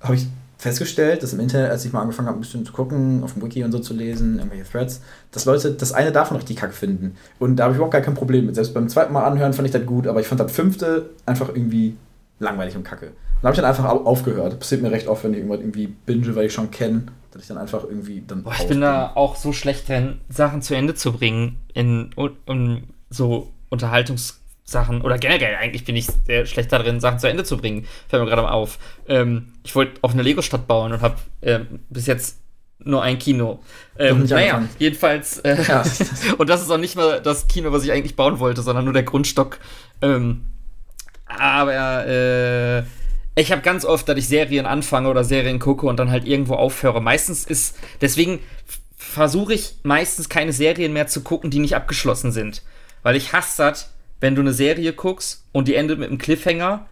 habe 0.00 0.16
ich 0.16 0.26
festgestellt, 0.58 1.22
dass 1.22 1.32
im 1.32 1.40
Internet, 1.40 1.70
als 1.70 1.84
ich 1.86 1.92
mal 1.92 2.02
angefangen 2.02 2.28
habe, 2.28 2.38
ein 2.38 2.42
bisschen 2.42 2.66
zu 2.66 2.72
gucken, 2.72 3.22
auf 3.24 3.32
dem 3.32 3.42
Wiki 3.42 3.64
und 3.64 3.72
so 3.72 3.78
zu 3.78 3.94
lesen, 3.94 4.36
irgendwelche 4.38 4.70
Threads, 4.70 5.00
dass 5.32 5.46
Leute 5.46 5.72
das 5.72 5.92
eine 5.92 6.12
davon 6.12 6.36
richtig 6.36 6.56
kacke 6.56 6.74
finden. 6.74 7.16
Und 7.38 7.56
da 7.56 7.64
habe 7.64 7.72
ich 7.72 7.76
überhaupt 7.76 7.94
gar 7.94 8.02
kein 8.02 8.14
Problem 8.14 8.44
mit. 8.46 8.54
Selbst 8.56 8.74
beim 8.74 8.88
zweiten 8.88 9.12
Mal 9.12 9.24
anhören 9.24 9.54
fand 9.54 9.66
ich 9.66 9.72
das 9.72 9.86
gut, 9.86 10.06
aber 10.06 10.20
ich 10.20 10.26
fand 10.26 10.40
das 10.40 10.52
fünfte 10.52 11.10
einfach 11.24 11.48
irgendwie 11.48 11.96
langweilig 12.40 12.76
und 12.76 12.84
kacke. 12.84 13.12
Und 13.42 13.44
da 13.44 13.48
habe 13.48 13.54
ich 13.54 13.60
dann 13.60 13.70
einfach 13.70 13.84
au- 13.86 14.04
aufgehört. 14.04 14.58
Passiert 14.58 14.82
mir 14.82 14.90
recht 14.90 15.06
oft, 15.08 15.24
wenn 15.24 15.32
ich 15.32 15.38
irgendwas 15.38 15.60
irgendwie 15.60 15.86
binge, 15.86 16.34
weil 16.36 16.46
ich 16.46 16.52
schon 16.52 16.70
kenne, 16.70 17.06
dass 17.30 17.42
ich 17.42 17.48
dann 17.48 17.58
einfach 17.58 17.84
irgendwie 17.84 18.22
dann. 18.26 18.42
Boah, 18.42 18.52
ich 18.58 18.66
bin 18.68 18.80
da 18.80 19.12
auch 19.14 19.36
so 19.36 19.52
schlecht 19.52 19.88
drin, 19.88 20.20
Sachen 20.28 20.60
zu 20.62 20.74
Ende 20.74 20.94
zu 20.94 21.12
bringen 21.12 21.58
in, 21.72 22.10
um, 22.16 22.82
so 23.08 23.50
Unterhaltungssachen 23.70 25.00
oder 25.02 25.18
generell 25.18 25.56
eigentlich 25.56 25.84
bin 25.84 25.96
ich 25.96 26.06
sehr 26.26 26.44
schlecht 26.46 26.70
darin, 26.72 27.00
Sachen 27.00 27.18
zu 27.18 27.28
Ende 27.28 27.44
zu 27.44 27.56
bringen. 27.56 27.86
Fällt 28.08 28.22
mir 28.22 28.28
gerade 28.28 28.42
mal 28.42 28.50
auf. 28.52 28.78
Ähm, 29.08 29.52
ich 29.64 29.74
wollte 29.74 29.94
auf 30.02 30.12
eine 30.12 30.22
Lego-Stadt 30.22 30.66
bauen 30.66 30.92
und 30.92 31.00
habe 31.00 31.16
ähm, 31.42 31.80
bis 31.88 32.06
jetzt 32.06 32.38
nur 32.82 33.02
ein 33.02 33.18
Kino. 33.18 33.60
Ähm, 33.98 34.24
naja, 34.24 34.54
angefangen. 34.54 34.68
jedenfalls. 34.78 35.38
Äh, 35.40 35.62
Ja. 35.66 35.82
und 36.38 36.48
das 36.50 36.62
ist 36.62 36.70
auch 36.70 36.78
nicht 36.78 36.96
mal 36.96 37.20
das 37.20 37.46
Kino, 37.46 37.72
was 37.72 37.84
ich 37.84 37.92
eigentlich 37.92 38.16
bauen 38.16 38.38
wollte, 38.38 38.62
sondern 38.62 38.84
nur 38.84 38.94
der 38.94 39.02
Grundstock. 39.02 39.58
Ähm, 40.02 40.46
aber 41.26 42.06
äh, 42.06 42.82
ich 43.34 43.52
habe 43.52 43.62
ganz 43.62 43.84
oft, 43.84 44.08
dass 44.08 44.18
ich 44.18 44.28
Serien 44.28 44.66
anfange 44.66 45.08
oder 45.08 45.24
Serien 45.24 45.58
gucke 45.58 45.86
und 45.86 45.98
dann 45.98 46.10
halt 46.10 46.26
irgendwo 46.26 46.54
aufhöre. 46.54 47.00
Meistens 47.00 47.44
ist, 47.44 47.76
deswegen 48.00 48.40
versuche 48.96 49.54
ich 49.54 49.76
meistens 49.82 50.28
keine 50.28 50.52
Serien 50.52 50.92
mehr 50.92 51.06
zu 51.06 51.22
gucken, 51.22 51.50
die 51.50 51.58
nicht 51.58 51.76
abgeschlossen 51.76 52.32
sind. 52.32 52.62
Weil 53.02 53.16
ich 53.16 53.32
hasse 53.32 53.62
das, 53.62 53.92
wenn 54.20 54.34
du 54.34 54.42
eine 54.42 54.52
Serie 54.52 54.92
guckst 54.92 55.44
und 55.52 55.68
die 55.68 55.74
endet 55.74 55.98
mit 55.98 56.08
einem 56.08 56.18
Cliffhanger 56.18 56.86